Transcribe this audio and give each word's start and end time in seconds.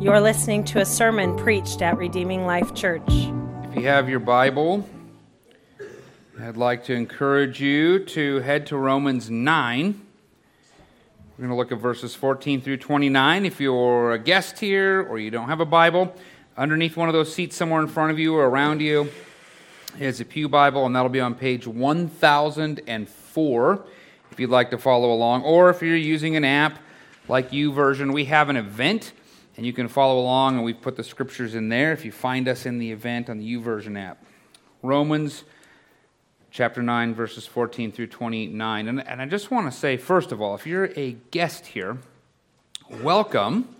You're 0.00 0.20
listening 0.20 0.64
to 0.64 0.80
a 0.80 0.84
sermon 0.84 1.36
preached 1.36 1.80
at 1.80 1.96
Redeeming 1.96 2.46
Life 2.46 2.74
Church. 2.74 3.08
If 3.08 3.76
you 3.76 3.86
have 3.86 4.08
your 4.08 4.18
Bible, 4.18 4.86
I'd 6.38 6.56
like 6.56 6.84
to 6.86 6.94
encourage 6.94 7.60
you 7.60 8.00
to 8.06 8.40
head 8.40 8.66
to 8.66 8.76
Romans 8.76 9.30
9. 9.30 10.00
We're 11.38 11.38
going 11.38 11.48
to 11.48 11.54
look 11.54 11.70
at 11.72 11.78
verses 11.78 12.14
14 12.14 12.60
through 12.60 12.78
29. 12.78 13.46
If 13.46 13.60
you're 13.60 14.12
a 14.12 14.18
guest 14.18 14.58
here 14.58 15.06
or 15.08 15.18
you 15.18 15.30
don't 15.30 15.48
have 15.48 15.60
a 15.60 15.64
Bible, 15.64 16.14
underneath 16.56 16.96
one 16.96 17.08
of 17.08 17.12
those 17.12 17.32
seats 17.32 17.56
somewhere 17.56 17.80
in 17.80 17.88
front 17.88 18.10
of 18.10 18.18
you 18.18 18.34
or 18.34 18.48
around 18.48 18.82
you 18.82 19.08
is 20.00 20.20
a 20.20 20.24
Pew 20.24 20.48
Bible, 20.48 20.86
and 20.86 20.96
that'll 20.96 21.08
be 21.08 21.20
on 21.20 21.36
page 21.36 21.68
1004 21.68 23.86
if 24.32 24.40
you'd 24.40 24.50
like 24.50 24.70
to 24.70 24.78
follow 24.78 25.12
along. 25.12 25.44
Or 25.44 25.70
if 25.70 25.82
you're 25.82 25.96
using 25.96 26.34
an 26.34 26.44
app 26.44 26.80
like 27.28 27.52
U 27.52 27.72
YouVersion, 27.72 28.12
we 28.12 28.24
have 28.24 28.48
an 28.48 28.56
event 28.56 29.12
and 29.56 29.64
you 29.64 29.72
can 29.72 29.88
follow 29.88 30.20
along, 30.20 30.56
and 30.56 30.64
we've 30.64 30.80
put 30.80 30.96
the 30.96 31.04
scriptures 31.04 31.54
in 31.54 31.68
there 31.68 31.92
if 31.92 32.04
you 32.04 32.12
find 32.12 32.48
us 32.48 32.66
in 32.66 32.78
the 32.78 32.90
event 32.90 33.30
on 33.30 33.38
the 33.38 33.56
YouVersion 33.56 33.98
app. 33.98 34.24
Romans 34.82 35.44
chapter 36.50 36.82
9, 36.82 37.14
verses 37.14 37.46
14 37.46 37.92
through 37.92 38.08
29. 38.08 38.88
And, 38.88 39.06
and 39.06 39.22
I 39.22 39.26
just 39.26 39.50
want 39.50 39.70
to 39.72 39.76
say, 39.76 39.96
first 39.96 40.32
of 40.32 40.40
all, 40.40 40.54
if 40.54 40.66
you're 40.66 40.90
a 40.96 41.12
guest 41.30 41.66
here, 41.66 41.98
welcome. 42.90 43.74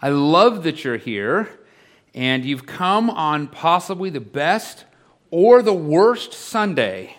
I 0.00 0.08
love 0.08 0.64
that 0.64 0.84
you're 0.84 0.96
here, 0.96 1.48
and 2.14 2.44
you've 2.44 2.66
come 2.66 3.08
on 3.08 3.46
possibly 3.46 4.10
the 4.10 4.20
best 4.20 4.84
or 5.30 5.62
the 5.62 5.72
worst 5.72 6.32
Sunday. 6.32 7.16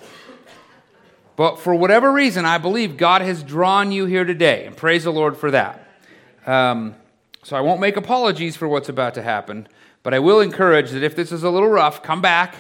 But 1.36 1.60
for 1.60 1.74
whatever 1.74 2.12
reason, 2.12 2.46
I 2.46 2.58
believe 2.58 2.98
God 2.98 3.22
has 3.22 3.44
drawn 3.44 3.92
you 3.92 4.06
here 4.06 4.26
today, 4.26 4.66
and 4.66 4.76
praise 4.76 5.06
the 5.06 5.12
Lord 5.12 5.38
for 5.38 5.52
that. 5.52 5.88
Um, 6.46 6.96
so 7.44 7.58
I 7.58 7.62
won't 7.62 7.82
make 7.82 7.98
apologies 7.98 8.56
for 8.56 8.68
what's 8.68 8.88
about 8.88 9.14
to 9.16 9.22
happen, 9.22 9.68
but 10.02 10.14
I 10.14 10.20
will 10.20 10.40
encourage 10.40 10.92
that 10.92 11.04
if 11.04 11.16
this 11.16 11.32
is 11.32 11.44
a 11.44 11.50
little 11.50 11.70
rough, 11.70 12.02
come 12.02 12.22
back. 12.22 12.56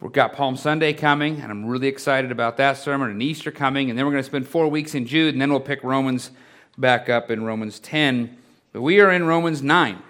We've 0.00 0.12
got 0.12 0.34
Palm 0.34 0.56
Sunday 0.56 0.92
coming, 0.92 1.40
and 1.40 1.50
I'm 1.50 1.66
really 1.66 1.88
excited 1.88 2.30
about 2.30 2.58
that 2.58 2.76
sermon, 2.76 3.10
and 3.10 3.22
Easter 3.22 3.50
coming, 3.50 3.88
and 3.90 3.98
then 3.98 4.04
we're 4.04 4.12
going 4.12 4.22
to 4.22 4.28
spend 4.28 4.46
four 4.46 4.68
weeks 4.68 4.94
in 4.94 5.06
Jude, 5.06 5.34
and 5.34 5.40
then 5.40 5.50
we'll 5.50 5.60
pick 5.60 5.82
Romans 5.82 6.30
back 6.78 7.08
up 7.08 7.30
in 7.30 7.42
Romans 7.42 7.80
10. 7.80 8.36
But 8.72 8.82
we 8.82 9.00
are 9.00 9.10
in 9.10 9.24
Romans 9.24 9.62
9, 9.62 10.02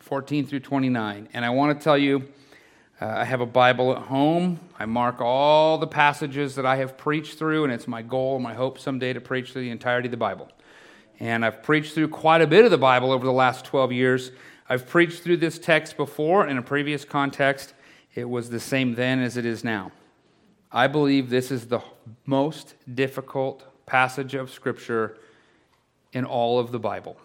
14 0.00 0.46
through 0.46 0.60
29. 0.60 1.28
And 1.32 1.44
I 1.44 1.50
want 1.50 1.78
to 1.78 1.82
tell 1.82 1.98
you, 1.98 2.28
uh, 3.00 3.06
I 3.06 3.24
have 3.24 3.40
a 3.40 3.46
Bible 3.46 3.92
at 3.92 4.02
home. 4.02 4.60
I 4.78 4.86
mark 4.86 5.20
all 5.20 5.78
the 5.78 5.86
passages 5.86 6.54
that 6.56 6.66
I 6.66 6.76
have 6.76 6.96
preached 6.96 7.38
through, 7.38 7.64
and 7.64 7.72
it's 7.72 7.88
my 7.88 8.02
goal, 8.02 8.38
my 8.38 8.54
hope 8.54 8.78
someday 8.78 9.12
to 9.12 9.20
preach 9.20 9.52
through 9.52 9.62
the 9.62 9.70
entirety 9.70 10.08
of 10.08 10.12
the 10.12 10.16
Bible. 10.16 10.48
And 11.20 11.44
I've 11.44 11.62
preached 11.62 11.94
through 11.94 12.08
quite 12.08 12.42
a 12.42 12.46
bit 12.46 12.64
of 12.64 12.70
the 12.70 12.78
Bible 12.78 13.12
over 13.12 13.24
the 13.24 13.32
last 13.32 13.64
12 13.64 13.92
years. 13.92 14.32
I've 14.68 14.88
preached 14.88 15.22
through 15.22 15.38
this 15.38 15.58
text 15.58 15.96
before 15.96 16.46
in 16.46 16.58
a 16.58 16.62
previous 16.62 17.04
context. 17.04 17.74
It 18.14 18.28
was 18.28 18.50
the 18.50 18.60
same 18.60 18.94
then 18.94 19.20
as 19.20 19.36
it 19.36 19.44
is 19.44 19.64
now. 19.64 19.92
I 20.72 20.86
believe 20.88 21.30
this 21.30 21.50
is 21.50 21.66
the 21.66 21.80
most 22.26 22.74
difficult 22.92 23.64
passage 23.86 24.34
of 24.34 24.50
Scripture 24.50 25.18
in 26.12 26.24
all 26.24 26.58
of 26.58 26.72
the 26.72 26.78
Bible. 26.78 27.16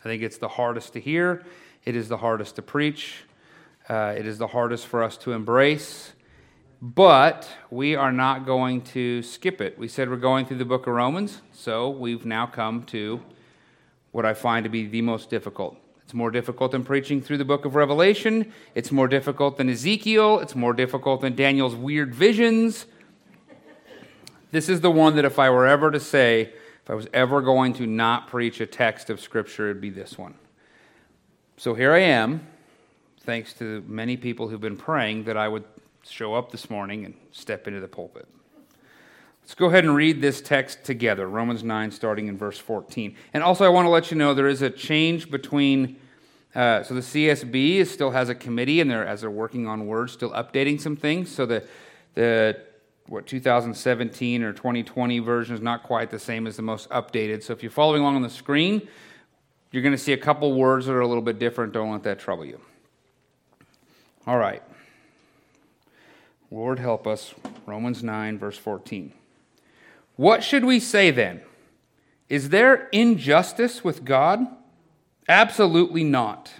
I 0.00 0.02
think 0.04 0.22
it's 0.22 0.38
the 0.38 0.48
hardest 0.48 0.92
to 0.94 1.00
hear, 1.00 1.44
it 1.84 1.96
is 1.96 2.08
the 2.08 2.16
hardest 2.16 2.56
to 2.56 2.62
preach, 2.62 3.24
uh, 3.88 4.14
it 4.16 4.26
is 4.26 4.38
the 4.38 4.46
hardest 4.46 4.86
for 4.86 5.02
us 5.02 5.16
to 5.18 5.32
embrace. 5.32 6.12
But 6.82 7.46
we 7.70 7.94
are 7.94 8.10
not 8.10 8.46
going 8.46 8.80
to 8.82 9.22
skip 9.22 9.60
it. 9.60 9.78
We 9.78 9.86
said 9.86 10.08
we're 10.08 10.16
going 10.16 10.46
through 10.46 10.56
the 10.56 10.64
book 10.64 10.86
of 10.86 10.94
Romans, 10.94 11.42
so 11.52 11.90
we've 11.90 12.24
now 12.24 12.46
come 12.46 12.84
to 12.84 13.20
what 14.12 14.24
I 14.24 14.32
find 14.32 14.64
to 14.64 14.70
be 14.70 14.86
the 14.86 15.02
most 15.02 15.28
difficult. 15.28 15.76
It's 16.02 16.14
more 16.14 16.30
difficult 16.30 16.72
than 16.72 16.82
preaching 16.82 17.20
through 17.20 17.36
the 17.36 17.44
book 17.44 17.66
of 17.66 17.74
Revelation. 17.74 18.50
It's 18.74 18.90
more 18.90 19.08
difficult 19.08 19.58
than 19.58 19.68
Ezekiel. 19.68 20.40
It's 20.40 20.56
more 20.56 20.72
difficult 20.72 21.20
than 21.20 21.36
Daniel's 21.36 21.74
weird 21.74 22.14
visions. 22.14 22.86
This 24.50 24.70
is 24.70 24.80
the 24.80 24.90
one 24.90 25.16
that 25.16 25.26
if 25.26 25.38
I 25.38 25.50
were 25.50 25.66
ever 25.66 25.90
to 25.90 26.00
say, 26.00 26.52
if 26.82 26.88
I 26.88 26.94
was 26.94 27.08
ever 27.12 27.42
going 27.42 27.74
to 27.74 27.86
not 27.86 28.26
preach 28.26 28.58
a 28.60 28.66
text 28.66 29.10
of 29.10 29.20
Scripture, 29.20 29.68
it'd 29.68 29.82
be 29.82 29.90
this 29.90 30.16
one. 30.16 30.34
So 31.58 31.74
here 31.74 31.92
I 31.92 32.00
am, 32.00 32.46
thanks 33.20 33.52
to 33.54 33.84
many 33.86 34.16
people 34.16 34.48
who've 34.48 34.60
been 34.60 34.78
praying 34.78 35.24
that 35.24 35.36
I 35.36 35.46
would 35.46 35.64
show 36.10 36.34
up 36.34 36.50
this 36.50 36.68
morning 36.68 37.04
and 37.04 37.14
step 37.32 37.66
into 37.68 37.80
the 37.80 37.88
pulpit. 37.88 38.28
Let's 39.42 39.54
go 39.54 39.66
ahead 39.66 39.84
and 39.84 39.94
read 39.94 40.20
this 40.20 40.40
text 40.40 40.84
together 40.84 41.28
Romans 41.28 41.64
9, 41.64 41.90
starting 41.90 42.28
in 42.28 42.36
verse 42.36 42.58
14. 42.58 43.16
And 43.32 43.42
also, 43.42 43.64
I 43.64 43.68
want 43.68 43.86
to 43.86 43.90
let 43.90 44.10
you 44.10 44.16
know 44.16 44.34
there 44.34 44.48
is 44.48 44.62
a 44.62 44.70
change 44.70 45.30
between. 45.30 45.96
Uh, 46.54 46.82
so 46.82 46.94
the 46.94 47.00
CSB 47.00 47.86
still 47.86 48.10
has 48.10 48.28
a 48.28 48.34
committee, 48.34 48.80
and 48.80 48.90
they're 48.90 49.06
as 49.06 49.22
they're 49.22 49.30
working 49.30 49.66
on 49.66 49.86
words, 49.86 50.12
still 50.12 50.30
updating 50.30 50.80
some 50.80 50.96
things. 50.96 51.30
So 51.30 51.46
the 51.46 51.66
the 52.14 52.60
what 53.06 53.26
2017 53.26 54.42
or 54.44 54.52
2020 54.52 55.18
version 55.18 55.54
is 55.54 55.60
not 55.60 55.82
quite 55.82 56.10
the 56.10 56.18
same 56.18 56.46
as 56.46 56.56
the 56.56 56.62
most 56.62 56.88
updated. 56.90 57.42
So 57.42 57.52
if 57.52 57.62
you're 57.62 57.70
following 57.70 58.02
along 58.02 58.16
on 58.16 58.22
the 58.22 58.30
screen, 58.30 58.86
you're 59.72 59.82
going 59.82 59.94
to 59.94 59.98
see 59.98 60.12
a 60.12 60.16
couple 60.16 60.52
words 60.54 60.86
that 60.86 60.92
are 60.92 61.00
a 61.00 61.08
little 61.08 61.22
bit 61.22 61.40
different. 61.40 61.72
Don't 61.72 61.90
let 61.90 62.04
that 62.04 62.20
trouble 62.20 62.44
you. 62.44 62.60
All 64.28 64.38
right. 64.38 64.62
Lord 66.50 66.78
help 66.78 67.06
us. 67.06 67.34
Romans 67.66 68.02
9, 68.02 68.38
verse 68.38 68.58
14. 68.58 69.12
What 70.16 70.42
should 70.42 70.64
we 70.64 70.80
say 70.80 71.10
then? 71.10 71.42
Is 72.28 72.48
there 72.48 72.88
injustice 72.92 73.84
with 73.84 74.04
God? 74.04 74.46
Absolutely 75.28 76.04
not. 76.04 76.52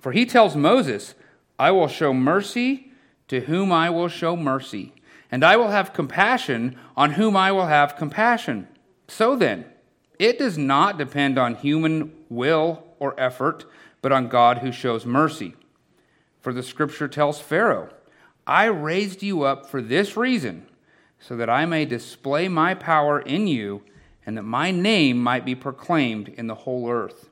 For 0.00 0.12
he 0.12 0.24
tells 0.24 0.54
Moses, 0.54 1.14
I 1.58 1.72
will 1.72 1.88
show 1.88 2.14
mercy 2.14 2.92
to 3.28 3.40
whom 3.40 3.72
I 3.72 3.90
will 3.90 4.08
show 4.08 4.36
mercy, 4.36 4.92
and 5.30 5.44
I 5.44 5.56
will 5.56 5.68
have 5.68 5.92
compassion 5.92 6.78
on 6.96 7.12
whom 7.12 7.36
I 7.36 7.50
will 7.50 7.66
have 7.66 7.96
compassion. 7.96 8.68
So 9.08 9.34
then, 9.34 9.64
it 10.18 10.38
does 10.38 10.56
not 10.56 10.98
depend 10.98 11.38
on 11.38 11.56
human 11.56 12.12
will 12.28 12.84
or 12.98 13.18
effort, 13.18 13.64
but 14.00 14.12
on 14.12 14.28
God 14.28 14.58
who 14.58 14.70
shows 14.70 15.04
mercy. 15.04 15.54
For 16.40 16.52
the 16.52 16.62
scripture 16.62 17.08
tells 17.08 17.40
Pharaoh, 17.40 17.90
I 18.46 18.66
raised 18.66 19.22
you 19.22 19.42
up 19.42 19.66
for 19.66 19.82
this 19.82 20.16
reason, 20.16 20.66
so 21.18 21.36
that 21.36 21.50
I 21.50 21.66
may 21.66 21.84
display 21.84 22.48
my 22.48 22.74
power 22.74 23.20
in 23.20 23.46
you, 23.46 23.82
and 24.24 24.36
that 24.36 24.42
my 24.42 24.70
name 24.70 25.18
might 25.18 25.44
be 25.44 25.54
proclaimed 25.54 26.28
in 26.28 26.46
the 26.46 26.54
whole 26.54 26.88
earth. 26.90 27.28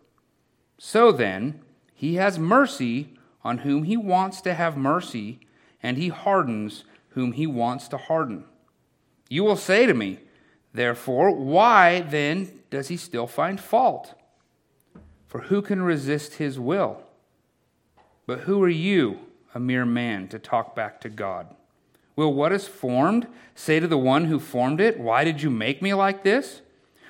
So 0.78 1.12
then, 1.12 1.60
he 1.94 2.16
has 2.16 2.38
mercy 2.38 3.14
on 3.42 3.58
whom 3.58 3.84
he 3.84 3.96
wants 3.96 4.40
to 4.42 4.54
have 4.54 4.76
mercy, 4.76 5.38
and 5.82 5.96
he 5.96 6.08
hardens 6.08 6.84
whom 7.10 7.32
he 7.32 7.46
wants 7.46 7.88
to 7.88 7.96
harden. 7.96 8.44
You 9.28 9.44
will 9.44 9.56
say 9.56 9.86
to 9.86 9.94
me, 9.94 10.18
Therefore, 10.72 11.30
why 11.30 12.00
then 12.00 12.60
does 12.70 12.88
he 12.88 12.96
still 12.96 13.28
find 13.28 13.60
fault? 13.60 14.14
For 15.28 15.42
who 15.42 15.62
can 15.62 15.82
resist 15.82 16.34
his 16.34 16.58
will? 16.58 17.02
But 18.26 18.40
who 18.40 18.62
are 18.62 18.68
you? 18.68 19.20
A 19.54 19.60
mere 19.60 19.86
man 19.86 20.28
to 20.28 20.38
talk 20.38 20.74
back 20.74 21.00
to 21.00 21.08
God? 21.08 21.46
Will 22.16 22.32
what 22.32 22.52
is 22.52 22.68
formed 22.68 23.26
say 23.54 23.80
to 23.80 23.86
the 23.86 23.98
one 23.98 24.26
who 24.26 24.38
formed 24.38 24.80
it, 24.80 24.98
Why 24.98 25.24
did 25.24 25.42
you 25.42 25.50
make 25.50 25.80
me 25.80 25.94
like 25.94 26.22
this? 26.22 26.60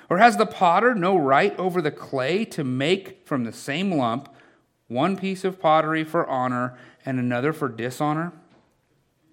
Or 0.09 0.19
has 0.19 0.37
the 0.37 0.45
potter 0.45 0.93
no 0.93 1.17
right 1.17 1.57
over 1.59 1.81
the 1.81 1.91
clay 1.91 2.45
to 2.45 2.63
make 2.63 3.25
from 3.25 3.43
the 3.43 3.53
same 3.53 3.91
lump 3.91 4.29
one 4.87 5.17
piece 5.17 5.43
of 5.43 5.59
pottery 5.59 6.03
for 6.03 6.27
honor 6.27 6.77
and 7.05 7.19
another 7.19 7.53
for 7.53 7.67
dishonor? 7.67 8.31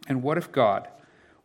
And 0.08 0.22
what 0.22 0.38
if 0.38 0.50
God, 0.50 0.88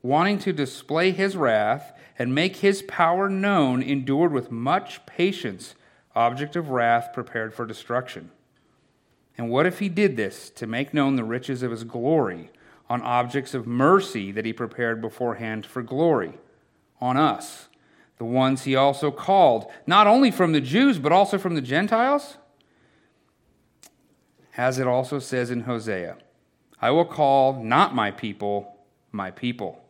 wanting 0.02 0.40
to 0.40 0.54
display 0.54 1.12
his 1.12 1.36
wrath 1.36 1.94
and 2.18 2.34
make 2.34 2.58
his 2.58 2.82
power 2.84 3.30
known, 3.30 3.84
endured 3.84 4.32
with 4.32 4.52
much 4.52 5.06
patience 5.06 5.76
object 6.16 6.56
of 6.56 6.70
wrath 6.70 7.10
prepared 7.14 7.54
for 7.54 7.66
destruction? 7.66 8.32
And 9.38 9.50
what 9.50 9.66
if 9.66 9.80
he 9.80 9.90
did 9.90 10.18
this 10.18 10.50
to 10.52 10.66
make 10.66 10.94
known 10.94 11.16
the 11.16 11.24
riches 11.24 11.62
of 11.62 11.72
his 11.72 11.84
glory 11.84 12.50
on 12.90 13.02
objects 13.02 13.54
of 13.54 13.68
mercy 13.68 14.32
that 14.32 14.46
he 14.46 14.54
prepared 14.54 15.02
beforehand 15.02 15.66
for 15.66 15.84
glory 15.84 16.34
on 17.00 17.18
us, 17.18 17.68
the 18.18 18.26
ones 18.26 18.64
he 18.64 18.76
also 18.76 19.12
called, 19.12 19.72
not 19.86 20.08
only 20.08 20.32
from 20.32 20.54
the 20.54 20.62
Jews, 20.62 20.98
but 20.98 21.12
also 21.12 21.38
from 21.38 21.54
the 21.54 21.62
Gentiles? 21.62 22.38
As 24.56 24.80
it 24.80 24.88
also 24.88 25.20
says 25.20 25.52
in 25.52 25.62
Hosea, 25.62 26.18
I 26.82 26.90
will 26.90 27.06
call 27.06 27.64
not 27.64 27.94
my 27.94 28.10
people, 28.10 28.78
my 29.12 29.30
people, 29.30 29.84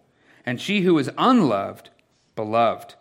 and 0.46 0.60
she 0.60 0.82
who 0.82 0.98
is 0.98 1.10
unloved, 1.18 1.90
beloved. 2.36 2.96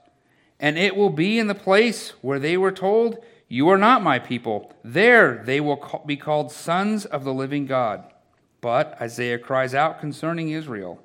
And 0.60 0.78
it 0.78 0.96
will 0.96 1.10
be 1.10 1.38
in 1.38 1.48
the 1.48 1.54
place 1.54 2.10
where 2.22 2.38
they 2.38 2.56
were 2.56 2.72
told, 2.72 3.18
you 3.48 3.68
are 3.68 3.78
not 3.78 4.02
my 4.02 4.18
people. 4.18 4.72
There 4.82 5.42
they 5.44 5.60
will 5.60 6.02
be 6.04 6.16
called 6.16 6.50
sons 6.50 7.04
of 7.04 7.24
the 7.24 7.34
living 7.34 7.66
God. 7.66 8.04
But 8.60 9.00
Isaiah 9.00 9.38
cries 9.38 9.74
out 9.74 10.00
concerning 10.00 10.50
Israel 10.50 11.00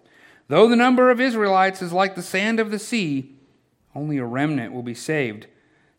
Though 0.47 0.67
the 0.67 0.75
number 0.75 1.09
of 1.09 1.21
Israelites 1.21 1.81
is 1.81 1.93
like 1.93 2.15
the 2.15 2.21
sand 2.21 2.59
of 2.59 2.71
the 2.71 2.79
sea, 2.79 3.35
only 3.95 4.17
a 4.17 4.25
remnant 4.25 4.73
will 4.73 4.83
be 4.83 4.95
saved. 4.95 5.47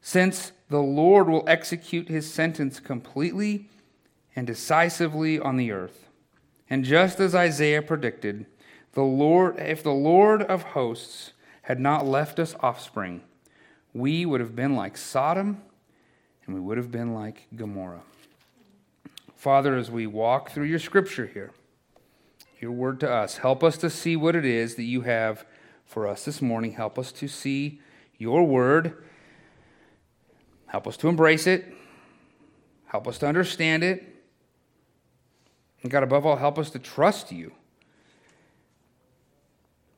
since 0.04 0.52
the 0.68 0.82
Lord 0.82 1.28
will 1.28 1.44
execute 1.46 2.08
his 2.08 2.32
sentence 2.32 2.80
completely 2.80 3.68
and 4.34 4.46
decisively 4.46 5.38
on 5.38 5.56
the 5.56 5.70
earth. 5.70 6.08
And 6.68 6.84
just 6.84 7.20
as 7.20 7.34
Isaiah 7.34 7.82
predicted, 7.82 8.46
the 8.94 9.02
Lord, 9.02 9.58
if 9.58 9.82
the 9.82 9.92
Lord 9.92 10.42
of 10.42 10.62
hosts 10.62 11.34
had 11.62 11.78
not 11.78 12.06
left 12.06 12.38
us 12.38 12.56
offspring, 12.60 13.22
we 13.94 14.26
would 14.26 14.40
have 14.40 14.56
been 14.56 14.74
like 14.74 14.96
Sodom 14.96 15.62
and 16.46 16.54
we 16.54 16.60
would 16.60 16.76
have 16.76 16.90
been 16.90 17.14
like 17.14 17.46
Gomorrah. 17.54 18.02
Father, 19.36 19.76
as 19.76 19.90
we 19.90 20.06
walk 20.06 20.50
through 20.50 20.66
your 20.66 20.78
scripture 20.78 21.26
here, 21.26 21.52
your 22.60 22.70
word 22.72 23.00
to 23.00 23.10
us, 23.10 23.38
help 23.38 23.64
us 23.64 23.76
to 23.78 23.90
see 23.90 24.16
what 24.16 24.36
it 24.36 24.44
is 24.44 24.76
that 24.76 24.84
you 24.84 25.00
have 25.00 25.44
for 25.84 26.06
us 26.06 26.24
this 26.24 26.40
morning. 26.40 26.72
Help 26.72 26.98
us 26.98 27.10
to 27.12 27.26
see 27.26 27.80
your 28.18 28.44
word. 28.44 29.02
Help 30.66 30.86
us 30.86 30.96
to 30.98 31.08
embrace 31.08 31.46
it. 31.46 31.74
Help 32.86 33.08
us 33.08 33.18
to 33.18 33.26
understand 33.26 33.82
it. 33.82 34.04
And 35.82 35.90
God, 35.90 36.02
above 36.02 36.24
all, 36.24 36.36
help 36.36 36.58
us 36.58 36.70
to 36.70 36.78
trust 36.78 37.32
you. 37.32 37.52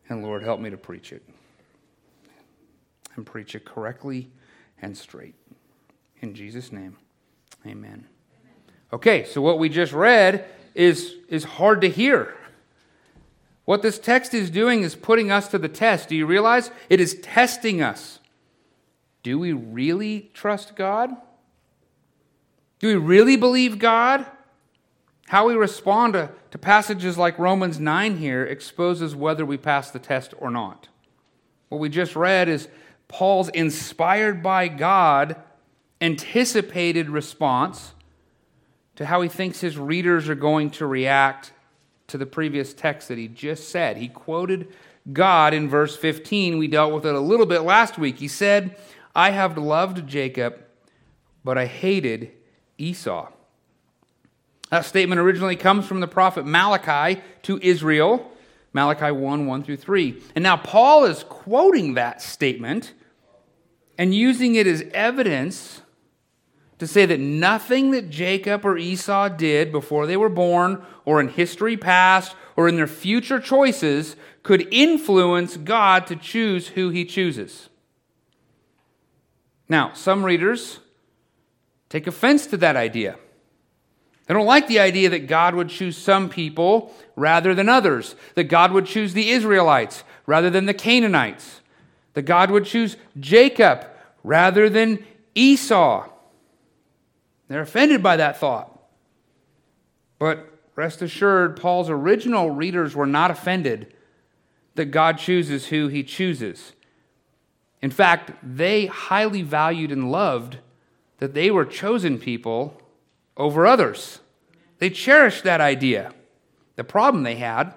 And 0.08 0.22
Lord, 0.22 0.42
help 0.42 0.58
me 0.60 0.70
to 0.70 0.76
preach 0.76 1.12
it. 1.12 1.22
And 3.14 3.26
preach 3.26 3.54
it 3.54 3.64
correctly 3.64 4.30
and 4.80 4.96
straight. 4.96 5.34
In 6.24 6.32
Jesus' 6.32 6.72
name, 6.72 6.96
amen. 7.66 8.06
Okay, 8.94 9.26
so 9.26 9.42
what 9.42 9.58
we 9.58 9.68
just 9.68 9.92
read 9.92 10.46
is, 10.74 11.16
is 11.28 11.44
hard 11.44 11.82
to 11.82 11.90
hear. 11.90 12.34
What 13.66 13.82
this 13.82 13.98
text 13.98 14.32
is 14.32 14.48
doing 14.48 14.80
is 14.80 14.94
putting 14.94 15.30
us 15.30 15.48
to 15.48 15.58
the 15.58 15.68
test. 15.68 16.08
Do 16.08 16.16
you 16.16 16.24
realize? 16.24 16.70
It 16.88 16.98
is 16.98 17.16
testing 17.20 17.82
us. 17.82 18.20
Do 19.22 19.38
we 19.38 19.52
really 19.52 20.30
trust 20.32 20.76
God? 20.76 21.10
Do 22.78 22.86
we 22.88 22.94
really 22.94 23.36
believe 23.36 23.78
God? 23.78 24.24
How 25.26 25.46
we 25.46 25.56
respond 25.56 26.14
to, 26.14 26.30
to 26.52 26.56
passages 26.56 27.18
like 27.18 27.38
Romans 27.38 27.78
9 27.78 28.16
here 28.16 28.46
exposes 28.46 29.14
whether 29.14 29.44
we 29.44 29.58
pass 29.58 29.90
the 29.90 29.98
test 29.98 30.32
or 30.38 30.50
not. 30.50 30.88
What 31.68 31.82
we 31.82 31.90
just 31.90 32.16
read 32.16 32.48
is 32.48 32.68
Paul's 33.08 33.50
inspired 33.50 34.42
by 34.42 34.68
God 34.68 35.36
anticipated 36.00 37.08
response 37.08 37.94
to 38.96 39.06
how 39.06 39.20
he 39.20 39.28
thinks 39.28 39.60
his 39.60 39.78
readers 39.78 40.28
are 40.28 40.34
going 40.34 40.70
to 40.70 40.86
react 40.86 41.52
to 42.06 42.18
the 42.18 42.26
previous 42.26 42.74
text 42.74 43.08
that 43.08 43.18
he 43.18 43.28
just 43.28 43.68
said. 43.68 43.96
He 43.96 44.08
quoted 44.08 44.68
God 45.12 45.54
in 45.54 45.68
verse 45.68 45.96
15. 45.96 46.58
We 46.58 46.68
dealt 46.68 46.92
with 46.92 47.06
it 47.06 47.14
a 47.14 47.20
little 47.20 47.46
bit 47.46 47.60
last 47.60 47.98
week. 47.98 48.18
He 48.18 48.28
said, 48.28 48.76
I 49.14 49.30
have 49.30 49.58
loved 49.58 50.06
Jacob, 50.06 50.58
but 51.42 51.58
I 51.58 51.66
hated 51.66 52.32
Esau. 52.78 53.28
That 54.70 54.84
statement 54.84 55.20
originally 55.20 55.56
comes 55.56 55.86
from 55.86 56.00
the 56.00 56.08
prophet 56.08 56.46
Malachi 56.46 57.22
to 57.42 57.58
Israel, 57.62 58.30
Malachi 58.72 59.12
1 59.12 59.46
1 59.46 59.62
through 59.62 59.76
3. 59.76 60.22
And 60.34 60.42
now 60.42 60.56
Paul 60.56 61.04
is 61.04 61.24
quoting 61.24 61.94
that 61.94 62.20
statement 62.20 62.92
and 63.96 64.14
using 64.14 64.56
it 64.56 64.66
as 64.66 64.82
evidence 64.92 65.82
to 66.78 66.86
say 66.86 67.06
that 67.06 67.20
nothing 67.20 67.92
that 67.92 68.10
Jacob 68.10 68.64
or 68.64 68.76
Esau 68.76 69.28
did 69.28 69.70
before 69.70 70.06
they 70.06 70.16
were 70.16 70.28
born, 70.28 70.84
or 71.04 71.20
in 71.20 71.28
history 71.28 71.76
past, 71.76 72.34
or 72.56 72.68
in 72.68 72.76
their 72.76 72.86
future 72.86 73.40
choices 73.40 74.16
could 74.42 74.68
influence 74.72 75.56
God 75.56 76.06
to 76.06 76.16
choose 76.16 76.68
who 76.68 76.90
he 76.90 77.04
chooses. 77.04 77.68
Now, 79.68 79.92
some 79.94 80.24
readers 80.24 80.80
take 81.88 82.06
offense 82.06 82.46
to 82.48 82.56
that 82.58 82.76
idea. 82.76 83.16
They 84.26 84.34
don't 84.34 84.46
like 84.46 84.68
the 84.68 84.80
idea 84.80 85.10
that 85.10 85.26
God 85.26 85.54
would 85.54 85.68
choose 85.68 85.96
some 85.96 86.28
people 86.28 86.94
rather 87.14 87.54
than 87.54 87.68
others, 87.68 88.16
that 88.34 88.44
God 88.44 88.72
would 88.72 88.86
choose 88.86 89.12
the 89.12 89.30
Israelites 89.30 90.02
rather 90.26 90.50
than 90.50 90.66
the 90.66 90.74
Canaanites, 90.74 91.60
that 92.14 92.22
God 92.22 92.50
would 92.50 92.64
choose 92.64 92.96
Jacob 93.20 93.86
rather 94.22 94.70
than 94.70 95.04
Esau. 95.34 96.08
They're 97.54 97.62
offended 97.62 98.02
by 98.02 98.16
that 98.16 98.36
thought. 98.36 98.76
But 100.18 100.58
rest 100.74 101.02
assured, 101.02 101.56
Paul's 101.56 101.88
original 101.88 102.50
readers 102.50 102.96
were 102.96 103.06
not 103.06 103.30
offended 103.30 103.94
that 104.74 104.86
God 104.86 105.18
chooses 105.18 105.66
who 105.68 105.86
he 105.86 106.02
chooses. 106.02 106.72
In 107.80 107.92
fact, 107.92 108.32
they 108.42 108.86
highly 108.86 109.42
valued 109.42 109.92
and 109.92 110.10
loved 110.10 110.58
that 111.18 111.34
they 111.34 111.48
were 111.48 111.64
chosen 111.64 112.18
people 112.18 112.82
over 113.36 113.68
others. 113.68 114.18
They 114.78 114.90
cherished 114.90 115.44
that 115.44 115.60
idea. 115.60 116.12
The 116.74 116.82
problem 116.82 117.22
they 117.22 117.36
had, 117.36 117.72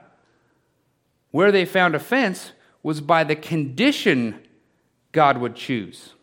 where 1.29 1.51
they 1.51 1.65
found 1.65 1.93
offense, 1.93 2.51
was 2.81 2.99
by 2.99 3.23
the 3.23 3.35
condition 3.35 4.41
God 5.11 5.37
would 5.37 5.55
choose. 5.55 6.15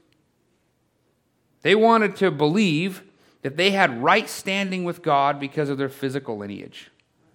They 1.63 1.77
wanted 1.77 2.17
to 2.17 2.33
believe 2.33 3.05
that 3.45 3.59
they 3.59 3.73
had 3.73 4.03
right 4.03 4.27
standing 4.27 4.85
with 4.85 5.03
God 5.03 5.39
because 5.39 5.69
of 5.69 5.77
their 5.77 5.91
physical 5.91 6.39
lineage, 6.39 6.91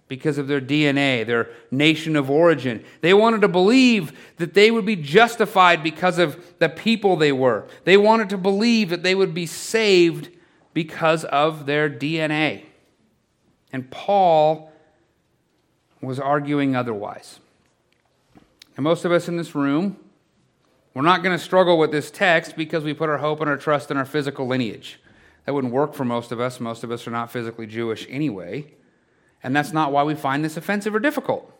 because 0.08 0.38
of 0.38 0.48
their 0.48 0.60
DNA, 0.60 1.24
their 1.24 1.50
nation 1.70 2.16
of 2.16 2.28
origin. 2.28 2.84
They 3.00 3.14
wanted 3.14 3.42
to 3.42 3.48
believe 3.48 4.12
that 4.38 4.52
they 4.54 4.72
would 4.72 4.84
be 4.84 4.96
justified 4.96 5.84
because 5.84 6.18
of 6.18 6.58
the 6.58 6.68
people 6.68 7.14
they 7.14 7.30
were. 7.30 7.68
They 7.84 7.96
wanted 7.96 8.28
to 8.30 8.38
believe 8.38 8.90
that 8.90 9.04
they 9.04 9.14
would 9.14 9.32
be 9.32 9.46
saved 9.46 10.30
because 10.74 11.24
of 11.26 11.66
their 11.66 11.88
DNA. 11.88 12.64
And 13.72 13.88
Paul 13.88 14.72
was 16.00 16.18
arguing 16.18 16.74
otherwise. 16.74 17.38
And 18.76 18.82
most 18.82 19.04
of 19.04 19.12
us 19.12 19.28
in 19.28 19.36
this 19.36 19.54
room, 19.54 19.96
we're 20.92 21.02
not 21.02 21.22
going 21.22 21.38
to 21.38 21.44
struggle 21.44 21.78
with 21.78 21.92
this 21.92 22.10
text 22.10 22.56
because 22.56 22.82
we 22.82 22.94
put 22.94 23.08
our 23.08 23.18
hope 23.18 23.40
and 23.40 23.48
our 23.48 23.56
trust 23.56 23.92
in 23.92 23.96
our 23.96 24.04
physical 24.04 24.48
lineage. 24.48 24.98
That 25.50 25.54
wouldn't 25.54 25.72
work 25.72 25.94
for 25.94 26.04
most 26.04 26.30
of 26.30 26.38
us. 26.38 26.60
Most 26.60 26.84
of 26.84 26.92
us 26.92 27.08
are 27.08 27.10
not 27.10 27.32
physically 27.32 27.66
Jewish 27.66 28.06
anyway. 28.08 28.72
And 29.42 29.56
that's 29.56 29.72
not 29.72 29.90
why 29.90 30.04
we 30.04 30.14
find 30.14 30.44
this 30.44 30.56
offensive 30.56 30.94
or 30.94 31.00
difficult. 31.00 31.52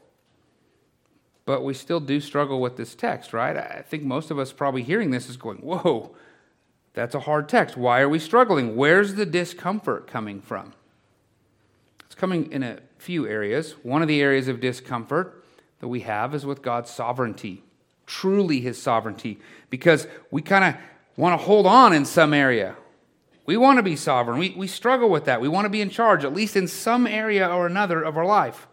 But 1.45 1.65
we 1.65 1.75
still 1.75 1.99
do 1.99 2.21
struggle 2.21 2.61
with 2.61 2.77
this 2.77 2.95
text, 2.95 3.33
right? 3.33 3.57
I 3.57 3.83
think 3.83 4.05
most 4.05 4.31
of 4.31 4.39
us 4.39 4.53
probably 4.53 4.85
hearing 4.85 5.11
this 5.11 5.29
is 5.29 5.37
going, 5.37 5.59
whoa, 5.59 6.15
that's 6.95 7.17
a 7.17 7.19
hard 7.19 7.49
text. 7.49 7.77
Why 7.77 8.01
are 8.01 8.09
we 8.09 8.21
struggling? 8.21 8.77
Where's 8.77 9.17
the 9.17 9.27
discomfort 9.27 10.07
coming 10.07 10.41
from? 10.41 10.73
It's 12.07 12.15
coming 12.15 12.53
in 12.53 12.63
a 12.63 12.79
few 12.97 13.27
areas. 13.27 13.73
One 13.83 14.03
of 14.03 14.07
the 14.07 14.23
areas 14.23 14.47
of 14.47 14.61
discomfort 14.61 15.45
that 15.81 15.89
we 15.89 16.03
have 16.03 16.33
is 16.33 16.47
with 16.47 16.63
God's 16.63 16.91
sovereignty, 16.91 17.65
truly 18.07 18.61
His 18.61 18.81
sovereignty, 18.81 19.41
because 19.69 20.07
we 20.31 20.43
kind 20.43 20.65
of 20.65 20.81
want 21.17 21.37
to 21.41 21.45
hold 21.45 21.67
on 21.67 21.93
in 21.93 22.05
some 22.05 22.33
area. 22.33 22.77
We 23.47 23.57
want 23.57 23.79
to 23.79 23.83
be 23.83 23.97
sovereign. 23.97 24.39
We, 24.39 24.51
we 24.51 24.67
struggle 24.67 25.09
with 25.09 25.25
that. 25.25 25.41
We 25.41 25.49
want 25.49 25.65
to 25.65 25.71
be 25.71 25.81
in 25.81 25.91
charge, 25.91 26.25
at 26.25 26.35
least 26.35 26.57
in 26.57 26.69
some 26.69 27.07
area 27.07 27.49
or 27.49 27.67
another 27.67 28.03
of 28.03 28.17
our 28.17 28.27
life. 28.27 28.69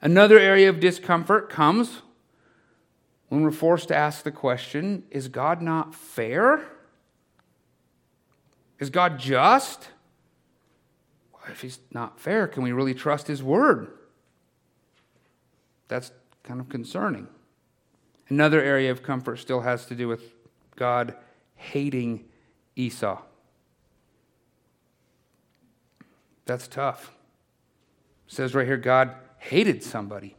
Another 0.00 0.38
area 0.38 0.68
of 0.68 0.80
discomfort 0.80 1.48
comes 1.48 2.02
when 3.28 3.42
we're 3.42 3.50
forced 3.50 3.88
to 3.88 3.96
ask 3.96 4.22
the 4.22 4.30
question 4.30 5.04
is 5.10 5.28
God 5.28 5.62
not 5.62 5.94
fair? 5.94 6.66
Is 8.78 8.90
God 8.90 9.18
just? 9.18 9.88
If 11.48 11.60
He's 11.60 11.78
not 11.92 12.18
fair, 12.18 12.48
can 12.48 12.62
we 12.62 12.72
really 12.72 12.94
trust 12.94 13.28
His 13.28 13.42
word? 13.42 13.88
That's 15.88 16.10
kind 16.42 16.60
of 16.60 16.68
concerning. 16.68 17.28
Another 18.28 18.60
area 18.60 18.90
of 18.90 19.02
comfort 19.02 19.36
still 19.36 19.60
has 19.60 19.86
to 19.86 19.94
do 19.94 20.08
with 20.08 20.22
God 20.74 21.14
hating 21.54 22.24
Esau. 22.76 23.20
That's 26.44 26.68
tough. 26.68 27.12
It 28.28 28.34
says 28.34 28.54
right 28.54 28.66
here, 28.66 28.76
God 28.76 29.14
hated 29.38 29.82
somebody. 29.82 30.36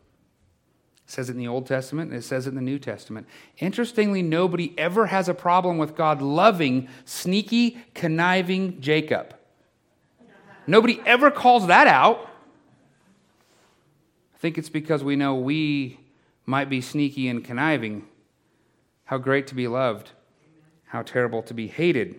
It 1.05 1.11
says 1.11 1.29
it 1.29 1.33
in 1.33 1.37
the 1.37 1.47
Old 1.47 1.65
Testament 1.65 2.11
and 2.11 2.19
it 2.19 2.23
says 2.23 2.47
it 2.47 2.49
in 2.49 2.55
the 2.55 2.61
New 2.61 2.79
Testament. 2.79 3.27
Interestingly, 3.59 4.21
nobody 4.21 4.73
ever 4.77 5.07
has 5.07 5.29
a 5.29 5.33
problem 5.33 5.77
with 5.77 5.95
God 5.95 6.21
loving 6.21 6.87
sneaky, 7.05 7.77
conniving 7.93 8.81
Jacob. 8.81 9.35
Nobody 10.65 10.99
ever 11.05 11.31
calls 11.31 11.67
that 11.67 11.87
out. 11.87 12.29
I 14.35 14.37
think 14.37 14.57
it's 14.57 14.69
because 14.69 15.03
we 15.03 15.15
know 15.15 15.35
we 15.35 15.99
might 16.45 16.69
be 16.69 16.81
sneaky 16.81 17.29
and 17.29 17.43
conniving. 17.43 18.05
How 19.05 19.17
great 19.17 19.47
to 19.47 19.55
be 19.55 19.67
loved, 19.67 20.11
how 20.87 21.01
terrible 21.01 21.41
to 21.43 21.53
be 21.53 21.67
hated. 21.67 22.15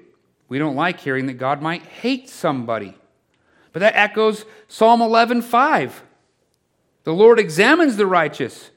We 0.48 0.58
don't 0.58 0.76
like 0.76 1.00
hearing 1.00 1.26
that 1.26 1.34
God 1.34 1.60
might 1.60 1.82
hate 1.82 2.28
somebody. 2.28 2.96
But 3.72 3.80
that 3.80 3.96
echoes 3.96 4.44
Psalm 4.66 5.00
11:5. 5.00 6.02
The 7.04 7.14
Lord 7.14 7.38
examines 7.38 7.96
the 7.96 8.06
righteous, 8.06 8.70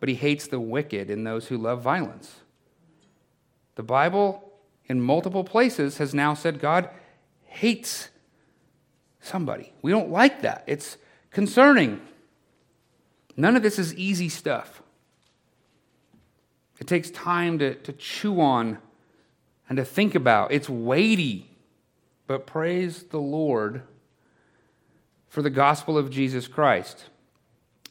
but 0.00 0.08
he 0.08 0.14
hates 0.14 0.46
the 0.46 0.60
wicked 0.60 1.10
and 1.10 1.26
those 1.26 1.48
who 1.48 1.58
love 1.58 1.82
violence. 1.82 2.40
The 3.74 3.82
Bible 3.82 4.52
in 4.86 5.00
multiple 5.00 5.44
places 5.44 5.98
has 5.98 6.14
now 6.14 6.34
said 6.34 6.60
God 6.60 6.88
hates 7.44 8.10
somebody. 9.20 9.72
We 9.82 9.90
don't 9.90 10.10
like 10.10 10.42
that. 10.42 10.64
It's 10.66 10.98
concerning. 11.30 12.00
None 13.36 13.56
of 13.56 13.62
this 13.62 13.78
is 13.78 13.94
easy 13.94 14.28
stuff. 14.28 14.82
It 16.80 16.86
takes 16.86 17.10
time 17.10 17.58
to, 17.60 17.74
to 17.74 17.92
chew 17.92 18.40
on 18.40 18.78
and 19.68 19.76
to 19.76 19.84
think 19.84 20.14
about. 20.14 20.52
It's 20.52 20.68
weighty. 20.68 21.50
But 22.26 22.46
praise 22.46 23.04
the 23.04 23.20
Lord 23.20 23.82
for 25.28 25.42
the 25.42 25.50
gospel 25.50 25.98
of 25.98 26.10
Jesus 26.10 26.46
Christ. 26.46 27.04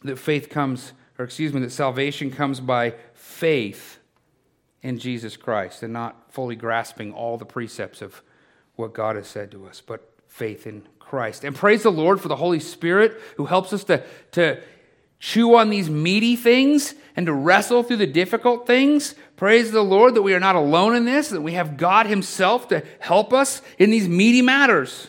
That 0.03 0.17
faith 0.17 0.49
comes, 0.49 0.93
or 1.17 1.25
excuse 1.25 1.53
me, 1.53 1.61
that 1.61 1.71
salvation 1.71 2.31
comes 2.31 2.59
by 2.59 2.95
faith 3.13 3.99
in 4.81 4.99
Jesus 4.99 5.37
Christ 5.37 5.83
and 5.83 5.93
not 5.93 6.31
fully 6.31 6.55
grasping 6.55 7.13
all 7.13 7.37
the 7.37 7.45
precepts 7.45 8.01
of 8.01 8.21
what 8.75 8.93
God 8.93 9.15
has 9.15 9.27
said 9.27 9.51
to 9.51 9.65
us, 9.65 9.81
but 9.85 10.13
faith 10.27 10.67
in 10.67 10.83
Christ. 10.99 11.43
And 11.43 11.55
praise 11.55 11.83
the 11.83 11.91
Lord 11.91 12.19
for 12.19 12.27
the 12.27 12.35
Holy 12.35 12.59
Spirit 12.59 13.19
who 13.37 13.45
helps 13.45 13.71
us 13.71 13.83
to, 13.85 14.03
to 14.31 14.61
chew 15.23 15.55
on 15.55 15.69
these 15.69 15.89
meaty 15.89 16.35
things 16.35 16.95
and 17.15 17.27
to 17.27 17.31
wrestle 17.31 17.81
through 17.81 17.95
the 17.95 18.05
difficult 18.05 18.67
things. 18.67 19.15
Praise 19.37 19.71
the 19.71 19.81
Lord 19.81 20.15
that 20.15 20.21
we 20.21 20.33
are 20.33 20.39
not 20.39 20.57
alone 20.57 20.97
in 20.97 21.05
this, 21.05 21.29
that 21.29 21.39
we 21.39 21.53
have 21.53 21.77
God 21.77 22.07
Himself 22.07 22.67
to 22.67 22.83
help 22.99 23.31
us 23.31 23.61
in 23.79 23.89
these 23.89 24.09
meaty 24.09 24.41
matters. 24.41 25.07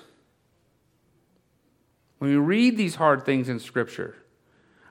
When 2.18 2.30
we 2.30 2.36
read 2.36 2.76
these 2.76 2.94
hard 2.94 3.26
things 3.26 3.48
in 3.48 3.58
Scripture, 3.58 4.14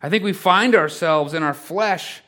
I 0.02 0.10
think 0.10 0.26
we 0.26 0.34
find 0.34 0.76
ourselves 0.76 1.34
in 1.34 1.42
our 1.42 1.54
flesh 1.54 2.22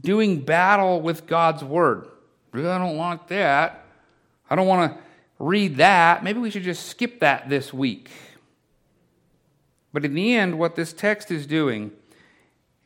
doing 0.00 0.40
battle 0.40 1.00
with 1.00 1.28
God's 1.28 1.62
Word. 1.62 2.08
I 2.52 2.58
don't 2.58 2.96
want 2.96 3.28
that. 3.28 3.84
I 4.50 4.56
don't 4.56 4.66
want 4.66 4.92
to 4.92 4.98
read 5.38 5.76
that. 5.76 6.24
Maybe 6.24 6.40
we 6.40 6.50
should 6.50 6.64
just 6.64 6.86
skip 6.86 7.20
that 7.20 7.48
this 7.48 7.72
week. 7.72 8.10
But 9.92 10.04
in 10.04 10.14
the 10.14 10.34
end, 10.34 10.58
what 10.58 10.74
this 10.74 10.92
text 10.92 11.30
is 11.30 11.46
doing 11.46 11.92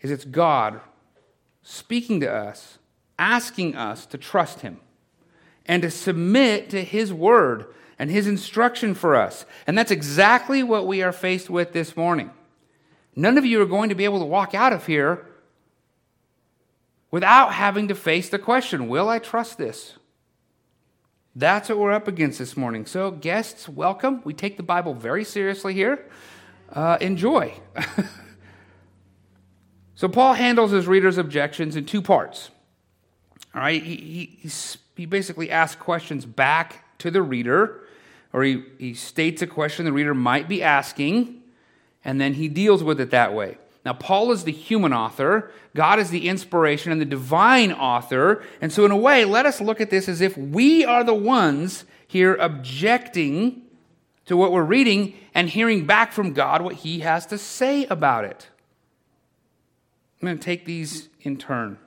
is 0.00 0.10
it's 0.10 0.24
God 0.24 0.80
speaking 1.62 2.20
to 2.20 2.32
us, 2.32 2.78
asking 3.18 3.76
us 3.76 4.06
to 4.06 4.18
trust 4.18 4.60
Him 4.60 4.80
and 5.66 5.82
to 5.82 5.90
submit 5.90 6.70
to 6.70 6.82
His 6.82 7.12
word 7.12 7.66
and 7.98 8.10
His 8.10 8.26
instruction 8.26 8.94
for 8.94 9.14
us. 9.14 9.44
And 9.66 9.76
that's 9.76 9.90
exactly 9.90 10.62
what 10.62 10.86
we 10.86 11.02
are 11.02 11.12
faced 11.12 11.50
with 11.50 11.72
this 11.72 11.96
morning. 11.96 12.30
None 13.14 13.36
of 13.36 13.44
you 13.44 13.60
are 13.60 13.66
going 13.66 13.88
to 13.90 13.94
be 13.94 14.04
able 14.04 14.20
to 14.20 14.24
walk 14.24 14.54
out 14.54 14.72
of 14.72 14.86
here 14.86 15.26
without 17.10 17.52
having 17.52 17.88
to 17.88 17.94
face 17.94 18.28
the 18.28 18.38
question 18.38 18.88
Will 18.88 19.08
I 19.08 19.18
trust 19.18 19.58
this? 19.58 19.94
That's 21.36 21.68
what 21.68 21.78
we're 21.78 21.92
up 21.92 22.08
against 22.08 22.38
this 22.38 22.56
morning. 22.56 22.86
So, 22.86 23.12
guests, 23.12 23.68
welcome. 23.68 24.20
We 24.24 24.34
take 24.34 24.56
the 24.56 24.64
Bible 24.64 24.94
very 24.94 25.24
seriously 25.24 25.74
here. 25.74 26.08
Uh, 26.72 26.98
enjoy. 27.00 27.54
So 30.00 30.08
Paul 30.08 30.32
handles 30.32 30.70
his 30.70 30.86
readers' 30.86 31.18
objections 31.18 31.76
in 31.76 31.84
two 31.84 32.00
parts. 32.00 32.48
All 33.54 33.60
right, 33.60 33.82
he, 33.82 34.38
he, 34.40 34.50
he 34.96 35.04
basically 35.04 35.50
asks 35.50 35.78
questions 35.78 36.24
back 36.24 36.98
to 37.00 37.10
the 37.10 37.20
reader, 37.20 37.82
or 38.32 38.42
he, 38.42 38.64
he 38.78 38.94
states 38.94 39.42
a 39.42 39.46
question 39.46 39.84
the 39.84 39.92
reader 39.92 40.14
might 40.14 40.48
be 40.48 40.62
asking, 40.62 41.42
and 42.02 42.18
then 42.18 42.32
he 42.32 42.48
deals 42.48 42.82
with 42.82 42.98
it 42.98 43.10
that 43.10 43.34
way. 43.34 43.58
Now, 43.84 43.92
Paul 43.92 44.32
is 44.32 44.44
the 44.44 44.52
human 44.52 44.94
author, 44.94 45.52
God 45.76 45.98
is 45.98 46.08
the 46.08 46.30
inspiration 46.30 46.92
and 46.92 46.98
the 46.98 47.04
divine 47.04 47.70
author. 47.70 48.42
And 48.62 48.72
so, 48.72 48.86
in 48.86 48.92
a 48.92 48.96
way, 48.96 49.26
let 49.26 49.44
us 49.44 49.60
look 49.60 49.82
at 49.82 49.90
this 49.90 50.08
as 50.08 50.22
if 50.22 50.34
we 50.34 50.82
are 50.82 51.04
the 51.04 51.12
ones 51.12 51.84
here 52.06 52.36
objecting 52.36 53.64
to 54.24 54.34
what 54.34 54.50
we're 54.50 54.64
reading 54.64 55.12
and 55.34 55.50
hearing 55.50 55.84
back 55.84 56.12
from 56.12 56.32
God 56.32 56.62
what 56.62 56.76
he 56.76 57.00
has 57.00 57.26
to 57.26 57.36
say 57.36 57.84
about 57.84 58.24
it. 58.24 58.48
I'm 60.20 60.26
going 60.26 60.38
to 60.38 60.44
take 60.44 60.66
these 60.66 61.08
in 61.22 61.38
turn, 61.38 61.78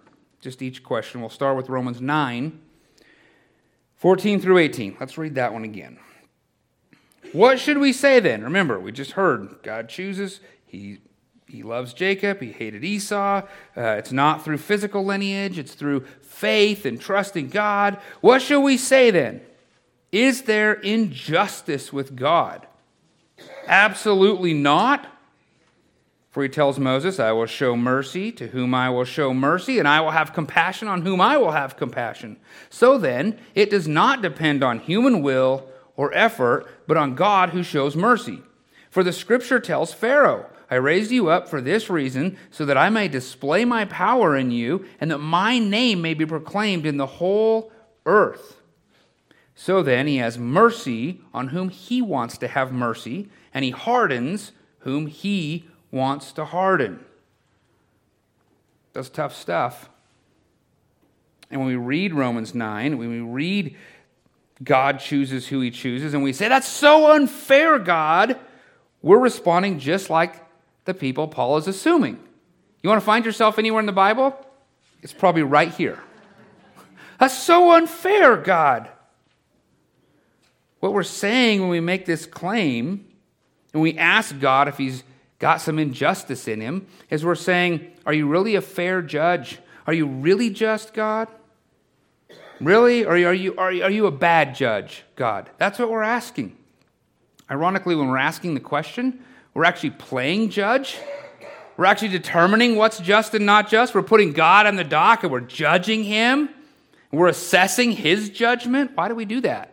just 0.42 0.64
each 0.64 0.84
question. 0.84 1.22
We'll 1.22 1.30
start 1.30 1.56
with 1.56 1.70
Romans 1.70 2.02
9, 2.02 2.60
14 3.98 4.42
through 4.42 4.58
18. 4.58 4.98
Let's 5.00 5.20
read 5.20 5.36
that 5.36 5.54
one 5.54 5.64
again. 5.64 6.00
What 7.32 7.60
should 7.60 7.78
we 7.78 7.94
say 7.94 8.20
then? 8.20 8.44
Remember, 8.44 8.80
we 8.80 8.92
just 8.92 9.12
heard 9.12 9.62
God 9.62 9.88
chooses, 9.88 10.40
He, 10.66 10.98
he 11.48 11.62
loves 11.62 11.94
Jacob, 11.94 12.42
He 12.42 12.52
hated 12.52 12.84
Esau. 12.84 13.44
Uh, 13.78 13.82
it's 13.82 14.12
not 14.12 14.44
through 14.44 14.58
physical 14.58 15.06
lineage, 15.06 15.60
it's 15.60 15.76
through 15.76 16.04
faith 16.22 16.88
and 16.88 17.00
trust 17.00 17.38
in 17.38 17.50
God. 17.50 18.00
What 18.22 18.42
shall 18.42 18.64
we 18.64 18.78
say 18.78 19.12
then? 19.12 19.42
Is 20.12 20.44
there 20.44 20.74
injustice 20.74 21.94
with 21.94 22.16
God? 22.16 22.66
Absolutely 23.68 24.54
not. 24.54 25.13
For 26.34 26.42
he 26.42 26.50
tells 26.50 26.80
Moses, 26.80 27.20
I 27.20 27.32
will 27.32 27.46
show 27.46 27.78
mercy 27.78 28.32
to 28.32 28.48
whom 28.48 28.74
I 28.74 28.90
will 28.90 29.06
show 29.06 29.36
mercy, 29.36 29.78
and 29.78 29.88
I 29.88 30.02
will 30.02 30.10
have 30.10 30.34
compassion 30.34 30.88
on 30.88 31.04
whom 31.04 31.22
I 31.22 31.38
will 31.38 31.52
have 31.52 31.78
compassion. 31.78 32.38
So 32.72 32.98
then, 32.98 33.38
it 33.54 33.70
does 33.70 33.88
not 33.88 34.24
depend 34.24 34.64
on 34.64 34.80
human 34.80 35.22
will 35.22 35.70
or 35.96 36.12
effort, 36.16 36.68
but 36.88 36.98
on 36.98 37.14
God 37.14 37.52
who 37.52 37.62
shows 37.62 37.96
mercy. 37.96 38.42
For 38.90 39.04
the 39.04 39.14
scripture 39.14 39.60
tells 39.60 39.94
Pharaoh, 39.94 40.48
I 40.72 40.76
raised 40.76 41.12
you 41.12 41.30
up 41.30 41.48
for 41.48 41.62
this 41.62 41.88
reason, 41.88 42.36
so 42.50 42.66
that 42.66 42.78
I 42.78 42.90
may 42.90 43.08
display 43.08 43.64
my 43.64 43.86
power 43.86 44.36
in 44.36 44.50
you, 44.50 44.88
and 45.00 45.12
that 45.12 45.20
my 45.20 45.60
name 45.60 46.02
may 46.02 46.16
be 46.16 46.26
proclaimed 46.26 46.88
in 46.88 46.98
the 46.98 47.06
whole 47.06 47.72
earth. 48.08 48.60
So 49.54 49.84
then, 49.84 50.08
he 50.08 50.18
has 50.18 50.40
mercy 50.40 51.22
on 51.32 51.50
whom 51.50 51.70
he 51.70 52.02
wants 52.02 52.40
to 52.40 52.48
have 52.48 52.72
mercy, 52.72 53.30
and 53.54 53.64
he 53.64 53.70
hardens 53.70 54.52
whom 54.80 55.06
he 55.06 55.70
wants 55.94 56.32
to 56.34 56.44
harden. 56.44 57.00
That's 58.94 59.10
tough 59.10 59.36
stuff. 59.36 59.90
And 61.52 61.62
when 61.62 61.70
we 61.70 61.76
read 61.76 62.16
Romans 62.16 62.56
9, 62.56 62.98
when 62.98 63.10
we 63.10 63.20
read 63.20 63.76
God 64.64 65.00
chooses 65.00 65.48
who 65.48 65.62
he 65.62 65.70
chooses, 65.70 66.16
and 66.16 66.24
we 66.24 66.34
say, 66.34 66.48
that's 66.48 66.68
so 66.68 67.12
unfair, 67.12 67.78
God, 67.78 68.40
we're 69.04 69.20
responding 69.20 69.78
just 69.78 70.10
like 70.10 70.44
the 70.86 70.96
people 70.96 71.28
Paul 71.28 71.58
is 71.58 71.68
assuming. 71.68 72.20
You 72.82 72.90
want 72.90 73.00
to 73.00 73.06
find 73.06 73.24
yourself 73.24 73.60
anywhere 73.60 73.80
in 73.80 73.86
the 73.86 73.92
Bible? 73.92 74.36
It's 75.04 75.14
probably 75.14 75.44
right 75.44 75.72
here. 75.72 76.00
That's 77.20 77.38
so 77.38 77.72
unfair, 77.72 78.36
God. 78.38 78.90
What 80.80 80.94
we're 80.94 81.04
saying 81.04 81.62
when 81.62 81.70
we 81.70 81.80
make 81.80 82.06
this 82.06 82.26
claim, 82.26 83.06
and 83.74 83.82
we 83.82 83.98
ask 83.98 84.40
God 84.40 84.68
if 84.68 84.78
he's 84.78 85.04
got 85.44 85.60
some 85.60 85.78
injustice 85.78 86.48
in 86.48 86.62
him, 86.62 86.88
is 87.10 87.26
we're 87.26 87.36
saying, 87.36 87.92
Are 88.06 88.14
you 88.14 88.28
really 88.28 88.56
a 88.56 88.62
fair 88.62 89.02
judge? 89.02 89.60
Are 89.86 89.92
you 89.92 90.06
really 90.06 90.50
just, 90.50 90.94
God? 90.94 91.28
Really? 92.62 93.04
Or 93.04 93.10
are 93.10 93.34
you, 93.34 93.54
are 93.58 93.70
you, 93.70 93.84
are 93.84 93.92
you 93.92 94.06
a 94.06 94.12
bad 94.12 94.56
judge, 94.56 95.04
God? 95.18 95.50
That's 95.58 95.78
what 95.78 95.92
we're 95.92 96.02
asking. 96.02 96.56
Ironically, 97.52 97.94
when 97.94 98.08
we're 98.08 98.20
asking 98.20 98.54
the 98.54 98.62
question, 98.62 99.20
we're 99.54 99.66
actually 99.66 99.90
playing 99.90 100.50
judge. 100.50 100.98
We're 101.76 101.88
actually 101.88 102.08
determining 102.08 102.78
what's 102.78 103.00
just 103.00 103.34
and 103.34 103.46
not 103.46 103.70
just. 103.70 103.94
We're 103.94 104.02
putting 104.02 104.32
God 104.32 104.66
on 104.66 104.78
the 104.78 104.86
dock 104.86 105.24
and 105.24 105.32
we're 105.34 105.42
judging 105.42 106.06
him. 106.06 106.48
We're 107.12 107.28
assessing 107.28 107.92
his 107.92 108.30
judgment. 108.30 108.92
Why 108.96 109.10
do 109.10 109.16
we 109.16 109.26
do 109.26 109.42
that? 109.42 109.73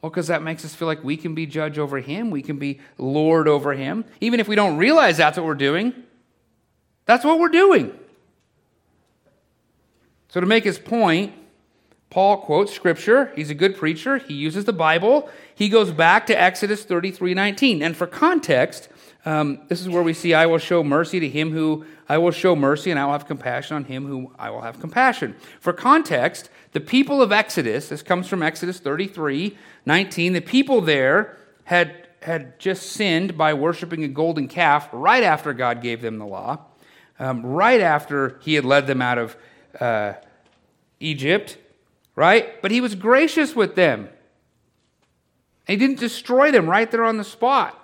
Well, 0.00 0.10
because 0.10 0.28
that 0.28 0.42
makes 0.42 0.64
us 0.64 0.74
feel 0.74 0.86
like 0.86 1.02
we 1.02 1.16
can 1.16 1.34
be 1.34 1.46
judge 1.46 1.78
over 1.78 1.98
him, 1.98 2.30
we 2.30 2.42
can 2.42 2.58
be 2.58 2.80
lord 2.98 3.48
over 3.48 3.74
him. 3.74 4.04
Even 4.20 4.38
if 4.38 4.46
we 4.46 4.54
don't 4.54 4.76
realize 4.76 5.16
that's 5.16 5.36
what 5.36 5.46
we're 5.46 5.54
doing, 5.54 5.92
that's 7.04 7.24
what 7.24 7.38
we're 7.38 7.48
doing. 7.48 7.98
So, 10.28 10.40
to 10.40 10.46
make 10.46 10.62
his 10.62 10.78
point, 10.78 11.32
Paul 12.10 12.38
quotes 12.38 12.72
scripture. 12.72 13.32
He's 13.34 13.50
a 13.50 13.54
good 13.54 13.76
preacher. 13.76 14.18
He 14.18 14.34
uses 14.34 14.64
the 14.64 14.72
Bible. 14.72 15.28
He 15.54 15.68
goes 15.68 15.90
back 15.90 16.26
to 16.26 16.40
Exodus 16.40 16.84
33 16.84 17.34
19. 17.34 17.82
And 17.82 17.96
for 17.96 18.06
context, 18.06 18.88
um, 19.24 19.60
this 19.68 19.80
is 19.80 19.88
where 19.88 20.02
we 20.02 20.14
see, 20.14 20.32
I 20.32 20.46
will 20.46 20.58
show 20.58 20.82
mercy 20.82 21.20
to 21.20 21.28
him 21.28 21.50
who 21.50 21.84
I 22.08 22.18
will 22.18 22.30
show 22.30 22.56
mercy, 22.56 22.90
and 22.90 22.98
I 22.98 23.04
will 23.04 23.12
have 23.12 23.26
compassion 23.26 23.76
on 23.76 23.84
him 23.84 24.06
whom 24.06 24.34
I 24.38 24.50
will 24.50 24.62
have 24.62 24.80
compassion. 24.80 25.34
For 25.60 25.72
context, 25.72 26.50
the 26.72 26.80
people 26.80 27.20
of 27.20 27.32
Exodus, 27.32 27.88
this 27.88 28.02
comes 28.02 28.28
from 28.28 28.42
Exodus 28.42 28.78
33 28.80 29.56
19, 29.84 30.32
the 30.32 30.40
people 30.40 30.80
there 30.80 31.38
had, 31.64 32.08
had 32.22 32.58
just 32.58 32.92
sinned 32.92 33.36
by 33.36 33.54
worshiping 33.54 34.04
a 34.04 34.08
golden 34.08 34.48
calf 34.48 34.88
right 34.92 35.22
after 35.22 35.52
God 35.52 35.82
gave 35.82 36.02
them 36.02 36.18
the 36.18 36.26
law, 36.26 36.60
um, 37.18 37.44
right 37.44 37.80
after 37.80 38.38
he 38.42 38.54
had 38.54 38.64
led 38.64 38.86
them 38.86 39.02
out 39.02 39.18
of 39.18 39.36
uh, 39.80 40.14
Egypt, 41.00 41.58
right? 42.14 42.60
But 42.62 42.70
he 42.70 42.80
was 42.80 42.94
gracious 42.94 43.56
with 43.56 43.74
them. 43.74 44.08
he 45.66 45.76
didn't 45.76 45.98
destroy 45.98 46.50
them 46.50 46.68
right 46.68 46.90
there 46.90 47.04
on 47.04 47.16
the 47.16 47.24
spot. 47.24 47.77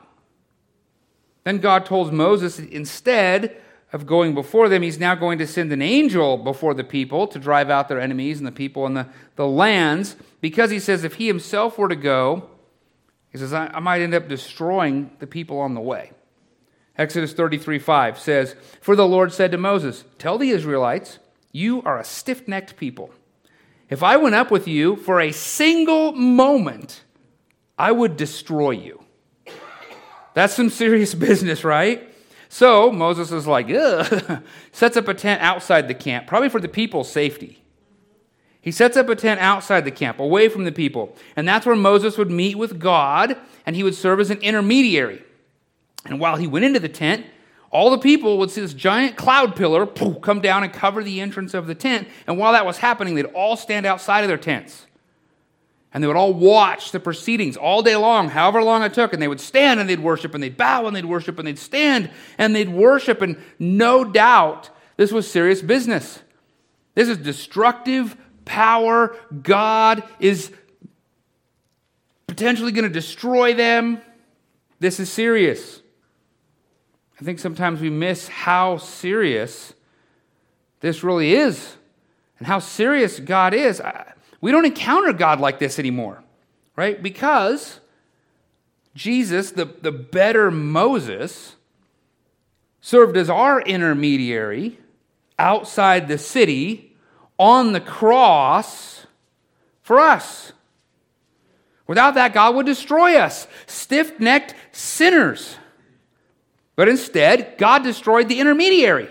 Then 1.44 1.58
God 1.58 1.86
told 1.86 2.12
Moses 2.12 2.58
instead 2.58 3.56
of 3.92 4.06
going 4.06 4.34
before 4.34 4.68
them, 4.68 4.82
he's 4.82 4.98
now 4.98 5.14
going 5.14 5.38
to 5.38 5.46
send 5.46 5.72
an 5.72 5.82
angel 5.82 6.36
before 6.36 6.74
the 6.74 6.82
people 6.82 7.28
to 7.28 7.38
drive 7.38 7.70
out 7.70 7.88
their 7.88 8.00
enemies 8.00 8.38
and 8.38 8.46
the 8.46 8.52
people 8.52 8.86
and 8.86 8.96
the, 8.96 9.06
the 9.36 9.46
lands, 9.46 10.16
because 10.40 10.70
he 10.70 10.80
says 10.80 11.04
if 11.04 11.14
he 11.14 11.28
himself 11.28 11.78
were 11.78 11.88
to 11.88 11.96
go, 11.96 12.48
he 13.30 13.38
says, 13.38 13.52
I, 13.52 13.68
I 13.68 13.80
might 13.80 14.00
end 14.00 14.14
up 14.14 14.26
destroying 14.26 15.10
the 15.20 15.26
people 15.26 15.60
on 15.60 15.74
the 15.74 15.80
way. 15.80 16.12
Exodus 16.96 17.32
33 17.32 17.78
5 17.78 18.18
says, 18.18 18.56
For 18.80 18.96
the 18.96 19.06
Lord 19.06 19.32
said 19.32 19.50
to 19.52 19.58
Moses, 19.58 20.04
Tell 20.18 20.38
the 20.38 20.50
Israelites, 20.50 21.18
you 21.52 21.82
are 21.82 21.98
a 21.98 22.04
stiff 22.04 22.48
necked 22.48 22.76
people. 22.76 23.10
If 23.90 24.02
I 24.02 24.16
went 24.16 24.34
up 24.34 24.50
with 24.50 24.66
you 24.66 24.96
for 24.96 25.20
a 25.20 25.30
single 25.30 26.12
moment, 26.12 27.04
I 27.78 27.92
would 27.92 28.16
destroy 28.16 28.70
you. 28.70 29.03
That's 30.34 30.54
some 30.54 30.70
serious 30.70 31.14
business, 31.14 31.64
right? 31.64 32.10
So 32.48 32.92
Moses 32.92 33.32
is 33.32 33.46
like, 33.46 33.70
Ugh. 33.70 34.42
sets 34.72 34.96
up 34.96 35.08
a 35.08 35.14
tent 35.14 35.40
outside 35.42 35.88
the 35.88 35.94
camp, 35.94 36.26
probably 36.26 36.48
for 36.48 36.60
the 36.60 36.68
people's 36.68 37.10
safety. 37.10 37.62
He 38.60 38.70
sets 38.70 38.96
up 38.96 39.08
a 39.08 39.16
tent 39.16 39.40
outside 39.40 39.84
the 39.84 39.90
camp, 39.90 40.18
away 40.18 40.48
from 40.48 40.64
the 40.64 40.72
people. 40.72 41.16
And 41.36 41.46
that's 41.46 41.66
where 41.66 41.76
Moses 41.76 42.16
would 42.16 42.30
meet 42.30 42.56
with 42.56 42.78
God, 42.78 43.36
and 43.66 43.76
he 43.76 43.82
would 43.82 43.94
serve 43.94 44.20
as 44.20 44.30
an 44.30 44.38
intermediary. 44.38 45.22
And 46.06 46.18
while 46.18 46.36
he 46.36 46.46
went 46.46 46.64
into 46.64 46.80
the 46.80 46.88
tent, 46.88 47.26
all 47.70 47.90
the 47.90 47.98
people 47.98 48.38
would 48.38 48.50
see 48.50 48.60
this 48.60 48.72
giant 48.72 49.16
cloud 49.16 49.56
pillar 49.56 49.84
poof, 49.84 50.20
come 50.22 50.40
down 50.40 50.62
and 50.62 50.72
cover 50.72 51.02
the 51.02 51.20
entrance 51.20 51.54
of 51.54 51.66
the 51.66 51.74
tent. 51.74 52.08
And 52.26 52.38
while 52.38 52.52
that 52.52 52.64
was 52.64 52.78
happening, 52.78 53.16
they'd 53.16 53.26
all 53.26 53.56
stand 53.56 53.84
outside 53.84 54.20
of 54.20 54.28
their 54.28 54.38
tents 54.38 54.86
and 55.94 56.02
they 56.02 56.08
would 56.08 56.16
all 56.16 56.34
watch 56.34 56.90
the 56.90 56.98
proceedings 56.98 57.56
all 57.56 57.80
day 57.80 57.94
long, 57.94 58.28
however 58.28 58.60
long 58.60 58.82
it 58.82 58.92
took, 58.92 59.12
and 59.12 59.22
they 59.22 59.28
would 59.28 59.40
stand 59.40 59.78
and 59.78 59.88
they'd 59.88 60.00
worship 60.00 60.34
and 60.34 60.42
they'd 60.42 60.56
bow 60.56 60.86
and 60.86 60.96
they'd 60.96 61.04
worship 61.04 61.38
and 61.38 61.46
they'd 61.46 61.58
stand 61.58 62.10
and 62.36 62.54
they'd 62.54 62.68
worship. 62.68 63.22
And 63.22 63.40
no 63.60 64.04
doubt 64.04 64.70
this 64.96 65.12
was 65.12 65.30
serious 65.30 65.62
business. 65.62 66.18
This 66.96 67.08
is 67.08 67.16
destructive 67.16 68.16
power. 68.44 69.16
God 69.42 70.02
is 70.18 70.50
potentially 72.26 72.72
going 72.72 72.84
to 72.86 72.90
destroy 72.90 73.54
them. 73.54 74.00
This 74.80 74.98
is 74.98 75.10
serious. 75.10 75.80
I 77.20 77.24
think 77.24 77.38
sometimes 77.38 77.80
we 77.80 77.90
miss 77.90 78.26
how 78.26 78.78
serious 78.78 79.72
this 80.80 81.04
really 81.04 81.34
is 81.34 81.76
and 82.38 82.48
how 82.48 82.58
serious 82.58 83.20
God 83.20 83.54
is. 83.54 83.80
We 84.44 84.52
don't 84.52 84.66
encounter 84.66 85.14
God 85.14 85.40
like 85.40 85.58
this 85.58 85.78
anymore, 85.78 86.22
right? 86.76 87.02
Because 87.02 87.80
Jesus, 88.94 89.52
the, 89.52 89.64
the 89.64 89.90
better 89.90 90.50
Moses, 90.50 91.56
served 92.82 93.16
as 93.16 93.30
our 93.30 93.62
intermediary 93.62 94.78
outside 95.38 96.08
the 96.08 96.18
city 96.18 96.94
on 97.38 97.72
the 97.72 97.80
cross 97.80 99.06
for 99.80 99.98
us. 99.98 100.52
Without 101.86 102.12
that, 102.12 102.34
God 102.34 102.54
would 102.54 102.66
destroy 102.66 103.16
us, 103.16 103.46
stiff 103.64 104.20
necked 104.20 104.54
sinners. 104.72 105.56
But 106.76 106.90
instead, 106.90 107.56
God 107.56 107.82
destroyed 107.82 108.28
the 108.28 108.40
intermediary. 108.40 109.08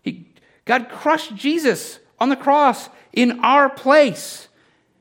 He, 0.00 0.28
God 0.64 0.88
crushed 0.88 1.34
Jesus 1.34 1.98
on 2.18 2.30
the 2.30 2.36
cross 2.36 2.88
in 3.12 3.40
our 3.40 3.68
place. 3.68 4.48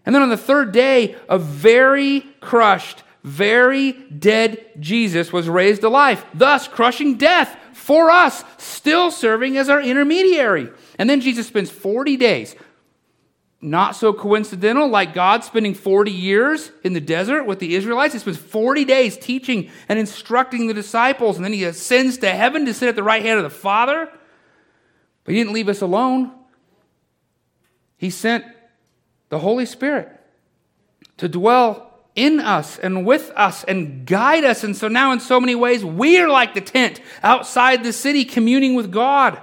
And 0.06 0.15
then 0.15 0.22
on 0.22 0.30
the 0.30 0.38
third 0.38 0.72
day, 0.72 1.15
a 1.30 1.38
very 1.38 2.22
crushed, 2.39 3.03
very 3.24 3.91
dead 3.91 4.65
Jesus 4.80 5.32
was 5.32 5.48
raised 5.48 5.84
alive, 5.84 6.25
thus 6.34 6.68
crushing 6.68 7.18
death 7.18 7.58
for 7.74 8.10
us, 8.10 8.44
still 8.58 9.12
serving 9.12 9.58
as 9.58 9.70
our 9.70 9.82
intermediary. 9.82 10.70
And 10.98 11.10
then 11.10 11.22
Jesus 11.22 11.48
spends 11.48 11.70
40 11.70 12.18
days, 12.18 12.56
not 13.62 13.96
so 13.96 14.12
coincidental, 14.12 14.88
like 14.88 15.13
God 15.13 15.44
spending 15.44 15.75
40 15.75 16.12
years 16.12 16.72
in 16.84 16.94
the 16.94 17.01
desert 17.01 17.44
with 17.44 17.60
the 17.60 17.75
Israelites. 17.75 18.13
He 18.13 18.20
spends 18.20 18.38
40 18.38 18.86
days 18.86 19.18
teaching 19.18 19.70
and 19.88 20.00
instructing 20.00 20.65
the 20.65 20.74
disciples, 20.74 21.36
and 21.36 21.46
then 21.46 21.53
he 21.53 21.63
ascends 21.63 22.18
to 22.20 22.32
heaven 22.32 22.65
to 22.65 22.74
sit 22.74 22.89
at 22.89 22.95
the 22.95 23.04
right 23.04 23.21
hand 23.21 23.38
of 23.38 23.43
the 23.43 23.52
Father. 23.52 24.10
But 25.24 25.34
he 25.34 25.39
didn't 25.39 25.54
leave 25.54 25.69
us 25.69 25.82
alone. 25.82 26.32
He 28.01 28.09
sent 28.09 28.45
the 29.29 29.37
Holy 29.37 29.67
Spirit 29.67 30.09
to 31.17 31.29
dwell 31.29 31.99
in 32.15 32.39
us 32.39 32.79
and 32.79 33.05
with 33.05 33.31
us 33.35 33.63
and 33.65 34.07
guide 34.07 34.43
us. 34.43 34.63
And 34.63 34.75
so 34.75 34.87
now, 34.87 35.11
in 35.11 35.19
so 35.19 35.39
many 35.39 35.53
ways, 35.53 35.85
we 35.85 36.17
are 36.17 36.27
like 36.27 36.55
the 36.55 36.61
tent 36.61 36.99
outside 37.21 37.83
the 37.83 37.93
city 37.93 38.25
communing 38.25 38.73
with 38.73 38.91
God. 38.91 39.39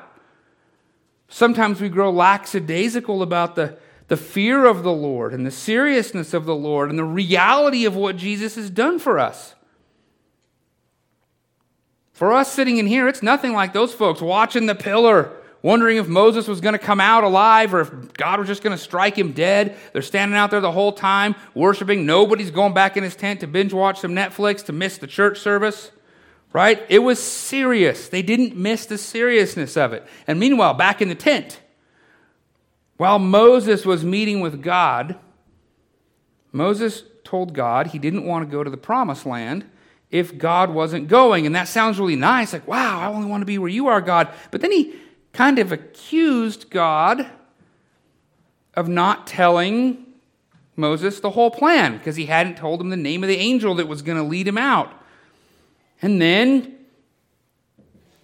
Sometimes 1.28 1.80
we 1.80 1.88
grow 1.88 2.10
lackadaisical 2.10 3.22
about 3.22 3.54
the, 3.54 3.78
the 4.08 4.16
fear 4.16 4.64
of 4.64 4.82
the 4.82 4.92
Lord 4.92 5.32
and 5.32 5.46
the 5.46 5.52
seriousness 5.52 6.34
of 6.34 6.44
the 6.44 6.56
Lord 6.56 6.90
and 6.90 6.98
the 6.98 7.04
reality 7.04 7.84
of 7.84 7.94
what 7.94 8.16
Jesus 8.16 8.56
has 8.56 8.70
done 8.70 8.98
for 8.98 9.20
us. 9.20 9.54
For 12.12 12.32
us 12.32 12.52
sitting 12.52 12.78
in 12.78 12.88
here, 12.88 13.06
it's 13.06 13.22
nothing 13.22 13.52
like 13.52 13.72
those 13.72 13.94
folks 13.94 14.20
watching 14.20 14.66
the 14.66 14.74
pillar 14.74 15.37
wondering 15.62 15.96
if 15.96 16.08
Moses 16.08 16.46
was 16.46 16.60
going 16.60 16.72
to 16.72 16.78
come 16.78 17.00
out 17.00 17.24
alive 17.24 17.74
or 17.74 17.80
if 17.80 18.12
God 18.14 18.38
was 18.38 18.48
just 18.48 18.62
going 18.62 18.76
to 18.76 18.82
strike 18.82 19.16
him 19.16 19.32
dead. 19.32 19.76
They're 19.92 20.02
standing 20.02 20.36
out 20.36 20.50
there 20.50 20.60
the 20.60 20.72
whole 20.72 20.92
time 20.92 21.34
worshiping. 21.54 22.06
Nobody's 22.06 22.50
going 22.50 22.74
back 22.74 22.96
in 22.96 23.04
his 23.04 23.16
tent 23.16 23.40
to 23.40 23.46
binge 23.46 23.72
watch 23.72 24.00
some 24.00 24.12
Netflix 24.12 24.64
to 24.66 24.72
miss 24.72 24.98
the 24.98 25.06
church 25.06 25.38
service. 25.40 25.90
Right? 26.52 26.82
It 26.88 27.00
was 27.00 27.22
serious. 27.22 28.08
They 28.08 28.22
didn't 28.22 28.56
miss 28.56 28.86
the 28.86 28.96
seriousness 28.96 29.76
of 29.76 29.92
it. 29.92 30.06
And 30.26 30.40
meanwhile, 30.40 30.72
back 30.72 31.02
in 31.02 31.08
the 31.10 31.14
tent, 31.14 31.60
while 32.96 33.18
Moses 33.18 33.84
was 33.84 34.02
meeting 34.02 34.40
with 34.40 34.62
God, 34.62 35.16
Moses 36.50 37.02
told 37.22 37.52
God 37.52 37.88
he 37.88 37.98
didn't 37.98 38.24
want 38.24 38.48
to 38.48 38.50
go 38.50 38.64
to 38.64 38.70
the 38.70 38.78
promised 38.78 39.26
land 39.26 39.68
if 40.10 40.38
God 40.38 40.70
wasn't 40.70 41.06
going. 41.06 41.44
And 41.44 41.54
that 41.54 41.68
sounds 41.68 42.00
really 42.00 42.16
nice, 42.16 42.54
like, 42.54 42.66
wow, 42.66 42.98
I 43.00 43.06
only 43.08 43.28
want 43.28 43.42
to 43.42 43.46
be 43.46 43.58
where 43.58 43.68
you 43.68 43.88
are, 43.88 44.00
God. 44.00 44.28
But 44.50 44.62
then 44.62 44.72
he 44.72 44.94
kind 45.32 45.58
of 45.58 45.72
accused 45.72 46.70
God 46.70 47.30
of 48.74 48.88
not 48.88 49.26
telling 49.26 50.06
Moses 50.76 51.20
the 51.20 51.30
whole 51.30 51.50
plan 51.50 51.98
because 51.98 52.16
he 52.16 52.26
hadn't 52.26 52.56
told 52.56 52.80
him 52.80 52.90
the 52.90 52.96
name 52.96 53.24
of 53.24 53.28
the 53.28 53.36
angel 53.36 53.74
that 53.74 53.88
was 53.88 54.02
going 54.02 54.18
to 54.18 54.24
lead 54.24 54.46
him 54.46 54.58
out. 54.58 54.92
And 56.00 56.22
then 56.22 56.76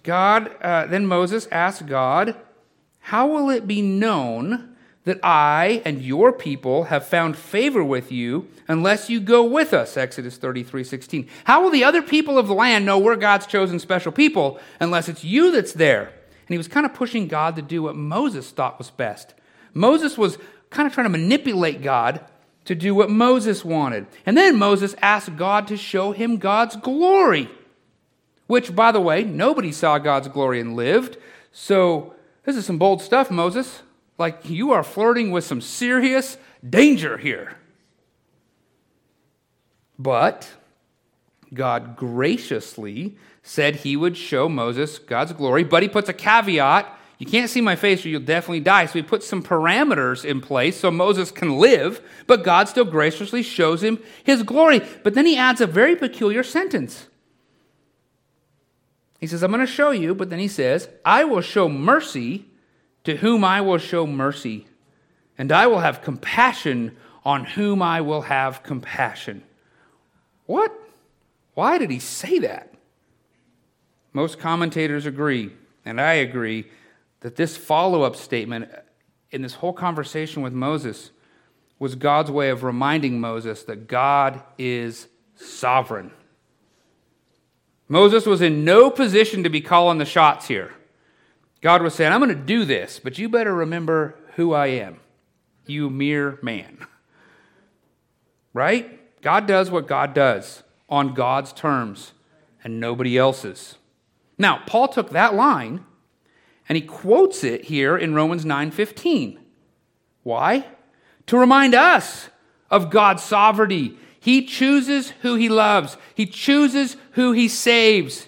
God, 0.03 0.55
uh, 0.61 0.85
then 0.85 1.05
Moses 1.05 1.47
asked 1.51 1.85
God, 1.87 2.35
How 2.99 3.27
will 3.27 3.49
it 3.49 3.67
be 3.67 3.81
known 3.81 4.75
that 5.03 5.19
I 5.23 5.81
and 5.83 6.01
your 6.01 6.31
people 6.31 6.85
have 6.85 7.05
found 7.05 7.35
favor 7.35 7.83
with 7.83 8.11
you 8.11 8.47
unless 8.67 9.09
you 9.09 9.19
go 9.19 9.43
with 9.43 9.73
us? 9.73 9.97
Exodus 9.97 10.37
33 10.37 10.83
16. 10.83 11.27
How 11.43 11.61
will 11.61 11.71
the 11.71 11.83
other 11.83 12.01
people 12.01 12.37
of 12.37 12.47
the 12.47 12.53
land 12.53 12.85
know 12.85 12.97
we're 12.97 13.17
God's 13.17 13.47
chosen 13.47 13.79
special 13.79 14.11
people 14.11 14.59
unless 14.79 15.09
it's 15.09 15.23
you 15.23 15.51
that's 15.51 15.73
there? 15.73 16.13
And 16.45 16.53
he 16.53 16.57
was 16.57 16.67
kind 16.67 16.85
of 16.85 16.93
pushing 16.93 17.27
God 17.27 17.55
to 17.55 17.61
do 17.61 17.81
what 17.81 17.95
Moses 17.95 18.51
thought 18.51 18.77
was 18.77 18.91
best. 18.91 19.33
Moses 19.73 20.17
was 20.17 20.37
kind 20.69 20.87
of 20.87 20.93
trying 20.93 21.05
to 21.05 21.17
manipulate 21.17 21.81
God 21.81 22.23
to 22.65 22.75
do 22.75 22.93
what 22.93 23.09
Moses 23.09 23.65
wanted. 23.65 24.05
And 24.25 24.37
then 24.37 24.57
Moses 24.57 24.95
asked 25.01 25.35
God 25.37 25.67
to 25.67 25.77
show 25.77 26.11
him 26.11 26.37
God's 26.37 26.75
glory, 26.75 27.49
which, 28.47 28.75
by 28.75 28.91
the 28.91 29.01
way, 29.01 29.23
nobody 29.23 29.71
saw 29.71 29.97
God's 29.97 30.27
glory 30.27 30.59
and 30.59 30.75
lived. 30.75 31.17
So 31.51 32.13
this 32.43 32.55
is 32.55 32.65
some 32.65 32.77
bold 32.77 33.01
stuff, 33.01 33.31
Moses. 33.31 33.81
Like 34.17 34.49
you 34.49 34.71
are 34.71 34.83
flirting 34.83 35.31
with 35.31 35.43
some 35.43 35.61
serious 35.61 36.37
danger 36.67 37.17
here. 37.17 37.57
But 39.97 40.49
God 41.53 41.95
graciously 41.95 43.17
said 43.47 43.75
he 43.75 43.95
would 43.95 44.17
show 44.17 44.49
Moses 44.49 44.97
God's 44.97 45.31
glory, 45.31 45.63
but 45.63 45.83
he 45.83 45.87
puts 45.87 46.09
a 46.09 46.13
caveat. 46.13 46.91
You 47.19 47.27
can't 47.27 47.49
see 47.49 47.61
my 47.61 47.75
face 47.75 48.03
or 48.03 48.09
you'll 48.09 48.21
definitely 48.21 48.59
die. 48.59 48.87
So 48.87 48.93
he 48.93 49.03
puts 49.03 49.27
some 49.27 49.43
parameters 49.43 50.25
in 50.25 50.41
place 50.41 50.79
so 50.79 50.89
Moses 50.89 51.29
can 51.29 51.57
live, 51.59 52.01
but 52.25 52.43
God 52.43 52.67
still 52.67 52.85
graciously 52.85 53.43
shows 53.43 53.83
him 53.83 53.99
his 54.23 54.41
glory. 54.41 54.81
But 55.03 55.13
then 55.13 55.27
he 55.27 55.37
adds 55.37 55.61
a 55.61 55.67
very 55.67 55.95
peculiar 55.95 56.41
sentence. 56.41 57.07
He 59.19 59.27
says, 59.27 59.43
I'm 59.43 59.51
going 59.51 59.65
to 59.65 59.71
show 59.71 59.91
you, 59.91 60.15
but 60.15 60.31
then 60.31 60.39
he 60.39 60.47
says, 60.47 60.89
I 61.05 61.23
will 61.23 61.41
show 61.41 61.69
mercy 61.69 62.47
to 63.03 63.17
whom 63.17 63.43
I 63.43 63.61
will 63.61 63.77
show 63.77 64.07
mercy, 64.07 64.65
and 65.37 65.51
I 65.51 65.67
will 65.67 65.79
have 65.79 66.01
compassion 66.01 66.97
on 67.23 67.45
whom 67.45 67.83
I 67.83 68.01
will 68.01 68.21
have 68.21 68.63
compassion. 68.63 69.43
What? 70.47 70.73
Why 71.53 71.77
did 71.77 71.91
he 71.91 71.99
say 71.99 72.39
that? 72.39 72.74
Most 74.15 74.39
commentators 74.39 75.05
agree, 75.05 75.51
and 75.83 75.99
I 75.99 76.13
agree, 76.13 76.71
that 77.19 77.35
this 77.35 77.57
follow 77.57 78.03
up 78.03 78.15
statement 78.15 78.71
in 79.29 79.41
this 79.41 79.55
whole 79.55 79.73
conversation 79.73 80.41
with 80.41 80.53
Moses 80.53 81.11
was 81.79 81.95
God's 81.95 82.31
way 82.31 82.49
of 82.49 82.63
reminding 82.63 83.19
Moses 83.19 83.63
that 83.63 83.89
God 83.89 84.41
is 84.57 85.09
sovereign. 85.35 86.11
Moses 87.89 88.25
was 88.25 88.41
in 88.41 88.63
no 88.63 88.89
position 88.89 89.43
to 89.43 89.49
be 89.49 89.59
calling 89.59 89.97
the 89.97 90.05
shots 90.05 90.47
here. 90.47 90.73
God 91.59 91.81
was 91.81 91.93
saying, 91.93 92.13
I'm 92.13 92.21
going 92.21 92.29
to 92.29 92.41
do 92.41 92.63
this, 92.63 93.01
but 93.03 93.17
you 93.17 93.27
better 93.27 93.53
remember 93.53 94.15
who 94.35 94.53
I 94.53 94.67
am, 94.67 95.01
you 95.65 95.89
mere 95.89 96.39
man. 96.41 96.87
Right? 98.53 99.21
God 99.21 99.45
does 99.45 99.69
what 99.69 99.89
God 99.89 100.13
does 100.13 100.63
on 100.87 101.13
God's 101.13 101.51
terms 101.51 102.13
and 102.63 102.79
nobody 102.79 103.17
else's. 103.17 103.75
Now, 104.37 104.61
Paul 104.65 104.87
took 104.87 105.11
that 105.11 105.33
line 105.33 105.85
and 106.67 106.75
he 106.75 106.81
quotes 106.81 107.43
it 107.43 107.65
here 107.65 107.97
in 107.97 108.13
Romans 108.15 108.45
9:15. 108.45 109.39
Why? 110.23 110.65
To 111.27 111.37
remind 111.37 111.73
us 111.75 112.29
of 112.69 112.89
God's 112.89 113.23
sovereignty. 113.23 113.97
He 114.19 114.43
chooses 114.43 115.11
who 115.21 115.35
he 115.35 115.49
loves. 115.49 115.97
He 116.15 116.25
chooses 116.25 116.97
who 117.11 117.31
he 117.31 117.47
saves. 117.47 118.27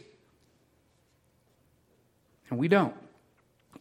And 2.49 2.59
we 2.59 2.67
don't. 2.67 2.93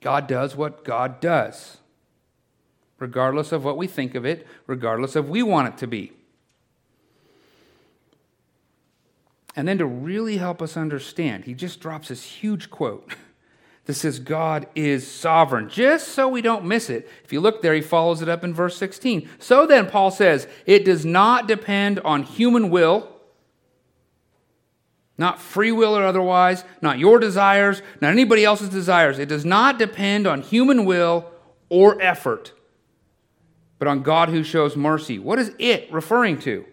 God 0.00 0.26
does 0.26 0.56
what 0.56 0.84
God 0.84 1.20
does, 1.20 1.78
regardless 2.98 3.52
of 3.52 3.64
what 3.64 3.76
we 3.76 3.86
think 3.86 4.14
of 4.14 4.24
it, 4.24 4.46
regardless 4.66 5.16
of 5.16 5.28
we 5.28 5.42
want 5.42 5.68
it 5.68 5.78
to 5.78 5.86
be. 5.86 6.12
And 9.56 9.66
then 9.66 9.78
to 9.78 9.86
really 9.86 10.36
help 10.36 10.60
us 10.60 10.76
understand, 10.76 11.46
he 11.46 11.54
just 11.54 11.80
drops 11.80 12.08
this 12.08 12.22
huge 12.22 12.70
quote 12.70 13.14
that 13.86 13.94
says 13.94 14.18
God 14.18 14.66
is 14.74 15.10
sovereign, 15.10 15.70
just 15.70 16.08
so 16.08 16.28
we 16.28 16.42
don't 16.42 16.66
miss 16.66 16.90
it. 16.90 17.08
If 17.24 17.32
you 17.32 17.40
look 17.40 17.62
there, 17.62 17.74
he 17.74 17.80
follows 17.80 18.20
it 18.20 18.28
up 18.28 18.44
in 18.44 18.52
verse 18.52 18.76
16. 18.76 19.28
So 19.38 19.66
then, 19.66 19.86
Paul 19.86 20.10
says, 20.10 20.46
it 20.66 20.84
does 20.84 21.06
not 21.06 21.48
depend 21.48 22.00
on 22.00 22.22
human 22.22 22.68
will, 22.68 23.08
not 25.16 25.40
free 25.40 25.72
will 25.72 25.96
or 25.96 26.04
otherwise, 26.04 26.62
not 26.82 26.98
your 26.98 27.18
desires, 27.18 27.80
not 28.02 28.10
anybody 28.10 28.44
else's 28.44 28.68
desires. 28.68 29.18
It 29.18 29.30
does 29.30 29.46
not 29.46 29.78
depend 29.78 30.26
on 30.26 30.42
human 30.42 30.84
will 30.84 31.30
or 31.70 32.00
effort, 32.02 32.52
but 33.78 33.88
on 33.88 34.02
God 34.02 34.28
who 34.28 34.44
shows 34.44 34.76
mercy. 34.76 35.18
What 35.18 35.38
is 35.38 35.52
it 35.58 35.90
referring 35.90 36.38
to? 36.40 36.66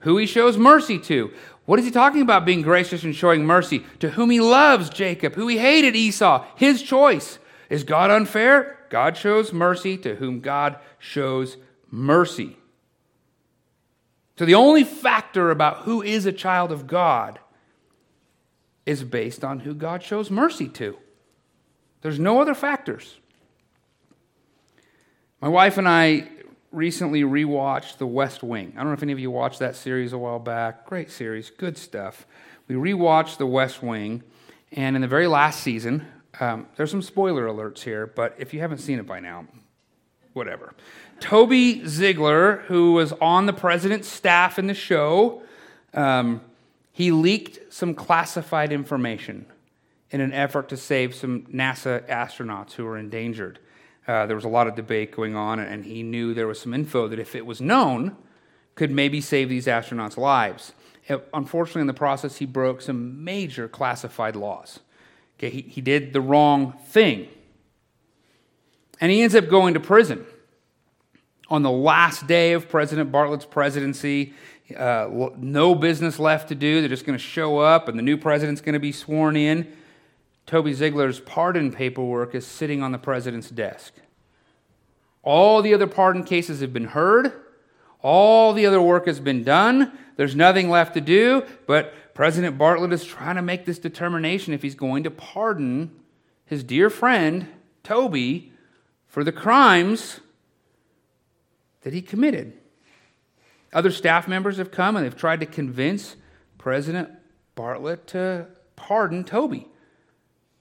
Who 0.00 0.18
he 0.18 0.26
shows 0.26 0.58
mercy 0.58 0.98
to. 1.00 1.32
What 1.66 1.80
is 1.80 1.84
he 1.84 1.90
talking 1.90 2.22
about 2.22 2.44
being 2.44 2.62
gracious 2.62 3.02
and 3.02 3.14
showing 3.14 3.44
mercy? 3.44 3.84
To 3.98 4.10
whom 4.10 4.30
he 4.30 4.40
loves 4.40 4.88
Jacob, 4.88 5.34
who 5.34 5.48
he 5.48 5.58
hated 5.58 5.94
Esau, 5.94 6.46
his 6.56 6.82
choice. 6.82 7.38
Is 7.68 7.84
God 7.84 8.10
unfair? 8.10 8.78
God 8.88 9.16
shows 9.16 9.52
mercy 9.52 9.98
to 9.98 10.14
whom 10.14 10.40
God 10.40 10.78
shows 10.98 11.56
mercy. 11.90 12.56
So 14.38 14.44
the 14.44 14.54
only 14.54 14.84
factor 14.84 15.50
about 15.50 15.78
who 15.78 16.02
is 16.02 16.24
a 16.24 16.32
child 16.32 16.70
of 16.70 16.86
God 16.86 17.40
is 18.84 19.02
based 19.02 19.44
on 19.44 19.60
who 19.60 19.74
God 19.74 20.02
shows 20.02 20.30
mercy 20.30 20.68
to. 20.68 20.96
There's 22.02 22.20
no 22.20 22.40
other 22.40 22.54
factors. 22.54 23.18
My 25.40 25.48
wife 25.48 25.78
and 25.78 25.88
I 25.88 26.28
recently 26.72 27.22
rewatched 27.22 27.98
The 27.98 28.06
West 28.06 28.42
Wing. 28.42 28.72
I 28.74 28.78
don't 28.78 28.88
know 28.88 28.92
if 28.92 29.02
any 29.02 29.12
of 29.12 29.18
you 29.18 29.30
watched 29.30 29.58
that 29.60 29.76
series 29.76 30.12
a 30.12 30.18
while 30.18 30.38
back. 30.38 30.86
Great 30.86 31.10
series, 31.10 31.50
good 31.50 31.78
stuff. 31.78 32.26
We 32.68 32.74
rewatched 32.74 33.38
The 33.38 33.46
West 33.46 33.82
Wing, 33.82 34.22
and 34.72 34.96
in 34.96 35.02
the 35.02 35.08
very 35.08 35.26
last 35.26 35.60
season, 35.60 36.06
um, 36.40 36.66
there's 36.76 36.90
some 36.90 37.02
spoiler 37.02 37.46
alerts 37.46 37.80
here, 37.80 38.06
but 38.06 38.34
if 38.38 38.52
you 38.52 38.60
haven't 38.60 38.78
seen 38.78 38.98
it 38.98 39.06
by 39.06 39.20
now, 39.20 39.46
whatever. 40.32 40.74
Toby 41.18 41.86
Ziegler, 41.86 42.58
who 42.66 42.92
was 42.92 43.12
on 43.14 43.46
the 43.46 43.52
president's 43.52 44.08
staff 44.08 44.58
in 44.58 44.66
the 44.66 44.74
show, 44.74 45.42
um, 45.94 46.42
he 46.92 47.10
leaked 47.10 47.72
some 47.72 47.94
classified 47.94 48.72
information 48.72 49.46
in 50.10 50.20
an 50.20 50.32
effort 50.32 50.68
to 50.68 50.76
save 50.76 51.14
some 51.14 51.42
NASA 51.42 52.06
astronauts 52.08 52.72
who 52.72 52.84
were 52.84 52.98
endangered. 52.98 53.58
Uh, 54.06 54.26
there 54.26 54.36
was 54.36 54.44
a 54.44 54.48
lot 54.48 54.66
of 54.66 54.74
debate 54.76 55.10
going 55.14 55.34
on, 55.34 55.58
and 55.58 55.84
he 55.84 56.02
knew 56.02 56.32
there 56.32 56.46
was 56.46 56.60
some 56.60 56.72
info 56.72 57.08
that, 57.08 57.18
if 57.18 57.34
it 57.34 57.44
was 57.44 57.60
known, 57.60 58.16
could 58.74 58.90
maybe 58.90 59.20
save 59.20 59.48
these 59.48 59.66
astronauts' 59.66 60.16
lives. 60.16 60.72
It, 61.08 61.26
unfortunately, 61.34 61.82
in 61.82 61.86
the 61.86 61.94
process, 61.94 62.36
he 62.36 62.46
broke 62.46 62.80
some 62.82 63.24
major 63.24 63.68
classified 63.68 64.36
laws. 64.36 64.80
Okay, 65.38 65.50
he, 65.50 65.62
he 65.62 65.80
did 65.80 66.12
the 66.12 66.20
wrong 66.20 66.74
thing. 66.86 67.28
And 69.00 69.10
he 69.10 69.22
ends 69.22 69.34
up 69.34 69.48
going 69.48 69.74
to 69.74 69.80
prison. 69.80 70.24
On 71.48 71.62
the 71.62 71.70
last 71.70 72.26
day 72.26 72.52
of 72.52 72.68
President 72.68 73.12
Bartlet's 73.12 73.44
presidency, 73.44 74.34
uh, 74.76 75.08
no 75.36 75.74
business 75.74 76.18
left 76.18 76.48
to 76.48 76.54
do. 76.54 76.80
They're 76.80 76.88
just 76.88 77.06
going 77.06 77.18
to 77.18 77.24
show 77.24 77.58
up, 77.58 77.88
and 77.88 77.98
the 77.98 78.02
new 78.02 78.16
president's 78.16 78.60
going 78.60 78.72
to 78.72 78.80
be 78.80 78.92
sworn 78.92 79.36
in. 79.36 79.72
Toby 80.46 80.72
Ziegler's 80.72 81.20
pardon 81.20 81.72
paperwork 81.72 82.34
is 82.34 82.46
sitting 82.46 82.82
on 82.82 82.92
the 82.92 82.98
president's 82.98 83.50
desk. 83.50 83.92
All 85.22 85.60
the 85.60 85.74
other 85.74 85.88
pardon 85.88 86.22
cases 86.22 86.60
have 86.60 86.72
been 86.72 86.84
heard. 86.84 87.32
All 88.00 88.52
the 88.52 88.64
other 88.64 88.80
work 88.80 89.06
has 89.06 89.18
been 89.18 89.42
done. 89.42 89.98
There's 90.16 90.36
nothing 90.36 90.70
left 90.70 90.94
to 90.94 91.00
do, 91.00 91.44
but 91.66 91.92
President 92.14 92.56
Bartlet 92.56 92.92
is 92.92 93.04
trying 93.04 93.34
to 93.34 93.42
make 93.42 93.66
this 93.66 93.80
determination 93.80 94.54
if 94.54 94.62
he's 94.62 94.76
going 94.76 95.02
to 95.02 95.10
pardon 95.10 95.90
his 96.44 96.62
dear 96.62 96.88
friend, 96.90 97.48
Toby, 97.82 98.52
for 99.08 99.24
the 99.24 99.32
crimes 99.32 100.20
that 101.82 101.92
he 101.92 102.00
committed. 102.00 102.52
Other 103.72 103.90
staff 103.90 104.28
members 104.28 104.58
have 104.58 104.70
come 104.70 104.96
and 104.96 105.04
they've 105.04 105.16
tried 105.16 105.40
to 105.40 105.46
convince 105.46 106.16
President 106.56 107.10
Bartlet 107.56 108.06
to 108.06 108.46
pardon 108.76 109.24
Toby. 109.24 109.68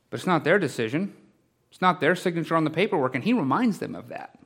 But 0.09 0.19
it's 0.19 0.27
not 0.27 0.43
their 0.43 0.59
decision. 0.59 1.13
It's 1.71 1.81
not 1.81 1.99
their 1.99 2.15
signature 2.15 2.55
on 2.55 2.63
the 2.63 2.69
paperwork, 2.69 3.15
and 3.15 3.23
he 3.23 3.33
reminds 3.33 3.79
them 3.79 3.95
of 3.95 4.07
that. 4.09 4.39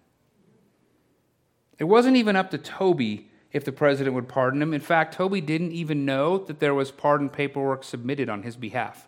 It 1.78 1.84
wasn't 1.84 2.18
even 2.18 2.36
up 2.36 2.52
to 2.52 2.58
Toby 2.58 3.30
if 3.52 3.64
the 3.64 3.72
president 3.72 4.16
would 4.16 4.28
pardon 4.28 4.62
him. 4.62 4.74
In 4.74 4.82
fact, 4.82 5.16
Toby 5.16 5.42
didn't 5.42 5.72
even 5.72 6.06
know 6.06 6.38
that 6.38 6.60
there 6.60 6.74
was 6.74 6.92
pardon 6.92 7.30
paperwork 7.30 7.84
submitted 7.84 8.30
on 8.30 8.44
his 8.44 8.56
behalf. 8.56 9.08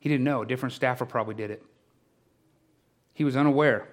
He 0.00 0.08
didn't 0.08 0.24
know. 0.24 0.42
A 0.42 0.46
different 0.46 0.74
staffer 0.74 1.06
probably 1.06 1.34
did 1.34 1.50
it. 1.50 1.62
He 3.14 3.24
was 3.24 3.36
unaware. 3.36 3.88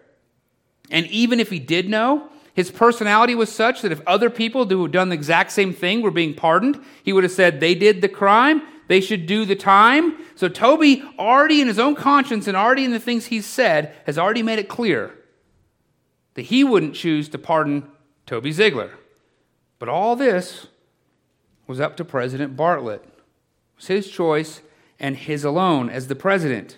And 0.89 1.08
even 1.08 1.39
if 1.39 1.49
he 1.49 1.60
did 1.60 1.89
know, 1.89 2.30
his 2.54 2.69
personality 2.69 3.34
was 3.34 3.51
such 3.51 3.82
that 3.82 3.91
if 3.91 4.06
other 4.06 4.30
people 4.30 4.65
who 4.65 4.82
had 4.82 4.91
done 4.91 5.10
the 5.10 5.15
exact 5.15 5.51
same 5.51 5.73
thing 5.73 6.01
were 6.01 6.12
being 6.12 6.34
pardoned, 6.34 6.84
he 7.04 7.13
would 7.13 7.23
have 7.23 7.32
said 7.32 7.60
they 7.60 7.75
did 7.75 8.01
the 8.01 8.10
crime, 8.10 8.62
they 8.91 8.99
should 8.99 9.25
do 9.25 9.45
the 9.45 9.56
time. 9.56 10.17
So 10.36 10.49
Toby, 10.49 11.01
already 11.17 11.62
in 11.62 11.69
his 11.69 11.80
own 11.80 11.95
conscience 11.95 12.45
and 12.45 12.58
already 12.58 12.84
in 12.84 12.91
the 12.91 12.99
things 12.99 13.27
he's 13.27 13.45
said, 13.45 13.95
has 14.06 14.17
already 14.17 14.43
made 14.43 14.60
it 14.60 14.67
clear 14.67 15.15
that 16.34 16.41
he 16.41 16.65
wouldn't 16.65 16.93
choose 16.93 17.30
to 17.30 17.38
pardon 17.38 17.88
Toby 18.25 18.51
Ziegler. 18.51 18.91
But 19.80 19.88
all 19.88 20.17
this 20.17 20.67
was 21.67 21.80
up 21.80 21.95
to 21.95 22.04
President 22.04 22.58
Bartlet. 22.58 22.95
It 22.95 23.13
was 23.77 23.88
his 23.88 24.10
choice 24.10 24.60
and 24.99 25.15
his 25.15 25.45
alone 25.45 25.89
as 25.89 26.10
the 26.10 26.15
president. 26.15 26.77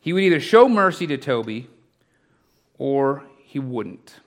He 0.00 0.14
would 0.14 0.22
either 0.22 0.40
show 0.40 0.70
mercy 0.70 1.06
to 1.06 1.18
Toby 1.18 1.68
or 2.78 3.24
he 3.44 3.58
wouldn't. 3.58 4.20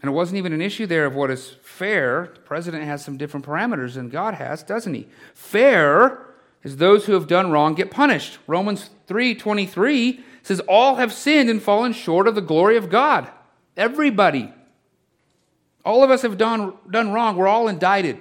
And 0.00 0.12
it 0.12 0.14
wasn't 0.14 0.38
even 0.38 0.52
an 0.52 0.62
issue 0.62 0.86
there 0.86 1.06
of 1.06 1.16
what 1.16 1.32
is 1.32 1.56
fair. 1.74 2.30
The 2.34 2.40
president 2.40 2.84
has 2.84 3.04
some 3.04 3.16
different 3.16 3.44
parameters 3.44 3.94
than 3.94 4.08
God 4.08 4.34
has, 4.34 4.62
doesn't 4.62 4.94
he? 4.94 5.08
Fair 5.34 6.24
is 6.62 6.76
those 6.76 7.04
who 7.04 7.12
have 7.12 7.26
done 7.26 7.50
wrong 7.50 7.74
get 7.74 7.90
punished. 7.90 8.38
Romans 8.46 8.90
3:23 9.08 10.22
says 10.42 10.60
all 10.60 10.96
have 10.96 11.12
sinned 11.12 11.50
and 11.50 11.60
fallen 11.60 11.92
short 11.92 12.28
of 12.28 12.34
the 12.34 12.40
glory 12.40 12.76
of 12.76 12.90
God. 12.90 13.30
Everybody. 13.76 14.52
All 15.84 16.02
of 16.02 16.10
us 16.10 16.22
have 16.22 16.38
done, 16.38 16.74
done 16.88 17.12
wrong. 17.12 17.36
We're 17.36 17.48
all 17.48 17.68
indicted. 17.68 18.18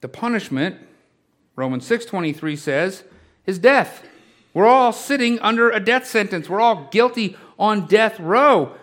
The 0.00 0.08
punishment, 0.08 0.76
Romans 1.56 1.88
6:23 1.88 2.58
says, 2.58 3.04
is 3.46 3.58
death. 3.58 4.06
We're 4.52 4.66
all 4.66 4.92
sitting 4.92 5.38
under 5.38 5.70
a 5.70 5.78
death 5.78 6.06
sentence. 6.06 6.48
We're 6.48 6.60
all 6.60 6.88
guilty 6.90 7.36
on 7.58 7.86
death 7.86 8.18
row. 8.18 8.74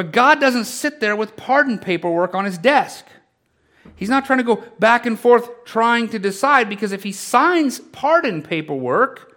But 0.00 0.12
God 0.12 0.40
doesn't 0.40 0.64
sit 0.64 1.00
there 1.00 1.14
with 1.14 1.36
pardon 1.36 1.78
paperwork 1.78 2.34
on 2.34 2.46
his 2.46 2.56
desk. 2.56 3.04
He's 3.94 4.08
not 4.08 4.24
trying 4.24 4.38
to 4.38 4.42
go 4.42 4.64
back 4.78 5.04
and 5.04 5.20
forth 5.20 5.66
trying 5.66 6.08
to 6.08 6.18
decide 6.18 6.70
because 6.70 6.92
if 6.92 7.02
he 7.02 7.12
signs 7.12 7.80
pardon 7.80 8.40
paperwork, 8.40 9.36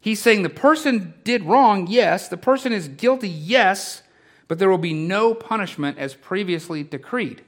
he's 0.00 0.22
saying 0.22 0.42
the 0.42 0.48
person 0.48 1.12
did 1.22 1.44
wrong, 1.44 1.86
yes, 1.86 2.28
the 2.28 2.38
person 2.38 2.72
is 2.72 2.88
guilty, 2.88 3.28
yes, 3.28 4.02
but 4.48 4.58
there 4.58 4.70
will 4.70 4.78
be 4.78 4.94
no 4.94 5.34
punishment 5.34 5.98
as 5.98 6.14
previously 6.14 6.82
decreed. 6.82 7.42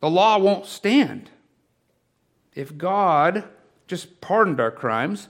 The 0.00 0.10
law 0.10 0.36
won't 0.36 0.66
stand. 0.66 1.30
If 2.56 2.76
God 2.76 3.44
just 3.86 4.20
pardoned 4.20 4.58
our 4.58 4.72
crimes, 4.72 5.28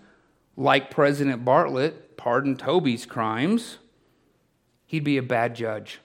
like 0.57 0.91
President 0.91 1.45
Bartlet, 1.45 2.17
pardoned 2.17 2.59
Toby's 2.59 3.05
crimes, 3.05 3.77
he'd 4.87 5.05
be 5.05 5.19
a 5.19 5.23
bad 5.23 5.55
judge. 5.55 6.01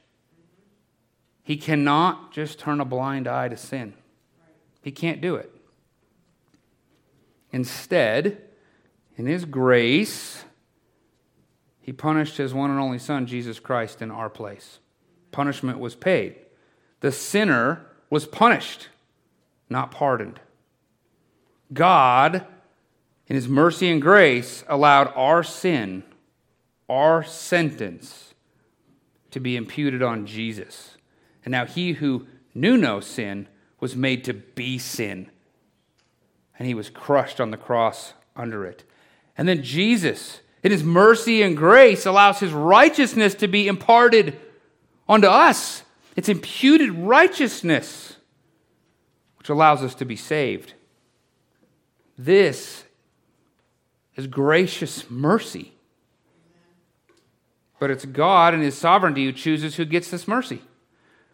He 1.43 1.57
cannot 1.57 2.33
just 2.33 2.59
turn 2.59 2.79
a 2.79 2.85
blind 2.85 3.27
eye 3.27 3.49
to 3.49 3.57
sin. 3.57 3.93
He 4.81 4.91
can't 4.91 5.21
do 5.21 5.35
it. 5.35 5.51
Instead, 7.51 8.41
in 9.17 9.25
His 9.25 9.45
grace, 9.45 10.43
He 11.81 11.91
punished 11.91 12.37
His 12.37 12.53
one 12.53 12.71
and 12.71 12.79
only 12.79 12.99
Son, 12.99 13.25
Jesus 13.25 13.59
Christ, 13.59 14.01
in 14.01 14.11
our 14.11 14.29
place. 14.29 14.79
Punishment 15.31 15.79
was 15.79 15.95
paid. 15.95 16.35
The 17.01 17.11
sinner 17.11 17.85
was 18.09 18.25
punished, 18.25 18.89
not 19.69 19.91
pardoned. 19.91 20.39
God, 21.73 22.45
in 23.27 23.35
His 23.35 23.47
mercy 23.47 23.89
and 23.89 24.01
grace, 24.01 24.63
allowed 24.67 25.11
our 25.15 25.43
sin, 25.43 26.03
our 26.89 27.23
sentence, 27.23 28.33
to 29.31 29.39
be 29.39 29.55
imputed 29.55 30.03
on 30.03 30.25
Jesus. 30.25 30.97
And 31.43 31.51
now 31.51 31.65
He 31.65 31.93
who 31.93 32.27
knew 32.53 32.77
no 32.77 32.99
sin 32.99 33.47
was 33.79 33.95
made 33.95 34.23
to 34.25 34.33
be 34.33 34.77
sin. 34.77 35.29
And 36.59 36.67
He 36.67 36.73
was 36.73 36.89
crushed 36.89 37.41
on 37.41 37.51
the 37.51 37.57
cross 37.57 38.13
under 38.35 38.65
it. 38.65 38.83
And 39.37 39.47
then 39.47 39.63
Jesus, 39.63 40.41
in 40.63 40.71
His 40.71 40.83
mercy 40.83 41.41
and 41.41 41.57
grace, 41.57 42.05
allows 42.05 42.39
His 42.39 42.53
righteousness 42.53 43.33
to 43.35 43.47
be 43.47 43.67
imparted 43.67 44.39
onto 45.07 45.27
us. 45.27 45.83
It's 46.15 46.29
imputed 46.29 46.91
righteousness, 46.91 48.17
which 49.37 49.49
allows 49.49 49.81
us 49.81 49.95
to 49.95 50.05
be 50.05 50.15
saved. 50.15 50.73
This 52.17 52.83
is 54.15 54.27
gracious 54.27 55.09
mercy. 55.09 55.73
But 57.81 57.89
it's 57.89 58.05
God 58.05 58.53
and 58.53 58.61
His 58.61 58.77
sovereignty 58.77 59.25
who 59.25 59.31
chooses 59.31 59.77
who 59.77 59.85
gets 59.85 60.11
this 60.11 60.27
mercy, 60.27 60.61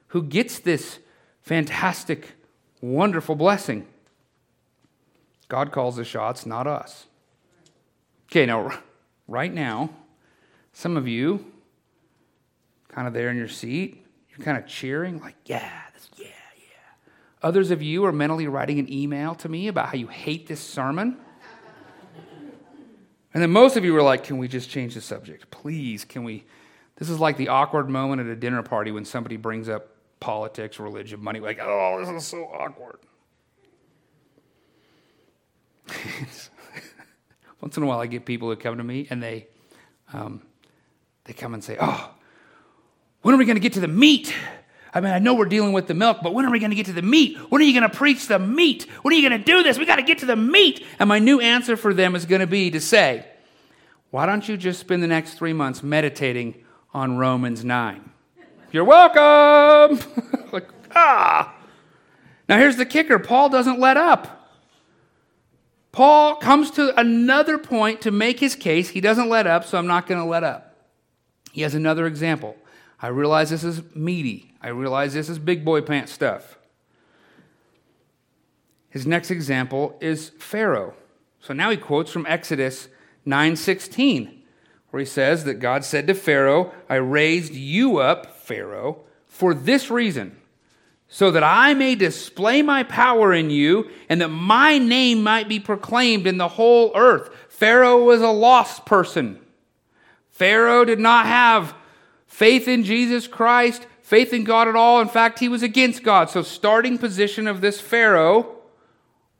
who 0.08 0.24
gets 0.24 0.60
this 0.60 1.00
fantastic, 1.42 2.36
wonderful 2.80 3.36
blessing. 3.36 3.86
God 5.50 5.74
calls 5.74 5.98
the 5.98 6.06
shots, 6.06 6.46
not 6.46 6.66
us. 6.66 7.08
Okay, 8.32 8.46
now, 8.46 8.80
right 9.28 9.54
now, 9.54 9.90
some 10.72 10.96
of 10.96 11.06
you, 11.06 11.52
kind 12.88 13.10
of 13.10 13.14
there 13.14 13.30
in 13.30 13.36
your 13.36 13.50
seat, 13.50 14.06
you're 14.30 14.46
kind 14.46 14.58
of 14.58 14.66
cheering, 14.66 15.20
like, 15.20 15.36
yeah, 15.48 15.70
this, 15.94 16.10
yeah, 16.16 16.28
yeah. 16.28 17.10
Others 17.44 17.72
of 17.72 17.82
you 17.82 18.06
are 18.06 18.14
mentally 18.14 18.48
writing 18.48 18.80
an 18.80 18.90
email 18.90 19.36
to 19.36 19.50
me 19.50 19.68
about 19.68 19.88
how 19.88 19.96
you 19.96 20.08
hate 20.08 20.48
this 20.48 20.62
sermon. 20.62 21.18
And 23.34 23.44
then 23.44 23.52
most 23.52 23.78
of 23.78 23.86
you 23.86 23.94
were 23.94 24.02
like, 24.02 24.24
can 24.24 24.38
we 24.38 24.48
just 24.48 24.70
change 24.70 24.94
the 24.94 25.02
subject? 25.02 25.52
Please, 25.52 26.06
can 26.06 26.24
we? 26.24 26.46
This 26.96 27.10
is 27.10 27.20
like 27.20 27.38
the 27.38 27.50
awkward 27.50 27.90
moment 27.90 28.22
at 28.22 28.28
a 28.28 28.36
dinner 28.36 28.64
party 28.64 28.92
when 28.92 29.06
somebody 29.06 29.38
brings 29.38 29.70
up 29.70 29.90
politics, 30.20 30.80
religion, 30.80 31.24
money. 31.24 31.40
Like, 31.40 31.60
oh, 31.62 32.00
this 32.00 32.10
is 32.10 32.26
so 32.26 32.46
awkward. 32.46 33.00
Once 37.62 37.78
in 37.78 37.84
a 37.84 37.86
while, 37.86 38.00
I 38.00 38.08
get 38.08 38.26
people 38.26 38.50
who 38.50 38.56
come 38.56 38.78
to 38.78 38.84
me 38.84 39.08
and 39.10 39.22
they, 39.22 39.48
um, 40.14 40.42
they 41.26 41.34
come 41.34 41.54
and 41.54 41.64
say, 41.64 41.78
oh, 41.80 42.12
when 43.22 43.36
are 43.36 43.38
we 43.38 43.46
going 43.46 43.56
to 43.56 43.62
get 43.62 43.74
to 43.74 43.80
the 43.80 43.88
meat? 43.88 44.34
I 44.94 45.02
mean, 45.02 45.12
I 45.12 45.20
know 45.20 45.34
we're 45.34 45.46
dealing 45.46 45.74
with 45.74 45.88
the 45.88 45.94
milk, 45.94 46.20
but 46.24 46.34
when 46.34 46.46
are 46.46 46.52
we 46.52 46.60
going 46.60 46.72
to 46.72 46.76
get 46.76 46.86
to 46.88 46.94
the 46.94 47.02
meat? 47.02 47.38
When 47.50 47.62
are 47.62 47.66
you 47.66 47.78
going 47.78 47.90
to 47.90 47.96
preach 47.96 48.28
the 48.28 48.40
meat? 48.40 48.84
When 49.02 49.14
are 49.14 49.18
you 49.18 49.28
going 49.28 49.40
to 49.40 49.46
do 49.46 49.64
this? 49.64 49.78
We 49.78 49.86
got 49.86 49.98
to 49.98 50.04
get 50.04 50.20
to 50.20 50.26
the 50.26 50.36
meat. 50.36 50.86
And 51.00 51.10
my 51.10 51.20
new 51.20 51.40
answer 51.40 51.78
for 51.78 51.94
them 51.94 52.16
is 52.16 52.26
going 52.26 52.42
to 52.42 52.48
be 52.48 52.72
to 52.72 52.80
say, 52.80 53.26
why 54.10 54.26
don't 54.26 54.48
you 54.48 54.58
just 54.58 54.80
spend 54.80 55.04
the 55.04 55.08
next 55.08 55.34
three 55.34 55.54
months 55.54 55.84
meditating 55.84 56.64
on 56.94 57.18
Romans 57.18 57.64
9? 57.64 58.10
You're 58.72 58.86
welcome. 58.86 60.00
like, 60.52 60.70
ah. 60.96 61.54
Now 62.48 62.58
here's 62.58 62.78
the 62.78 62.86
kicker 62.86 63.20
Paul 63.20 63.50
doesn't 63.50 63.80
let 63.80 63.98
up. 63.98 64.34
Paul 65.92 66.36
comes 66.36 66.72
to 66.72 66.98
another 67.00 67.58
point 67.58 68.02
to 68.02 68.12
make 68.12 68.40
his 68.40 68.56
case. 68.56 68.90
He 68.90 69.02
doesn't 69.02 69.30
let 69.30 69.48
up, 69.48 69.66
so 69.66 69.78
I'm 69.78 69.88
not 69.88 70.06
going 70.06 70.20
to 70.22 70.28
let 70.28 70.44
up. 70.44 70.76
He 71.52 71.62
has 71.62 71.74
another 71.74 72.06
example. 72.06 72.56
I 73.02 73.08
realize 73.08 73.50
this 73.50 73.64
is 73.64 73.82
meaty. 73.96 74.54
I 74.62 74.70
realize 74.70 75.14
this 75.14 75.30
is 75.30 75.40
big 75.40 75.64
boy 75.64 75.82
pants 75.82 76.12
stuff. 76.12 76.58
His 78.90 79.06
next 79.06 79.30
example 79.30 79.98
is 80.02 80.30
Pharaoh. 80.40 80.96
So 81.40 81.54
now 81.54 81.70
he 81.70 81.78
quotes 81.78 82.12
from 82.12 82.26
Exodus 82.28 82.88
9:16, 83.26 84.42
where 84.90 85.02
he 85.02 85.06
says 85.06 85.44
that 85.44 85.56
God 85.56 85.86
said 85.86 86.08
to 86.08 86.14
Pharaoh, 86.16 86.74
"I 86.90 86.96
raised 86.96 87.54
you 87.54 87.98
up, 87.98 88.42
Pharaoh, 88.42 89.04
for 89.26 89.54
this 89.54 89.92
reason, 89.92 90.38
so 91.08 91.30
that 91.30 91.44
I 91.44 91.76
may 91.76 91.94
display 91.94 92.62
my 92.64 92.84
power 92.84 93.34
in 93.34 93.52
you 93.52 93.90
and 94.10 94.20
that 94.22 94.30
my 94.30 94.80
name 94.80 95.22
might 95.22 95.48
be 95.48 95.60
proclaimed 95.60 96.26
in 96.26 96.38
the 96.38 96.48
whole 96.48 96.92
earth." 96.96 97.30
Pharaoh 97.50 98.04
was 98.04 98.22
a 98.22 98.30
lost 98.30 98.86
person. 98.86 99.40
Pharaoh 100.32 100.86
did 100.86 101.00
not 101.00 101.28
have 101.28 101.76
faith 102.38 102.68
in 102.68 102.84
Jesus 102.84 103.28
Christ, 103.28 103.88
faith 104.04 104.32
in 104.32 104.44
God 104.44 104.68
at 104.68 104.76
all. 104.76 105.02
In 105.02 105.08
fact, 105.08 105.40
he 105.40 105.50
was 105.50 105.64
against 105.64 106.04
God. 106.04 106.30
So, 106.30 106.44
starting 106.44 107.00
position 107.00 107.48
of 107.48 107.62
this 107.62 107.82
Pharaoh 107.82 108.58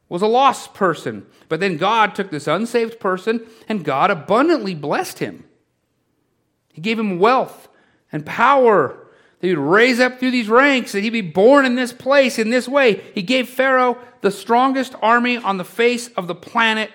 was 0.10 0.24
a 0.24 0.28
lost 0.28 0.74
person. 0.74 1.28
But 1.48 1.60
then 1.60 1.78
God 1.78 2.16
took 2.16 2.32
this 2.32 2.48
unsaved 2.48 3.00
person 3.00 3.46
and 3.70 3.86
God 3.86 4.10
abundantly 4.10 4.74
blessed 4.74 5.20
him. 5.20 5.44
He 6.74 6.82
gave 6.82 6.98
him 6.98 7.20
wealth 7.20 7.70
and 8.12 8.26
power 8.26 9.08
that 9.42 9.48
he'd 9.48 9.60
raise 9.60 10.00
up 10.00 10.20
through 10.20 10.32
these 10.32 10.50
ranks, 10.50 10.94
that 10.94 11.02
he'd 11.02 11.12
be 11.12 11.22
born 11.22 11.66
in 11.66 11.76
this 11.76 11.94
place 11.94 12.40
in 12.40 12.50
this 12.50 12.68
way. 12.68 13.04
He 13.14 13.22
gave 13.22 13.48
Pharaoh 13.48 14.00
the 14.22 14.32
strongest 14.32 14.96
army 15.04 15.38
on 15.38 15.58
the 15.58 15.64
face 15.64 16.08
of 16.18 16.26
the 16.26 16.34
planet. 16.34 16.90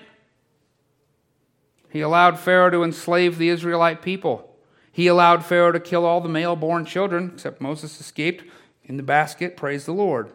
He 1.90 2.00
allowed 2.00 2.40
Pharaoh 2.40 2.70
to 2.70 2.82
enslave 2.82 3.38
the 3.38 3.50
Israelite 3.50 4.02
people. 4.02 4.51
He 4.92 5.06
allowed 5.06 5.44
Pharaoh 5.44 5.72
to 5.72 5.80
kill 5.80 6.04
all 6.04 6.20
the 6.20 6.28
male 6.28 6.54
born 6.54 6.84
children, 6.84 7.32
except 7.34 7.62
Moses 7.62 7.98
escaped 7.98 8.44
in 8.84 8.98
the 8.98 9.02
basket. 9.02 9.56
Praise 9.56 9.86
the 9.86 9.92
Lord. 9.92 10.30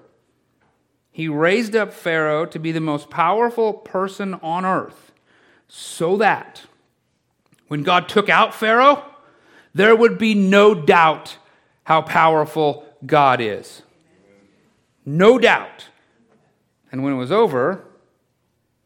He 1.12 1.28
raised 1.28 1.76
up 1.76 1.94
Pharaoh 1.94 2.46
to 2.48 2.60
be 2.60 2.72
the 2.72 2.82
most 2.82 3.10
powerful 3.10 3.74
person 3.74 4.34
on 4.36 4.66
earth 4.66 5.12
so 5.68 6.18
that 6.18 6.64
when 7.68 7.84
God 7.84 8.10
took 8.10 8.30
out 8.30 8.54
Pharaoh, 8.54 9.04
there 9.74 9.96
would 9.96 10.18
be 10.18 10.34
no 10.34 10.74
doubt 10.74 11.38
how 11.84 12.02
powerful 12.02 12.86
God 13.06 13.40
is. 13.40 13.84
No 15.06 15.38
doubt. 15.38 15.88
And 16.92 17.04
when 17.04 17.14
it 17.14 17.18
was 17.18 17.32
over, 17.32 17.86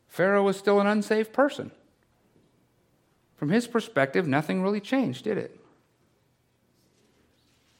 Pharaoh 0.07 0.43
was 0.43 0.57
still 0.57 0.79
an 0.81 0.87
unsafe 0.87 1.31
person. 1.31 1.71
From 3.37 3.49
his 3.49 3.67
perspective, 3.67 4.27
nothing 4.27 4.61
really 4.61 4.81
changed, 4.81 5.23
did 5.23 5.37
it? 5.37 5.60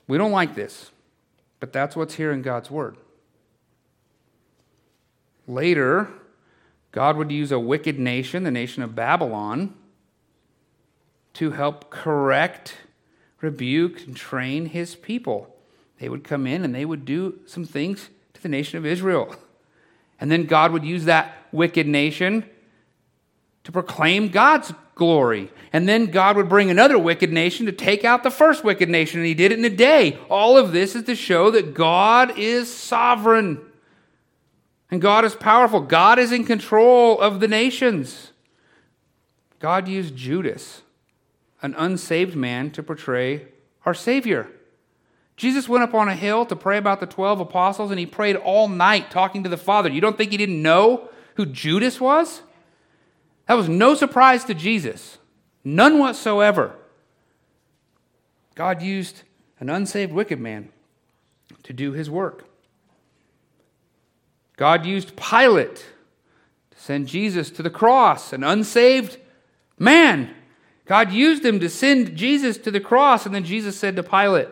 We 0.08 0.18
don't 0.18 0.32
like 0.32 0.56
this, 0.56 0.92
but 1.60 1.72
that's 1.72 1.96
what's 1.96 2.16
here 2.16 2.32
in 2.32 2.42
God's 2.42 2.70
Word. 2.70 2.98
Later, 5.48 6.10
God 6.92 7.18
would 7.18 7.32
use 7.32 7.52
a 7.52 7.60
wicked 7.60 8.00
nation, 8.00 8.44
the 8.44 8.52
nation 8.52 8.84
of 8.84 8.96
Babylon, 8.96 9.74
to 11.34 11.52
help 11.52 11.90
correct, 11.90 12.76
rebuke, 13.40 14.06
and 14.06 14.16
train 14.16 14.68
his 14.68 14.96
people. 14.96 15.56
They 16.00 16.10
would 16.10 16.24
come 16.24 16.46
in 16.46 16.66
and 16.66 16.76
they 16.76 16.86
would 16.86 17.06
do 17.06 17.40
some 17.46 17.66
things 17.66 18.10
to 18.34 18.42
the 18.42 18.50
nation 18.50 18.78
of 18.78 18.86
Israel. 18.86 19.36
And 20.20 20.32
then 20.32 20.46
God 20.46 20.72
would 20.72 20.84
use 20.84 21.06
that 21.06 21.36
wicked 21.52 21.88
nation 21.88 22.46
to 23.64 23.72
proclaim 23.72 24.30
God's 24.30 24.74
glory. 24.96 25.52
And 25.74 25.88
then 25.88 26.08
God 26.08 26.36
would 26.36 26.50
bring 26.50 26.70
another 26.70 27.00
wicked 27.00 27.32
nation 27.32 27.66
to 27.66 27.72
take 27.72 28.04
out 28.04 28.24
the 28.24 28.32
first 28.32 28.64
wicked 28.64 28.90
nation, 28.90 29.20
and 29.20 29.28
he 29.28 29.34
did 29.34 29.52
it 29.52 29.60
in 29.60 29.66
a 29.66 29.70
day. 29.70 30.20
All 30.30 30.58
of 30.58 30.72
this 30.72 30.96
is 30.96 31.04
to 31.04 31.16
show 31.16 31.52
that 31.52 31.74
God 31.74 32.38
is 32.38 32.74
sovereign 32.74 33.62
and 34.92 35.02
God 35.02 35.24
is 35.24 35.36
powerful. 35.36 35.80
God 35.80 36.20
is 36.20 36.34
in 36.34 36.44
control 36.44 37.20
of 37.20 37.40
the 37.40 37.48
nations. 37.48 38.34
God 39.60 39.88
used 39.88 40.16
Judas, 40.18 40.82
an 41.62 41.74
unsaved 41.78 42.36
man, 42.36 42.72
to 42.72 42.84
portray 42.84 43.48
our 43.86 43.94
Savior. 43.94 44.50
Jesus 45.38 45.70
went 45.70 45.84
up 45.84 45.94
on 45.94 46.10
a 46.10 46.16
hill 46.16 46.46
to 46.46 46.56
pray 46.56 46.78
about 46.78 47.00
the 47.00 47.06
12 47.06 47.40
apostles, 47.40 47.90
and 47.90 48.00
he 48.00 48.06
prayed 48.06 48.36
all 48.36 48.68
night 48.68 49.10
talking 49.10 49.44
to 49.44 49.50
the 49.50 49.58
Father. 49.58 49.90
You 49.90 50.02
don't 50.02 50.18
think 50.18 50.32
he 50.32 50.38
didn't 50.38 50.62
know 50.62 51.10
who 51.36 51.46
Judas 51.46 52.02
was? 52.02 52.42
That 53.52 53.58
was 53.58 53.68
no 53.68 53.96
surprise 53.96 54.46
to 54.46 54.54
Jesus, 54.54 55.18
none 55.66 56.00
whatsoever. 56.00 56.74
God 58.56 58.82
used 58.82 59.24
an 59.60 59.70
unsaved 59.70 60.14
wicked 60.14 60.40
man 60.40 60.70
to 61.64 61.74
do 61.74 61.92
his 61.92 62.10
work. 62.10 62.46
God 64.56 64.86
used 64.86 65.18
Pilate 65.18 65.76
to 65.76 66.80
send 66.80 67.10
Jesus 67.10 67.50
to 67.50 67.62
the 67.62 67.70
cross, 67.70 68.32
an 68.32 68.46
unsaved 68.46 69.18
man. 69.78 70.34
God 70.86 71.12
used 71.12 71.44
him 71.44 71.60
to 71.60 71.68
send 71.68 72.16
Jesus 72.16 72.58
to 72.60 72.72
the 72.72 72.80
cross, 72.80 73.26
and 73.26 73.36
then 73.36 73.44
Jesus 73.44 73.78
said 73.78 73.98
to 73.98 74.04
Pilate, 74.04 74.48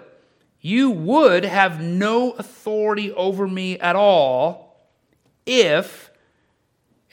you 0.60 0.92
would 0.92 1.46
have 1.46 1.82
no 1.82 2.32
authority 2.32 3.14
over 3.14 3.48
me 3.48 3.80
at 3.80 3.96
all 3.96 4.92
if 5.46 6.10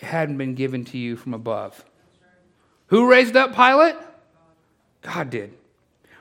hadn't 0.05 0.39
been 0.39 0.55
given 0.55 0.85
to 0.87 0.99
you 0.99 1.17
from 1.17 1.35
above. 1.35 1.85
Who 2.89 3.11
raised 3.11 3.37
up 3.37 3.55
Pilate? 3.55 3.97
God 5.03 5.31
did. 5.31 5.55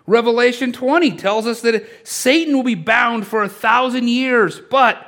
Revelation 0.08 0.72
20 0.72 1.18
tells 1.18 1.48
us 1.48 1.62
that 1.62 2.08
Satan 2.08 2.56
will 2.56 2.64
be 2.64 2.76
bound 2.76 3.26
for 3.26 3.44
a 3.44 3.50
thousand 3.50 4.08
years, 4.08 4.60
but 4.60 5.08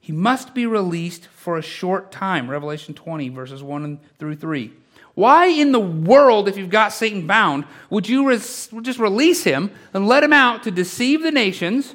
he 0.00 0.12
must 0.12 0.54
be 0.54 0.66
released 0.66 1.26
for 1.28 1.56
a 1.56 1.62
short 1.62 2.12
time. 2.12 2.50
Revelation 2.50 2.92
20, 2.92 3.30
verses 3.30 3.62
1 3.62 3.98
through 4.18 4.36
3. 4.36 4.70
Why 5.14 5.46
in 5.46 5.72
the 5.72 5.80
world, 5.80 6.48
if 6.48 6.56
you've 6.56 6.68
got 6.68 6.92
Satan 6.92 7.26
bound, 7.26 7.64
would 7.88 8.08
you 8.08 8.28
res- 8.28 8.68
just 8.82 8.98
release 8.98 9.44
him 9.44 9.70
and 9.94 10.06
let 10.06 10.24
him 10.24 10.32
out 10.32 10.64
to 10.64 10.70
deceive 10.70 11.22
the 11.22 11.30
nations, 11.30 11.94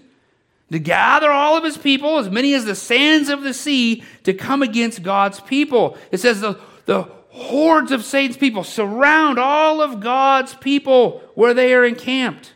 to 0.71 0.79
gather 0.79 1.31
all 1.31 1.57
of 1.57 1.63
his 1.63 1.77
people, 1.77 2.17
as 2.17 2.29
many 2.29 2.53
as 2.53 2.65
the 2.65 2.75
sands 2.75 3.29
of 3.29 3.41
the 3.41 3.53
sea, 3.53 4.03
to 4.23 4.33
come 4.33 4.61
against 4.61 5.03
God's 5.03 5.39
people? 5.39 5.97
It 6.11 6.19
says 6.19 6.41
the, 6.41 6.59
the 6.85 7.03
hordes 7.29 7.91
of 7.91 8.03
Satan's 8.03 8.37
people 8.37 8.63
surround 8.63 9.39
all 9.39 9.81
of 9.81 9.99
God's 9.99 10.53
people 10.55 11.23
where 11.35 11.53
they 11.53 11.73
are 11.73 11.85
encamped. 11.85 12.53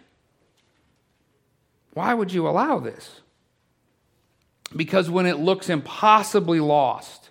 Why 1.93 2.13
would 2.13 2.31
you 2.31 2.47
allow 2.47 2.79
this? 2.79 3.21
Because 4.75 5.09
when 5.09 5.25
it 5.25 5.37
looks 5.37 5.69
impossibly 5.69 6.59
lost, 6.59 7.29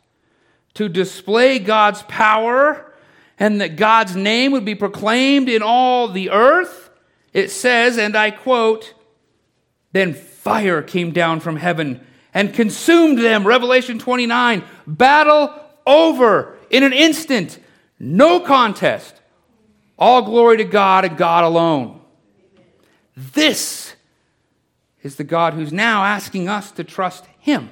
to 0.74 0.88
display 0.88 1.58
God's 1.58 2.02
power, 2.04 2.92
and 3.38 3.60
that 3.60 3.76
God's 3.76 4.14
name 4.14 4.52
would 4.52 4.64
be 4.64 4.74
proclaimed 4.74 5.48
in 5.48 5.62
all 5.62 6.08
the 6.08 6.30
earth, 6.30 6.90
it 7.32 7.50
says, 7.50 7.98
and 7.98 8.16
I 8.16 8.30
quote, 8.30 8.94
then 9.92 10.14
fire 10.42 10.82
came 10.82 11.12
down 11.12 11.38
from 11.38 11.54
heaven 11.54 12.04
and 12.34 12.52
consumed 12.52 13.18
them. 13.18 13.46
Revelation 13.46 14.00
29. 14.00 14.64
Battle 14.88 15.54
over 15.86 16.58
in 16.68 16.82
an 16.82 16.92
instant. 16.92 17.60
No 18.00 18.40
contest. 18.40 19.20
All 19.96 20.22
glory 20.22 20.56
to 20.56 20.64
God 20.64 21.04
and 21.04 21.16
God 21.16 21.44
alone. 21.44 22.00
This 23.16 23.94
is 25.04 25.14
the 25.14 25.22
God 25.22 25.54
who's 25.54 25.72
now 25.72 26.04
asking 26.04 26.48
us 26.48 26.72
to 26.72 26.82
trust 26.82 27.24
Him. 27.38 27.70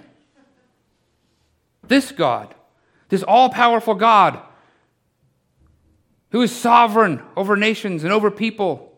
This 1.83 2.13
God, 2.13 2.55
this 3.09 3.25
all 3.25 3.49
powerful 3.51 3.97
God 3.97 4.39
who 6.31 6.41
is 6.41 6.55
sovereign 6.55 7.21
over 7.37 7.57
nations 7.57 8.05
and 8.05 8.13
over 8.13 8.31
people 8.31 8.97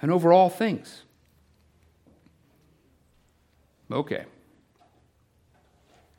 and 0.00 0.12
over 0.12 0.32
all 0.32 0.48
things. 0.48 1.02
Okay. 3.90 4.24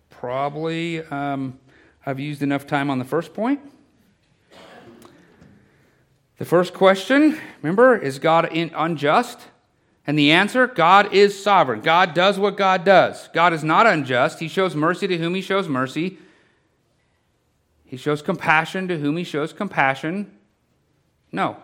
Probably 0.09 1.01
um, 1.03 1.59
I've 2.05 2.19
used 2.19 2.41
enough 2.41 2.65
time 2.65 2.89
on 2.89 2.99
the 2.99 3.05
first 3.05 3.33
point. 3.33 3.59
The 6.37 6.45
first 6.45 6.73
question, 6.73 7.39
remember, 7.61 7.97
is 7.97 8.19
God 8.19 8.49
unjust? 8.53 9.39
And 10.05 10.17
the 10.17 10.31
answer 10.31 10.67
God 10.67 11.13
is 11.13 11.41
sovereign. 11.41 11.81
God 11.81 12.13
does 12.13 12.39
what 12.39 12.55
God 12.55 12.85
does. 12.85 13.27
God 13.33 13.53
is 13.53 13.63
not 13.63 13.85
unjust. 13.85 14.39
He 14.39 14.47
shows 14.47 14.75
mercy 14.75 15.07
to 15.07 15.17
whom 15.17 15.35
He 15.35 15.41
shows 15.41 15.67
mercy. 15.67 16.19
He 17.87 17.95
shows 17.95 18.21
compassion 18.21 18.89
to 18.89 18.99
whom 18.99 19.15
he 19.15 19.23
shows 19.23 19.53
compassion. 19.53 20.29
No, 21.31 21.55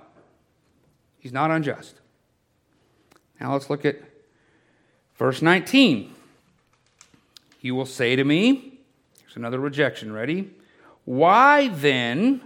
he's 1.19 1.33
not 1.33 1.51
unjust. 1.51 1.99
Now 3.41 3.51
let's 3.51 3.69
look 3.69 3.83
at 3.83 3.97
verse 5.23 5.41
19. 5.41 6.13
You 7.61 7.75
will 7.75 7.85
say 7.85 8.17
to 8.17 8.25
me, 8.25 8.77
here's 9.21 9.37
another 9.37 9.57
rejection, 9.57 10.11
ready? 10.11 10.51
Why 11.05 11.69
then 11.69 12.41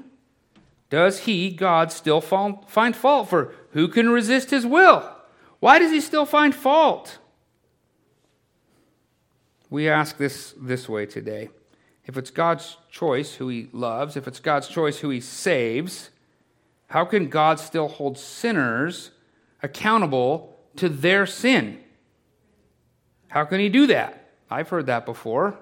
does 0.91 1.21
he, 1.21 1.49
God, 1.49 1.91
still 1.91 2.21
find 2.21 2.95
fault? 2.95 3.29
For 3.29 3.55
who 3.71 3.87
can 3.87 4.11
resist 4.11 4.51
his 4.51 4.63
will? 4.63 5.11
Why 5.59 5.79
does 5.79 5.89
he 5.89 5.99
still 5.99 6.27
find 6.27 6.53
fault? 6.53 7.17
We 9.71 9.89
ask 9.89 10.17
this 10.17 10.53
this 10.55 10.87
way 10.87 11.07
today 11.07 11.49
if 12.05 12.15
it's 12.15 12.29
God's 12.29 12.77
choice 12.91 13.33
who 13.33 13.47
he 13.47 13.69
loves, 13.73 14.15
if 14.15 14.27
it's 14.27 14.39
God's 14.39 14.67
choice 14.67 14.99
who 14.99 15.09
he 15.09 15.19
saves, 15.19 16.11
how 16.89 17.05
can 17.05 17.27
God 17.27 17.59
still 17.59 17.87
hold 17.87 18.19
sinners 18.19 19.09
accountable 19.63 20.59
to 20.75 20.87
their 20.87 21.25
sin? 21.25 21.79
How 23.27 23.45
can 23.45 23.59
he 23.59 23.69
do 23.69 23.87
that? 23.87 24.31
I've 24.49 24.69
heard 24.69 24.85
that 24.85 25.05
before. 25.05 25.57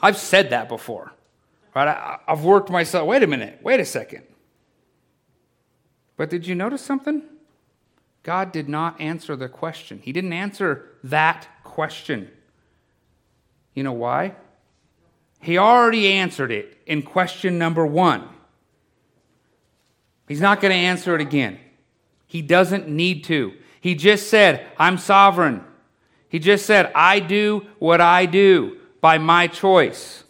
I've 0.00 0.16
said 0.16 0.50
that 0.50 0.68
before. 0.68 1.12
Right? 1.74 1.88
I, 1.88 2.18
have 2.26 2.44
worked 2.44 2.70
myself. 2.70 3.06
Wait 3.06 3.22
a 3.22 3.26
minute. 3.26 3.60
Wait 3.62 3.80
a 3.80 3.84
second. 3.84 4.24
But 6.16 6.28
did 6.28 6.46
you 6.46 6.54
notice 6.54 6.82
something? 6.82 7.22
God 8.22 8.52
did 8.52 8.68
not 8.68 9.00
answer 9.00 9.34
the 9.36 9.48
question. 9.48 10.00
He 10.02 10.12
didn't 10.12 10.32
answer 10.32 10.90
that 11.04 11.48
question. 11.64 12.30
You 13.74 13.82
know 13.82 13.92
why? 13.92 14.34
He 15.40 15.58
already 15.58 16.12
answered 16.12 16.52
it 16.52 16.78
in 16.86 17.02
question 17.02 17.58
number 17.58 17.84
one. 17.84 18.28
He's 20.28 20.40
not 20.40 20.60
going 20.60 20.70
to 20.72 20.78
answer 20.78 21.14
it 21.14 21.20
again. 21.20 21.58
He 22.26 22.42
doesn't 22.42 22.88
need 22.88 23.24
to. 23.24 23.54
He 23.80 23.94
just 23.94 24.30
said, 24.30 24.66
I'm 24.78 24.98
sovereign. 24.98 25.64
He 26.32 26.38
just 26.38 26.66
said, 26.66 26.90
I 26.94 27.20
do 27.20 27.66
what 27.78 28.00
I 28.00 28.26
do 28.26 28.78
by 29.00 29.18
my 29.18 29.46
choice. 29.46 30.24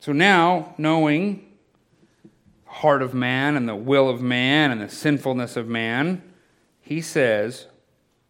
So 0.00 0.10
now, 0.10 0.74
knowing 0.78 1.46
the 2.64 2.70
heart 2.70 3.02
of 3.02 3.14
man 3.14 3.56
and 3.56 3.68
the 3.68 3.76
will 3.76 4.08
of 4.08 4.20
man 4.20 4.72
and 4.72 4.80
the 4.80 4.88
sinfulness 4.88 5.56
of 5.56 5.68
man, 5.68 6.22
he 6.80 7.00
says, 7.00 7.66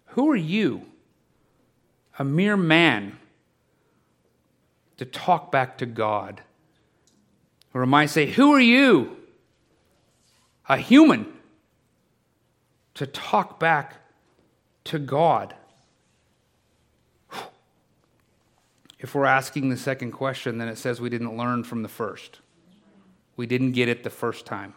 Who 0.09 0.29
are 0.31 0.37
you? 0.37 0.85
a 2.18 2.25
mere 2.25 2.57
man 2.57 3.18
to 4.96 5.05
talk 5.05 5.51
back 5.51 5.79
to 5.79 5.87
God. 5.87 6.42
Or 7.75 7.83
am 7.83 7.94
I 7.94 8.07
say, 8.07 8.27
Who 8.27 8.53
are 8.53 8.61
you? 8.61 9.16
A 10.68 10.77
human 10.77 11.33
to 12.94 13.07
talk 13.07 13.59
back 13.59 13.96
to 14.85 14.98
God. 14.98 15.55
If 18.98 19.14
we're 19.14 19.24
asking 19.24 19.68
the 19.68 19.76
second 19.76 20.12
question, 20.12 20.59
then 20.59 20.68
it 20.68 20.78
says 20.78 21.00
we 21.00 21.11
didn't 21.11 21.37
learn 21.37 21.64
from 21.64 21.83
the 21.83 21.88
first. 21.88 22.40
We 23.37 23.46
didn't 23.46 23.72
get 23.72 23.88
it 23.88 24.05
the 24.05 24.11
first 24.11 24.46
time. 24.46 24.74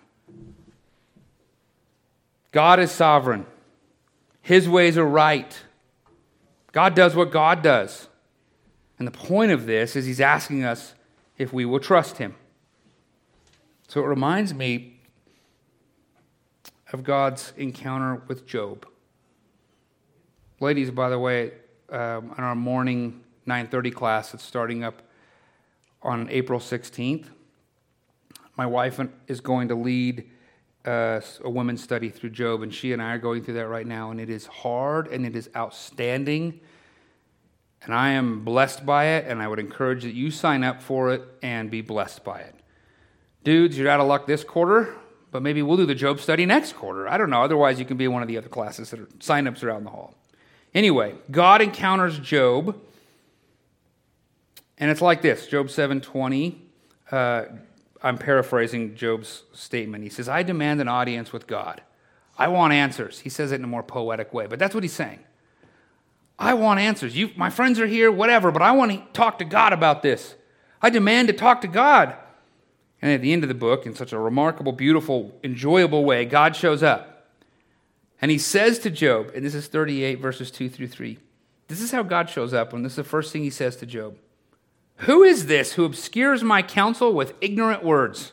God 2.52 2.80
is 2.80 2.90
sovereign, 2.90 3.46
His 4.42 4.68
ways 4.68 4.98
are 4.98 5.06
right. 5.06 5.62
God 6.72 6.94
does 6.94 7.16
what 7.16 7.32
God 7.32 7.62
does. 7.62 8.10
And 8.98 9.08
the 9.08 9.12
point 9.12 9.52
of 9.52 9.66
this 9.66 9.96
is 9.96 10.06
he's 10.06 10.22
asking 10.22 10.64
us 10.64 10.94
if 11.38 11.54
we 11.54 11.66
will 11.66 11.80
trust 11.80 12.18
him. 12.18 12.36
So 13.88 14.02
it 14.02 14.08
reminds 14.08 14.54
me 14.54 14.95
of 16.94 17.04
God's 17.04 17.54
encounter 17.58 18.22
with 18.28 18.46
Job. 18.46 18.88
Ladies, 20.60 20.92
by 20.92 21.10
the 21.10 21.20
way, 21.20 21.52
um, 21.90 22.34
in 22.38 22.44
our 22.44 22.56
morning 22.56 23.24
9:30 23.46 23.92
class 23.92 24.32
that's 24.32 24.44
starting 24.44 24.84
up 24.84 25.02
on 26.02 26.30
April 26.30 26.60
16th, 26.60 27.28
my 28.58 28.66
wife 28.66 29.00
is 29.28 29.42
going 29.42 29.68
to 29.68 29.76
lead 29.76 30.30
uh, 30.86 31.20
a 31.44 31.50
women's 31.50 31.84
study 31.84 32.10
through 32.10 32.30
Job, 32.30 32.62
and 32.62 32.74
she 32.74 32.94
and 32.94 33.02
I 33.02 33.14
are 33.14 33.18
going 33.18 33.44
through 33.44 33.56
that 33.56 33.68
right 33.68 33.88
now, 33.88 34.12
and 34.12 34.22
it 34.22 34.30
is 34.30 34.46
hard 34.46 35.08
and 35.08 35.26
it 35.26 35.36
is 35.36 35.50
outstanding. 35.56 36.60
And 37.84 37.94
I 37.94 38.12
am 38.12 38.44
blessed 38.44 38.86
by 38.86 39.06
it, 39.06 39.26
and 39.28 39.42
I 39.42 39.48
would 39.48 39.60
encourage 39.60 40.04
that 40.04 40.14
you 40.14 40.32
sign 40.32 40.64
up 40.64 40.82
for 40.82 41.12
it 41.14 41.22
and 41.42 41.70
be 41.70 41.82
blessed 41.82 42.24
by 42.24 42.40
it. 42.40 42.56
Dudes, 43.44 43.78
you're 43.78 43.90
out 43.90 44.00
of 44.00 44.08
luck 44.08 44.26
this 44.26 44.44
quarter, 44.44 44.96
but 45.32 45.42
maybe 45.42 45.62
we'll 45.62 45.78
do 45.78 45.86
the 45.86 45.96
Job 45.96 46.20
study 46.20 46.46
next 46.46 46.74
quarter. 46.74 47.08
I 47.08 47.18
don't 47.18 47.30
know. 47.30 47.44
Otherwise, 47.44 47.80
you 47.80 47.86
can 47.86 47.98
be 47.98 48.06
in 48.06 48.14
one 48.14 48.22
of 48.22 48.28
the 48.28 48.38
other 48.38 48.50
classes 48.50 48.90
that 48.92 49.00
are 49.00 49.08
sign 49.20 49.48
ups 49.48 49.64
around 49.64 49.84
the 49.84 49.90
hall. 49.90 50.14
Anyway, 50.74 51.16
God 51.32 51.62
encounters 51.62 52.20
Job, 52.20 52.80
and 54.78 54.92
it's 54.92 55.02
like 55.02 55.22
this 55.22 55.48
Job 55.48 55.70
720. 55.70 56.62
Uh, 57.12 57.46
I'm 58.02 58.18
paraphrasing 58.18 58.96
Job's 58.96 59.44
statement. 59.54 60.04
He 60.04 60.10
says, 60.10 60.30
I 60.30 60.44
demand 60.44 60.82
an 60.82 60.88
audience 60.88 61.34
with 61.34 61.48
God. 61.48 61.82
I 62.38 62.50
want 62.50 62.74
answers. 62.74 63.20
He 63.20 63.30
says 63.30 63.52
it 63.52 63.56
in 63.56 63.64
a 63.64 63.68
more 63.68 63.84
poetic 63.84 64.34
way, 64.34 64.46
but 64.48 64.60
that's 64.60 64.76
what 64.76 64.84
he's 64.84 64.94
saying. 64.94 65.20
I 66.38 66.54
want 66.54 66.80
answers. 66.80 67.16
You, 67.16 67.32
my 67.36 67.50
friends 67.50 67.80
are 67.80 67.88
here, 67.88 68.12
whatever, 68.12 68.52
but 68.52 68.62
I 68.62 68.74
want 68.74 68.92
to 68.92 69.02
talk 69.14 69.40
to 69.40 69.46
God 69.46 69.72
about 69.72 70.02
this. 70.02 70.36
I 70.82 70.90
demand 70.90 71.30
to 71.30 71.34
talk 71.34 71.62
to 71.62 71.68
God. 71.68 72.16
And 73.06 73.14
at 73.14 73.22
the 73.22 73.34
end 73.34 73.44
of 73.44 73.50
the 73.50 73.54
book, 73.54 73.86
in 73.86 73.94
such 73.94 74.14
a 74.14 74.18
remarkable, 74.18 74.72
beautiful, 74.72 75.32
enjoyable 75.44 76.04
way, 76.04 76.26
God 76.26 76.56
shows 76.56 76.82
up. 76.82 77.28
And 78.20 78.32
he 78.32 78.40
says 78.40 78.80
to 78.80 78.90
Job, 78.90 79.30
and 79.36 79.46
this 79.46 79.54
is 79.54 79.68
38, 79.68 80.16
verses 80.16 80.50
2 80.50 80.72
through 80.72 80.88
3. 80.88 81.20
This 81.68 81.82
is 81.82 81.92
how 81.92 82.02
God 82.02 82.32
shows 82.32 82.52
up, 82.52 82.74
and 82.74 82.84
this 82.84 82.94
is 82.94 82.96
the 82.96 83.04
first 83.04 83.32
thing 83.32 83.44
he 83.44 83.52
says 83.52 83.76
to 83.76 83.86
Job 83.86 84.18
Who 85.02 85.22
is 85.22 85.46
this 85.46 85.74
who 85.74 85.86
obscures 85.86 86.44
my 86.44 86.64
counsel 86.64 87.14
with 87.14 87.36
ignorant 87.42 87.84
words? 87.84 88.32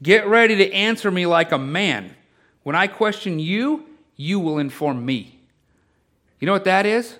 Get 0.00 0.28
ready 0.28 0.54
to 0.54 0.72
answer 0.72 1.10
me 1.10 1.26
like 1.26 1.50
a 1.50 1.58
man. 1.58 2.14
When 2.62 2.76
I 2.76 2.86
question 2.86 3.40
you, 3.40 3.84
you 4.14 4.38
will 4.38 4.58
inform 4.58 5.04
me. 5.04 5.40
You 6.38 6.46
know 6.46 6.52
what 6.52 6.66
that 6.66 6.86
is? 6.86 7.16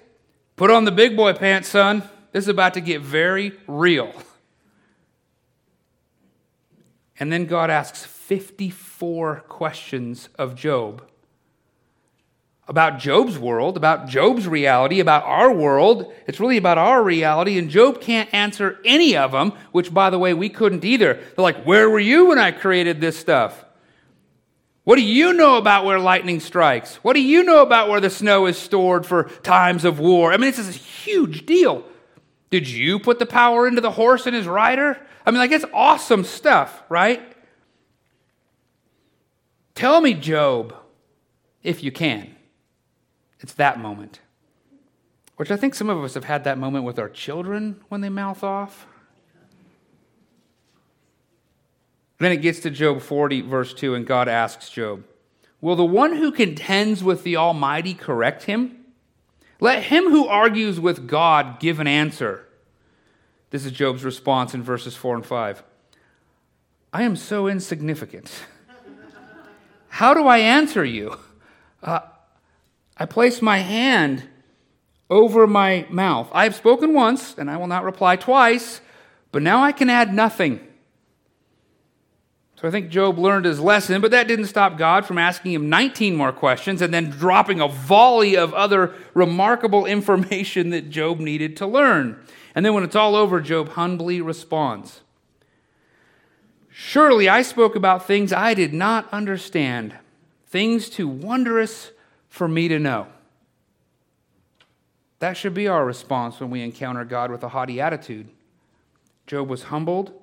Put 0.54 0.70
on 0.70 0.84
the 0.84 0.92
big 0.92 1.16
boy 1.16 1.32
pants, 1.32 1.70
son. 1.70 2.04
This 2.30 2.44
is 2.44 2.48
about 2.48 2.74
to 2.74 2.80
get 2.80 3.00
very 3.00 3.58
real. 3.66 4.14
And 7.18 7.32
then 7.32 7.46
God 7.46 7.70
asks 7.70 8.04
54 8.04 9.44
questions 9.48 10.28
of 10.36 10.54
Job 10.54 11.02
about 12.66 12.98
Job's 12.98 13.38
world, 13.38 13.76
about 13.76 14.08
Job's 14.08 14.48
reality, 14.48 15.00
about 15.00 15.24
our 15.24 15.52
world. 15.52 16.12
It's 16.26 16.40
really 16.40 16.56
about 16.56 16.78
our 16.78 17.02
reality, 17.02 17.58
and 17.58 17.68
Job 17.68 18.00
can't 18.00 18.32
answer 18.32 18.78
any 18.84 19.16
of 19.16 19.32
them, 19.32 19.52
which, 19.72 19.92
by 19.92 20.10
the 20.10 20.18
way, 20.18 20.32
we 20.32 20.48
couldn't 20.48 20.84
either. 20.84 21.14
They're 21.14 21.42
like, 21.42 21.64
Where 21.64 21.90
were 21.90 22.00
you 22.00 22.26
when 22.26 22.38
I 22.38 22.52
created 22.52 23.00
this 23.00 23.18
stuff? 23.18 23.64
What 24.84 24.96
do 24.96 25.02
you 25.02 25.32
know 25.32 25.56
about 25.56 25.84
where 25.86 25.98
lightning 25.98 26.40
strikes? 26.40 26.96
What 26.96 27.14
do 27.14 27.22
you 27.22 27.42
know 27.42 27.62
about 27.62 27.88
where 27.88 28.00
the 28.00 28.10
snow 28.10 28.46
is 28.46 28.58
stored 28.58 29.06
for 29.06 29.24
times 29.42 29.84
of 29.84 29.98
war? 29.98 30.32
I 30.32 30.36
mean, 30.36 30.50
this 30.50 30.58
is 30.58 30.68
a 30.68 30.78
huge 30.78 31.46
deal. 31.46 31.84
Did 32.50 32.68
you 32.68 32.98
put 32.98 33.18
the 33.18 33.26
power 33.26 33.66
into 33.66 33.80
the 33.80 33.90
horse 33.90 34.26
and 34.26 34.34
his 34.34 34.46
rider? 34.46 34.98
I 35.26 35.30
mean, 35.30 35.38
like, 35.38 35.50
it's 35.50 35.64
awesome 35.72 36.24
stuff, 36.24 36.82
right? 36.88 37.22
Tell 39.74 40.00
me, 40.00 40.14
Job, 40.14 40.74
if 41.62 41.82
you 41.82 41.90
can. 41.90 42.34
It's 43.40 43.54
that 43.54 43.80
moment. 43.80 44.20
Which 45.36 45.50
I 45.50 45.56
think 45.56 45.74
some 45.74 45.90
of 45.90 46.02
us 46.04 46.14
have 46.14 46.24
had 46.24 46.44
that 46.44 46.58
moment 46.58 46.84
with 46.84 46.98
our 46.98 47.08
children 47.08 47.80
when 47.88 48.00
they 48.00 48.08
mouth 48.08 48.44
off. 48.44 48.86
Then 52.18 52.30
it 52.30 52.36
gets 52.36 52.60
to 52.60 52.70
Job 52.70 53.02
40, 53.02 53.40
verse 53.42 53.74
2, 53.74 53.94
and 53.94 54.06
God 54.06 54.28
asks 54.28 54.70
Job, 54.70 55.04
Will 55.60 55.76
the 55.76 55.84
one 55.84 56.16
who 56.16 56.30
contends 56.30 57.02
with 57.02 57.24
the 57.24 57.36
Almighty 57.36 57.94
correct 57.94 58.44
him? 58.44 58.83
Let 59.64 59.84
him 59.84 60.10
who 60.10 60.26
argues 60.26 60.78
with 60.78 61.08
God 61.08 61.58
give 61.58 61.80
an 61.80 61.86
answer. 61.86 62.46
This 63.48 63.64
is 63.64 63.72
Job's 63.72 64.04
response 64.04 64.52
in 64.52 64.62
verses 64.62 64.94
4 64.94 65.14
and 65.14 65.24
5. 65.24 65.62
I 66.92 67.02
am 67.02 67.16
so 67.16 67.48
insignificant. 67.48 68.30
How 69.88 70.12
do 70.12 70.26
I 70.26 70.36
answer 70.36 70.84
you? 70.84 71.16
Uh, 71.82 72.00
I 72.98 73.06
place 73.06 73.40
my 73.40 73.56
hand 73.56 74.24
over 75.08 75.46
my 75.46 75.86
mouth. 75.88 76.28
I 76.32 76.44
have 76.44 76.54
spoken 76.54 76.92
once, 76.92 77.34
and 77.38 77.50
I 77.50 77.56
will 77.56 77.66
not 77.66 77.84
reply 77.84 78.16
twice, 78.16 78.82
but 79.32 79.40
now 79.40 79.62
I 79.62 79.72
can 79.72 79.88
add 79.88 80.12
nothing. 80.12 80.60
So 82.64 82.68
I 82.68 82.70
think 82.70 82.88
Job 82.88 83.18
learned 83.18 83.44
his 83.44 83.60
lesson, 83.60 84.00
but 84.00 84.10
that 84.12 84.26
didn't 84.26 84.46
stop 84.46 84.78
God 84.78 85.04
from 85.04 85.18
asking 85.18 85.52
him 85.52 85.68
19 85.68 86.16
more 86.16 86.32
questions 86.32 86.80
and 86.80 86.94
then 86.94 87.10
dropping 87.10 87.60
a 87.60 87.68
volley 87.68 88.38
of 88.38 88.54
other 88.54 88.94
remarkable 89.12 89.84
information 89.94 90.70
that 90.70 90.88
Job 90.88 91.20
needed 91.20 91.58
to 91.58 91.66
learn. 91.66 92.18
And 92.54 92.64
then 92.64 92.72
when 92.72 92.82
it's 92.82 92.96
all 92.96 93.16
over, 93.16 93.42
Job 93.42 93.68
humbly 93.72 94.22
responds 94.22 95.02
Surely 96.70 97.28
I 97.28 97.42
spoke 97.42 97.76
about 97.76 98.06
things 98.06 98.32
I 98.32 98.54
did 98.54 98.72
not 98.72 99.12
understand, 99.12 99.98
things 100.46 100.88
too 100.88 101.06
wondrous 101.06 101.90
for 102.30 102.48
me 102.48 102.68
to 102.68 102.78
know. 102.78 103.08
That 105.18 105.36
should 105.36 105.52
be 105.52 105.68
our 105.68 105.84
response 105.84 106.40
when 106.40 106.48
we 106.48 106.62
encounter 106.62 107.04
God 107.04 107.30
with 107.30 107.44
a 107.44 107.50
haughty 107.50 107.78
attitude. 107.78 108.30
Job 109.26 109.50
was 109.50 109.64
humbled. 109.64 110.18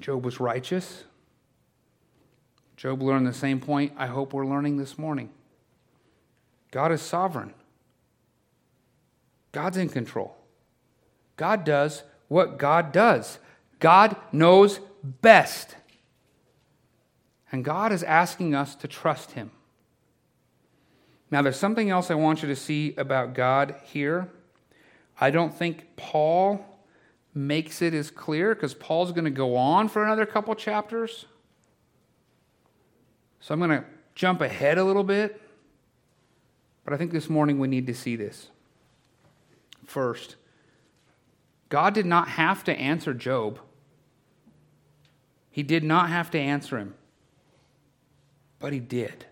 Job 0.00 0.24
was 0.24 0.40
righteous. 0.40 1.04
Job 2.76 3.02
learned 3.02 3.26
the 3.26 3.32
same 3.32 3.60
point 3.60 3.92
I 3.96 4.06
hope 4.06 4.32
we're 4.32 4.46
learning 4.46 4.76
this 4.76 4.98
morning. 4.98 5.30
God 6.70 6.92
is 6.92 7.02
sovereign. 7.02 7.54
God's 9.52 9.76
in 9.76 9.88
control. 9.88 10.36
God 11.36 11.64
does 11.64 12.02
what 12.28 12.58
God 12.58 12.92
does. 12.92 13.38
God 13.80 14.16
knows 14.32 14.80
best. 15.02 15.76
And 17.50 17.64
God 17.64 17.92
is 17.92 18.02
asking 18.02 18.54
us 18.54 18.74
to 18.76 18.88
trust 18.88 19.32
Him. 19.32 19.50
Now, 21.30 21.42
there's 21.42 21.58
something 21.58 21.90
else 21.90 22.10
I 22.10 22.14
want 22.14 22.42
you 22.42 22.48
to 22.48 22.56
see 22.56 22.94
about 22.96 23.34
God 23.34 23.74
here. 23.84 24.30
I 25.20 25.30
don't 25.30 25.54
think 25.54 25.96
Paul 25.96 26.64
makes 27.38 27.80
it 27.80 27.94
as 27.94 28.10
clear 28.10 28.54
because 28.54 28.74
Paul's 28.74 29.12
going 29.12 29.24
to 29.24 29.30
go 29.30 29.56
on 29.56 29.88
for 29.88 30.02
another 30.02 30.26
couple 30.26 30.54
chapters. 30.54 31.26
So 33.40 33.54
I'm 33.54 33.60
going 33.60 33.70
to 33.70 33.84
jump 34.14 34.40
ahead 34.40 34.76
a 34.76 34.84
little 34.84 35.04
bit. 35.04 35.40
But 36.84 36.94
I 36.94 36.96
think 36.96 37.12
this 37.12 37.30
morning 37.30 37.58
we 37.58 37.68
need 37.68 37.86
to 37.86 37.94
see 37.94 38.16
this. 38.16 38.48
First, 39.84 40.36
God 41.68 41.94
did 41.94 42.06
not 42.06 42.28
have 42.28 42.64
to 42.64 42.72
answer 42.72 43.14
Job. 43.14 43.60
He 45.50 45.62
did 45.62 45.84
not 45.84 46.08
have 46.08 46.30
to 46.32 46.38
answer 46.38 46.78
him, 46.78 46.94
but 48.58 48.72
he 48.72 48.80
did. 48.80 49.26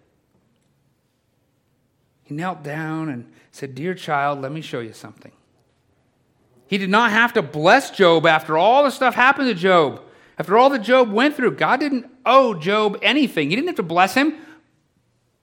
He 2.23 2.35
knelt 2.35 2.63
down 2.63 3.09
and 3.09 3.33
said, 3.53 3.75
Dear 3.75 3.95
child, 3.95 4.41
let 4.41 4.51
me 4.53 4.61
show 4.61 4.81
you 4.81 4.93
something. 4.93 5.33
He 6.67 6.79
did 6.79 6.91
not 6.91 7.11
have 7.11 7.33
to 7.35 7.43
bless 7.43 7.91
Job 7.91 8.27
after 8.27 8.59
all 8.59 8.85
the 8.85 8.91
stuff 8.91 9.15
happened 9.15 9.49
to 9.49 9.55
Job. 9.55 10.03
After 10.39 10.59
all 10.59 10.69
that 10.71 10.81
Job 10.81 11.11
went 11.11 11.37
through, 11.37 11.57
God 11.57 11.81
didn't 11.81 12.07
owe 12.25 12.55
Job 12.55 12.99
anything. 13.03 13.51
He 13.51 13.57
didn't 13.57 13.69
have 13.69 13.77
to 13.77 13.83
bless 13.83 14.15
him, 14.15 14.35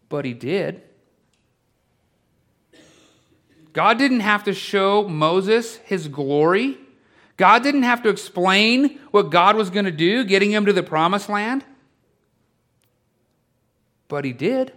but 0.09 0.26
he 0.26 0.34
did. 0.34 0.82
God 3.71 3.97
didn't 3.97 4.19
have 4.19 4.43
to 4.43 4.53
show 4.53 5.07
Moses 5.07 5.78
his 5.78 6.07
glory. 6.07 6.78
God 7.38 7.63
didn't 7.63 7.84
have 7.84 8.03
to 8.03 8.09
explain 8.09 8.99
what 9.09 9.32
God 9.32 9.55
was 9.55 9.71
going 9.71 9.86
to 9.86 9.91
do, 9.91 10.24
getting 10.24 10.51
him 10.51 10.65
to 10.67 10.74
the 10.74 10.84
promised 10.84 11.28
land. 11.28 11.65
But 14.07 14.26
he 14.26 14.34
did. 14.34 14.71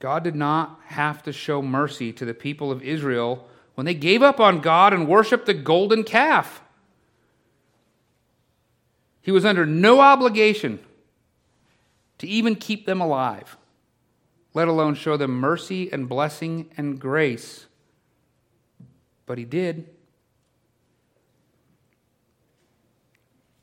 God 0.00 0.24
did 0.24 0.34
not 0.34 0.80
have 0.86 1.22
to 1.24 1.32
show 1.32 1.62
mercy 1.62 2.12
to 2.14 2.24
the 2.24 2.34
people 2.34 2.72
of 2.72 2.82
Israel 2.82 3.46
when 3.74 3.84
they 3.84 3.94
gave 3.94 4.22
up 4.22 4.40
on 4.40 4.60
God 4.60 4.92
and 4.92 5.06
worshiped 5.06 5.46
the 5.46 5.54
golden 5.54 6.04
calf. 6.04 6.62
He 9.20 9.30
was 9.30 9.44
under 9.44 9.66
no 9.66 10.00
obligation 10.00 10.80
to 12.18 12.26
even 12.26 12.56
keep 12.56 12.86
them 12.86 13.00
alive, 13.00 13.58
let 14.54 14.68
alone 14.68 14.94
show 14.94 15.18
them 15.18 15.32
mercy 15.32 15.92
and 15.92 16.08
blessing 16.08 16.70
and 16.78 16.98
grace. 16.98 17.66
But 19.26 19.36
he 19.36 19.44
did. 19.44 19.86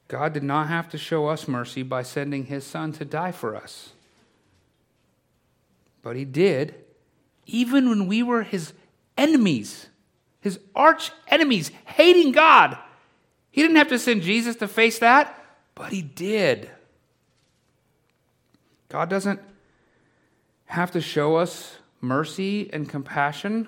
God 0.07 0.33
did 0.33 0.43
not 0.43 0.67
have 0.67 0.87
to 0.89 0.97
show 0.97 1.27
us 1.27 1.47
mercy 1.47 1.83
by 1.83 2.03
sending 2.03 2.45
his 2.45 2.65
son 2.65 2.93
to 2.93 3.05
die 3.05 3.31
for 3.31 3.55
us. 3.55 3.89
But 6.01 6.15
he 6.15 6.25
did, 6.25 6.75
even 7.45 7.89
when 7.89 8.07
we 8.07 8.23
were 8.23 8.43
his 8.43 8.73
enemies, 9.17 9.87
his 10.39 10.59
arch 10.75 11.11
enemies, 11.27 11.71
hating 11.85 12.31
God. 12.31 12.77
He 13.51 13.61
didn't 13.61 13.77
have 13.77 13.89
to 13.89 13.99
send 13.99 14.21
Jesus 14.21 14.55
to 14.57 14.67
face 14.67 14.99
that, 14.99 15.43
but 15.75 15.91
he 15.91 16.01
did. 16.01 16.69
God 18.89 19.09
doesn't 19.09 19.39
have 20.65 20.91
to 20.91 21.01
show 21.01 21.35
us 21.35 21.77
mercy 21.99 22.69
and 22.71 22.87
compassion, 22.87 23.67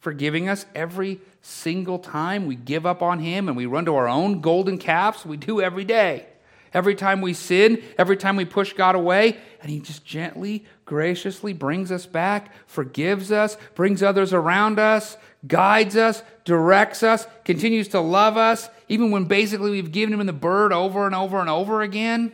forgiving 0.00 0.48
us 0.48 0.66
every 0.74 1.20
single 1.42 1.98
time 1.98 2.46
we 2.46 2.56
give 2.56 2.86
up 2.86 3.02
on 3.02 3.18
him 3.18 3.48
and 3.48 3.56
we 3.56 3.66
run 3.66 3.84
to 3.84 3.94
our 3.94 4.08
own 4.08 4.40
golden 4.40 4.78
calves. 4.78 5.26
We 5.26 5.36
do 5.36 5.60
every 5.60 5.84
day. 5.84 6.26
Every 6.74 6.96
time 6.96 7.20
we 7.20 7.34
sin, 7.34 7.82
every 7.96 8.16
time 8.16 8.34
we 8.34 8.44
push 8.44 8.72
God 8.72 8.96
away, 8.96 9.38
and 9.62 9.70
He 9.70 9.78
just 9.78 10.04
gently, 10.04 10.64
graciously 10.84 11.52
brings 11.52 11.92
us 11.92 12.04
back, 12.04 12.52
forgives 12.66 13.30
us, 13.30 13.56
brings 13.76 14.02
others 14.02 14.32
around 14.32 14.80
us, 14.80 15.16
guides 15.46 15.96
us, 15.96 16.24
directs 16.44 17.04
us, 17.04 17.28
continues 17.44 17.86
to 17.88 18.00
love 18.00 18.36
us, 18.36 18.68
even 18.88 19.12
when 19.12 19.26
basically 19.26 19.70
we've 19.70 19.92
given 19.92 20.18
Him 20.18 20.26
the 20.26 20.32
bird 20.32 20.72
over 20.72 21.06
and 21.06 21.14
over 21.14 21.40
and 21.40 21.48
over 21.48 21.80
again. 21.80 22.32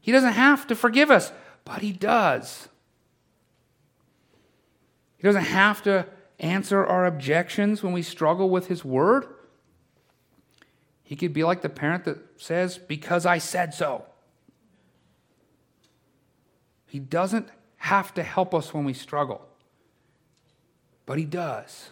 He 0.00 0.10
doesn't 0.10 0.32
have 0.32 0.66
to 0.66 0.74
forgive 0.74 1.10
us, 1.10 1.30
but 1.64 1.80
He 1.80 1.92
does. 1.92 2.68
He 5.16 5.22
doesn't 5.22 5.44
have 5.44 5.80
to 5.82 6.06
answer 6.40 6.84
our 6.84 7.06
objections 7.06 7.84
when 7.84 7.92
we 7.92 8.02
struggle 8.02 8.50
with 8.50 8.66
His 8.66 8.84
Word. 8.84 9.26
He 11.08 11.16
could 11.16 11.32
be 11.32 11.42
like 11.42 11.62
the 11.62 11.70
parent 11.70 12.04
that 12.04 12.18
says, 12.36 12.76
Because 12.76 13.24
I 13.24 13.38
said 13.38 13.72
so. 13.72 14.04
He 16.84 16.98
doesn't 16.98 17.48
have 17.78 18.12
to 18.12 18.22
help 18.22 18.54
us 18.54 18.74
when 18.74 18.84
we 18.84 18.92
struggle, 18.92 19.40
but 21.06 21.16
He 21.16 21.24
does. 21.24 21.88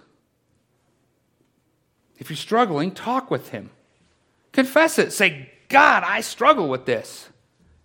If 2.19 2.29
you're 2.29 2.37
struggling, 2.37 2.91
talk 2.91 3.31
with 3.31 3.49
Him. 3.49 3.71
Confess 4.53 4.99
it. 4.99 5.15
Say, 5.15 5.51
God, 5.71 6.03
I 6.05 6.21
struggle 6.21 6.69
with 6.69 6.85
this. 6.85 7.31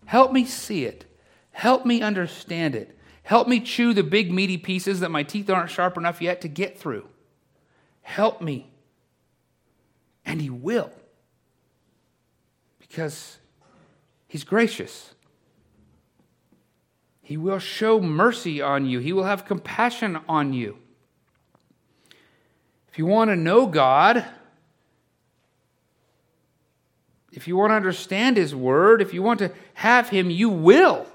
Help 0.04 0.34
me 0.34 0.44
see 0.44 0.84
it. 0.84 1.06
Help 1.52 1.86
me 1.86 2.02
understand 2.02 2.76
it. 2.76 3.00
Help 3.24 3.48
me 3.48 3.62
chew 3.62 3.94
the 3.94 4.04
big, 4.04 4.34
meaty 4.34 4.58
pieces 4.58 5.00
that 5.00 5.12
my 5.12 5.24
teeth 5.24 5.50
aren't 5.50 5.70
sharp 5.70 5.96
enough 5.96 6.22
yet 6.22 6.42
to 6.42 6.50
get 6.50 6.78
through. 6.78 7.08
Help 8.02 8.42
me. 8.42 8.70
And 10.26 10.42
He 10.42 10.50
will. 10.50 10.92
Because 12.92 13.38
He's 14.28 14.44
gracious. 14.44 15.14
He 17.22 17.38
will 17.38 17.60
show 17.60 18.02
mercy 18.02 18.62
on 18.62 18.86
you, 18.86 19.00
He 19.00 19.14
will 19.14 19.24
have 19.24 19.46
compassion 19.46 20.20
on 20.28 20.52
you. 20.52 20.78
If 22.90 23.00
you 23.00 23.06
want 23.06 23.30
to 23.30 23.38
know 23.38 23.66
God, 23.66 24.26
if 27.32 27.48
you 27.48 27.56
want 27.56 27.72
to 27.72 27.76
understand 27.76 28.36
His 28.36 28.54
Word, 28.54 29.02
if 29.02 29.14
you 29.14 29.24
want 29.24 29.40
to 29.40 29.54
have 29.76 30.10
Him, 30.10 30.30
you 30.30 30.50
will. 30.50 31.08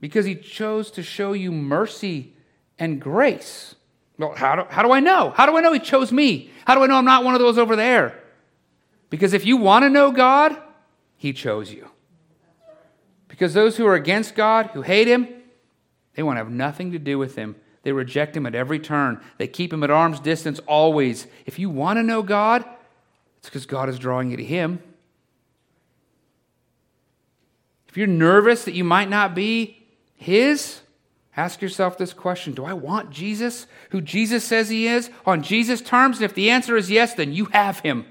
Because 0.00 0.24
He 0.24 0.36
chose 0.36 0.92
to 0.92 1.02
show 1.02 1.32
you 1.32 1.50
mercy 1.50 2.32
and 2.78 3.00
grace. 3.00 3.74
Well, 4.18 4.36
how 4.36 4.54
do, 4.54 4.62
how 4.68 4.84
do 4.84 4.92
I 4.92 5.00
know? 5.00 5.30
How 5.30 5.46
do 5.46 5.56
I 5.56 5.60
know 5.62 5.72
He 5.72 5.80
chose 5.80 6.12
me? 6.12 6.52
How 6.64 6.76
do 6.76 6.84
I 6.84 6.86
know 6.86 6.94
I'm 6.94 7.04
not 7.04 7.24
one 7.24 7.34
of 7.34 7.40
those 7.40 7.58
over 7.58 7.74
there? 7.74 8.22
Because 9.10 9.32
if 9.32 9.46
you 9.46 9.56
want 9.56 9.84
to 9.84 9.90
know 9.90 10.10
God, 10.10 10.56
He 11.16 11.32
chose 11.32 11.72
you. 11.72 11.88
Because 13.28 13.54
those 13.54 13.76
who 13.76 13.86
are 13.86 13.94
against 13.94 14.34
God, 14.34 14.66
who 14.72 14.82
hate 14.82 15.08
Him, 15.08 15.28
they 16.14 16.22
want 16.22 16.36
to 16.36 16.44
have 16.44 16.50
nothing 16.50 16.92
to 16.92 16.98
do 16.98 17.18
with 17.18 17.36
Him. 17.36 17.56
They 17.82 17.92
reject 17.92 18.36
Him 18.36 18.46
at 18.46 18.54
every 18.54 18.78
turn. 18.78 19.20
They 19.38 19.46
keep 19.46 19.72
Him 19.72 19.84
at 19.84 19.90
arm's 19.90 20.20
distance 20.20 20.58
always. 20.60 21.26
If 21.44 21.58
you 21.58 21.70
want 21.70 21.98
to 21.98 22.02
know 22.02 22.22
God, 22.22 22.64
it's 23.38 23.48
because 23.48 23.66
God 23.66 23.88
is 23.88 23.98
drawing 23.98 24.30
you 24.30 24.36
to 24.36 24.44
Him. 24.44 24.82
If 27.88 27.96
you're 27.96 28.06
nervous 28.06 28.64
that 28.64 28.74
you 28.74 28.84
might 28.84 29.08
not 29.08 29.34
be 29.34 29.86
His, 30.16 30.80
ask 31.36 31.62
yourself 31.62 31.96
this 31.96 32.12
question 32.12 32.54
Do 32.54 32.64
I 32.64 32.72
want 32.72 33.10
Jesus, 33.10 33.66
who 33.90 34.00
Jesus 34.00 34.44
says 34.44 34.68
He 34.68 34.88
is, 34.88 35.10
on 35.24 35.42
Jesus' 35.42 35.80
terms? 35.80 36.16
And 36.16 36.24
if 36.24 36.34
the 36.34 36.50
answer 36.50 36.76
is 36.76 36.90
yes, 36.90 37.14
then 37.14 37.32
you 37.32 37.44
have 37.46 37.80
Him. 37.80 38.06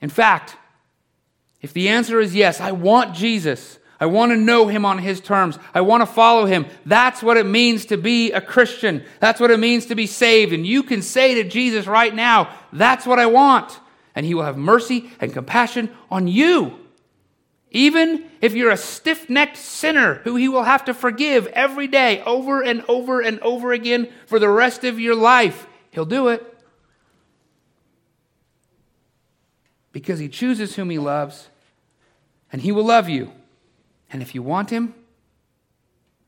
In 0.00 0.10
fact, 0.10 0.56
if 1.60 1.72
the 1.72 1.88
answer 1.88 2.20
is 2.20 2.34
yes, 2.34 2.60
I 2.60 2.72
want 2.72 3.14
Jesus, 3.14 3.78
I 4.00 4.06
want 4.06 4.30
to 4.30 4.36
know 4.36 4.68
him 4.68 4.84
on 4.84 4.98
his 4.98 5.20
terms. 5.20 5.58
I 5.74 5.80
want 5.80 6.02
to 6.02 6.06
follow 6.06 6.46
him. 6.46 6.66
That's 6.86 7.22
what 7.22 7.36
it 7.36 7.46
means 7.46 7.86
to 7.86 7.96
be 7.96 8.30
a 8.30 8.40
Christian. 8.40 9.04
That's 9.18 9.40
what 9.40 9.50
it 9.50 9.58
means 9.58 9.86
to 9.86 9.96
be 9.96 10.06
saved. 10.06 10.52
And 10.52 10.64
you 10.66 10.84
can 10.84 11.02
say 11.02 11.34
to 11.34 11.48
Jesus 11.48 11.86
right 11.86 12.14
now, 12.14 12.54
That's 12.72 13.06
what 13.06 13.18
I 13.18 13.26
want. 13.26 13.80
And 14.14 14.24
he 14.24 14.34
will 14.34 14.44
have 14.44 14.56
mercy 14.56 15.10
and 15.20 15.32
compassion 15.32 15.90
on 16.10 16.28
you. 16.28 16.78
Even 17.70 18.24
if 18.40 18.54
you're 18.54 18.70
a 18.70 18.76
stiff 18.76 19.28
necked 19.28 19.56
sinner 19.56 20.14
who 20.24 20.36
he 20.36 20.48
will 20.48 20.62
have 20.62 20.84
to 20.86 20.94
forgive 20.94 21.46
every 21.48 21.86
day, 21.86 22.22
over 22.22 22.62
and 22.62 22.84
over 22.88 23.20
and 23.20 23.38
over 23.40 23.72
again 23.72 24.08
for 24.26 24.38
the 24.38 24.48
rest 24.48 24.84
of 24.84 24.98
your 24.98 25.14
life, 25.14 25.66
he'll 25.90 26.06
do 26.06 26.28
it. 26.28 26.57
Because 29.92 30.18
he 30.18 30.28
chooses 30.28 30.76
whom 30.76 30.90
he 30.90 30.98
loves, 30.98 31.48
and 32.52 32.62
he 32.62 32.72
will 32.72 32.84
love 32.84 33.08
you. 33.08 33.32
And 34.10 34.22
if 34.22 34.34
you 34.34 34.42
want 34.42 34.70
him, 34.70 34.94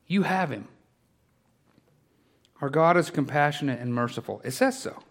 you 0.07 0.23
have 0.23 0.51
him. 0.51 0.67
Our 2.59 2.69
God 2.69 2.97
is 2.97 3.09
compassionate 3.09 3.79
and 3.79 3.93
merciful. 3.93 4.41
It 4.43 4.51
says 4.51 4.79
so. 4.79 5.01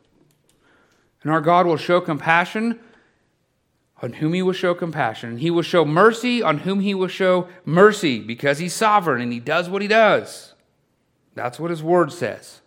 And 1.22 1.32
our 1.32 1.40
God 1.40 1.66
will 1.66 1.76
show 1.76 2.00
compassion 2.00 2.78
on 4.02 4.14
whom 4.14 4.32
he 4.32 4.42
will 4.42 4.52
show 4.52 4.74
compassion. 4.74 5.30
And 5.30 5.40
he 5.40 5.50
will 5.50 5.62
show 5.62 5.84
mercy 5.84 6.42
on 6.42 6.58
whom 6.58 6.80
he 6.80 6.94
will 6.94 7.08
show 7.08 7.48
mercy 7.64 8.20
because 8.20 8.58
he's 8.58 8.72
sovereign 8.72 9.20
and 9.20 9.32
he 9.32 9.40
does 9.40 9.68
what 9.68 9.82
he 9.82 9.88
does. 9.88 10.54
That's 11.34 11.58
what 11.58 11.70
his 11.70 11.82
word 11.82 12.12
says. 12.12 12.60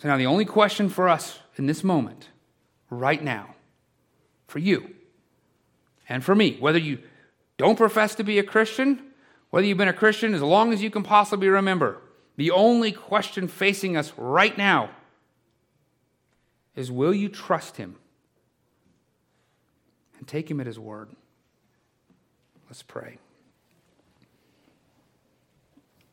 So 0.00 0.08
now, 0.08 0.16
the 0.16 0.26
only 0.26 0.44
question 0.44 0.88
for 0.88 1.08
us 1.08 1.38
in 1.56 1.66
this 1.66 1.82
moment, 1.82 2.28
right 2.94 3.22
now, 3.22 3.54
for 4.46 4.58
you 4.58 4.94
and 6.08 6.24
for 6.24 6.34
me, 6.34 6.56
whether 6.60 6.78
you 6.78 6.98
don't 7.56 7.76
profess 7.76 8.14
to 8.16 8.24
be 8.24 8.38
a 8.38 8.42
Christian, 8.42 9.02
whether 9.50 9.66
you've 9.66 9.78
been 9.78 9.88
a 9.88 9.92
Christian 9.92 10.34
as 10.34 10.42
long 10.42 10.72
as 10.72 10.82
you 10.82 10.90
can 10.90 11.02
possibly 11.02 11.48
remember, 11.48 12.00
the 12.36 12.50
only 12.50 12.92
question 12.92 13.48
facing 13.48 13.96
us 13.96 14.12
right 14.16 14.56
now 14.56 14.90
is 16.74 16.90
will 16.90 17.14
you 17.14 17.28
trust 17.28 17.76
him 17.76 17.96
and 20.18 20.26
take 20.26 20.50
him 20.50 20.60
at 20.60 20.66
his 20.66 20.78
word? 20.78 21.10
Let's 22.68 22.82
pray. 22.82 23.18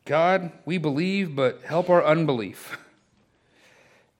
God, 0.04 0.52
we 0.64 0.78
believe, 0.78 1.34
but 1.34 1.62
help 1.62 1.88
our 1.90 2.04
unbelief. 2.04 2.78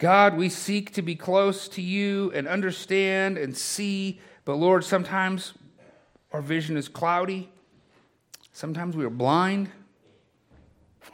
God, 0.02 0.36
we 0.36 0.48
seek 0.48 0.94
to 0.94 1.02
be 1.02 1.14
close 1.14 1.68
to 1.68 1.80
you 1.80 2.32
and 2.34 2.48
understand 2.48 3.38
and 3.38 3.56
see, 3.56 4.18
but 4.44 4.56
Lord, 4.56 4.82
sometimes 4.82 5.54
our 6.32 6.40
vision 6.40 6.76
is 6.76 6.88
cloudy. 6.88 7.48
Sometimes 8.52 8.96
we 8.96 9.04
are 9.04 9.10
blind. 9.10 9.70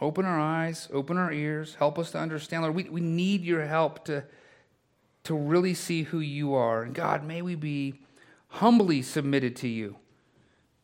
Open 0.01 0.25
our 0.25 0.41
eyes, 0.41 0.89
open 0.91 1.19
our 1.19 1.31
ears, 1.31 1.75
help 1.75 1.99
us 1.99 2.13
to 2.13 2.19
understand. 2.19 2.63
Lord, 2.63 2.75
we, 2.75 2.85
we 2.85 3.03
need 3.03 3.45
your 3.45 3.67
help 3.67 4.07
to, 4.07 4.25
to 5.25 5.35
really 5.35 5.75
see 5.75 6.05
who 6.05 6.21
you 6.21 6.55
are. 6.55 6.83
And 6.83 6.95
God, 6.95 7.25
may 7.25 7.43
we 7.43 7.57
be 7.57 8.01
humbly 8.47 9.03
submitted 9.03 9.55
to 9.57 9.69
you. 9.69 9.97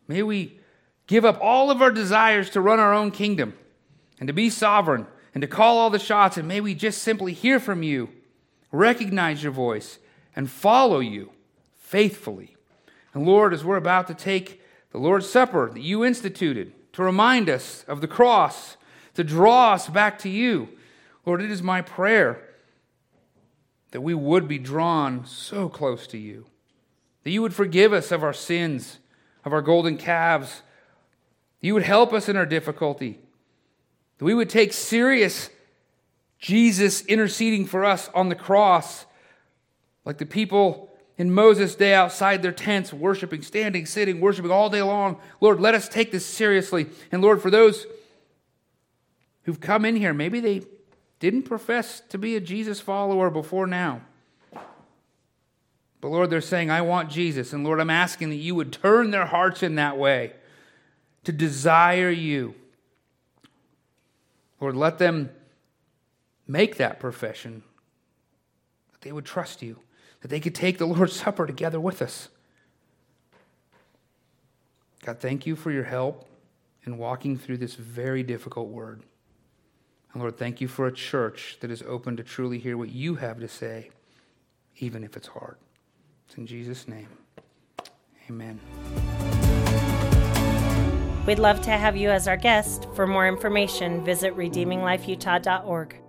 May 0.09 0.23
we 0.23 0.61
give 1.07 1.25
up 1.25 1.39
all 1.41 1.71
of 1.71 1.81
our 1.81 1.91
desires 1.91 2.51
to 2.51 2.61
run 2.61 2.81
our 2.81 2.93
own 2.93 3.13
kingdom 3.13 3.55
and 4.21 4.27
to 4.27 4.35
be 4.35 4.51
sovereign 4.51 5.07
and 5.35 5.41
to 5.41 5.49
call 5.49 5.77
all 5.77 5.91
the 5.91 5.99
shots. 5.99 6.37
And 6.37 6.49
may 6.49 6.61
we 6.61 6.75
just 6.75 7.03
simply 7.03 7.33
hear 7.33 7.61
from 7.61 7.83
you, 7.83 8.09
recognize 8.73 9.43
your 9.43 9.53
voice, 9.53 9.99
and 10.35 10.49
follow 10.49 11.01
you 11.01 11.31
faithfully. 11.77 12.57
And 13.13 13.27
Lord, 13.27 13.53
as 13.53 13.65
we're 13.65 13.77
about 13.77 14.07
to 14.07 14.15
take 14.15 14.63
the 14.91 14.99
Lord's 14.99 15.29
Supper 15.29 15.71
that 15.73 15.83
you 15.83 16.05
instituted 16.05 16.73
to 16.93 17.03
remind 17.03 17.51
us 17.51 17.85
of 17.89 18.01
the 18.01 18.09
cross, 18.09 18.77
to 19.15 19.25
draw 19.25 19.73
us 19.73 19.89
back 19.89 20.19
to 20.21 20.29
you, 20.29 20.69
Lord, 21.27 21.43
it 21.43 21.51
is 21.51 21.63
my 21.63 21.83
prayer 21.83 22.43
that 23.91 24.01
we 24.01 24.15
would 24.15 24.49
be 24.49 24.59
drawn 24.59 25.25
so 25.25 25.69
close 25.69 26.07
to 26.09 26.19
you, 26.19 26.47
that 27.23 27.31
you 27.31 27.41
would 27.43 27.55
forgive 27.55 27.93
us 27.93 28.11
of 28.11 28.25
our 28.25 28.33
sins, 28.33 28.99
of 29.45 29.53
our 29.53 29.63
golden 29.63 29.97
calves, 29.97 30.63
that 31.61 31.67
you 31.67 31.75
would 31.75 31.85
help 31.85 32.13
us 32.13 32.29
in 32.29 32.37
our 32.37 32.47
difficulty, 32.47 33.21
that 34.19 34.25
we 34.25 34.35
would 34.35 34.51
take 34.51 34.73
serious 34.73 35.51
Jesus 36.39 37.05
interceding 37.07 37.65
for 37.67 37.85
us 37.85 38.11
on 38.15 38.29
the 38.29 38.35
cross, 38.35 39.07
like 40.05 40.19
the 40.19 40.27
people 40.27 40.91
in 41.17 41.33
Moses' 41.33 41.75
day 41.75 41.95
outside 41.95 42.43
their 42.43 42.53
tents, 42.53 42.93
worshiping, 42.93 43.43
standing, 43.43 43.87
sitting, 43.87 44.21
worshiping 44.21 44.51
all 44.51 44.69
day 44.69 44.83
long. 44.83 45.19
Lord, 45.41 45.61
let 45.61 45.75
us 45.75 45.89
take 45.89 46.13
this 46.13 46.27
seriously. 46.27 46.87
And 47.13 47.23
Lord, 47.23 47.41
for 47.41 47.51
those 47.51 47.87
who've 49.45 49.61
come 49.61 49.85
in 49.85 49.97
here, 49.97 50.13
maybe 50.13 50.41
they 50.41 50.63
didn't 51.21 51.45
profess 51.45 52.01
to 52.11 52.19
be 52.19 52.37
a 52.37 52.41
Jesus 52.41 52.81
follower 52.81 53.31
before 53.31 53.67
now. 53.67 54.03
But 56.01 56.09
Lord, 56.09 56.29
they're 56.29 56.43
saying, 56.43 56.71
I 56.71 56.83
want 56.83 57.09
Jesus. 57.09 57.55
And 57.55 57.65
Lord, 57.65 57.81
I'm 57.81 57.89
asking 57.89 58.29
that 58.29 58.37
you 58.37 58.55
would 58.55 58.73
turn 58.73 59.11
their 59.11 59.25
hearts 59.25 59.63
in 59.63 59.77
that 59.77 59.97
way 59.97 60.35
to 61.23 61.33
desire 61.33 62.11
you. 62.11 62.55
Lord, 64.65 64.77
let 64.77 64.99
them 64.99 65.31
make 66.47 66.77
that 66.77 66.99
profession, 66.99 67.63
that 68.93 69.03
they 69.03 69.13
would 69.13 69.25
trust 69.25 69.63
you 69.63 69.79
that 70.25 70.29
they 70.29 70.41
could 70.41 70.55
take 70.55 70.79
the 70.79 70.87
Lord's 70.87 71.13
Supper 71.13 71.47
together 71.47 71.79
with 71.79 72.01
us. 72.01 72.31
God, 75.05 75.21
thank 75.21 75.45
you 75.45 75.55
for 75.55 75.71
your 75.71 75.85
help 75.85 76.27
in 76.85 76.97
walking 76.97 77.37
through 77.37 77.59
this 77.59 77.75
very 77.75 78.23
difficult 78.23 78.69
word. 78.69 79.03
And 80.15 80.23
Lord, 80.23 80.39
thank 80.39 80.63
you 80.63 80.69
for 80.69 80.87
a 80.87 80.93
church 80.93 81.59
that 81.61 81.71
is 81.71 81.83
open 81.83 82.17
to 82.17 82.23
truly 82.23 82.59
hear 82.59 82.79
what 82.79 82.89
you 82.89 83.17
have 83.17 83.39
to 83.41 83.49
say, 83.49 83.91
even 84.79 85.05
if 85.05 85.15
it's 85.15 85.29
hard. 85.29 85.59
It's 86.27 86.39
in 86.39 86.47
Jesus' 86.47 86.89
name. 86.89 87.09
Amen. 88.31 88.59
We'd 91.27 91.39
love 91.39 91.63
to 91.63 91.71
have 91.71 91.97
you 91.97 92.11
as 92.11 92.29
our 92.29 92.37
guest. 92.37 92.87
For 92.95 93.07
more 93.07 93.27
information, 93.27 94.05
visit 94.05 94.37
redeeminglifeutah.org. 94.37 96.04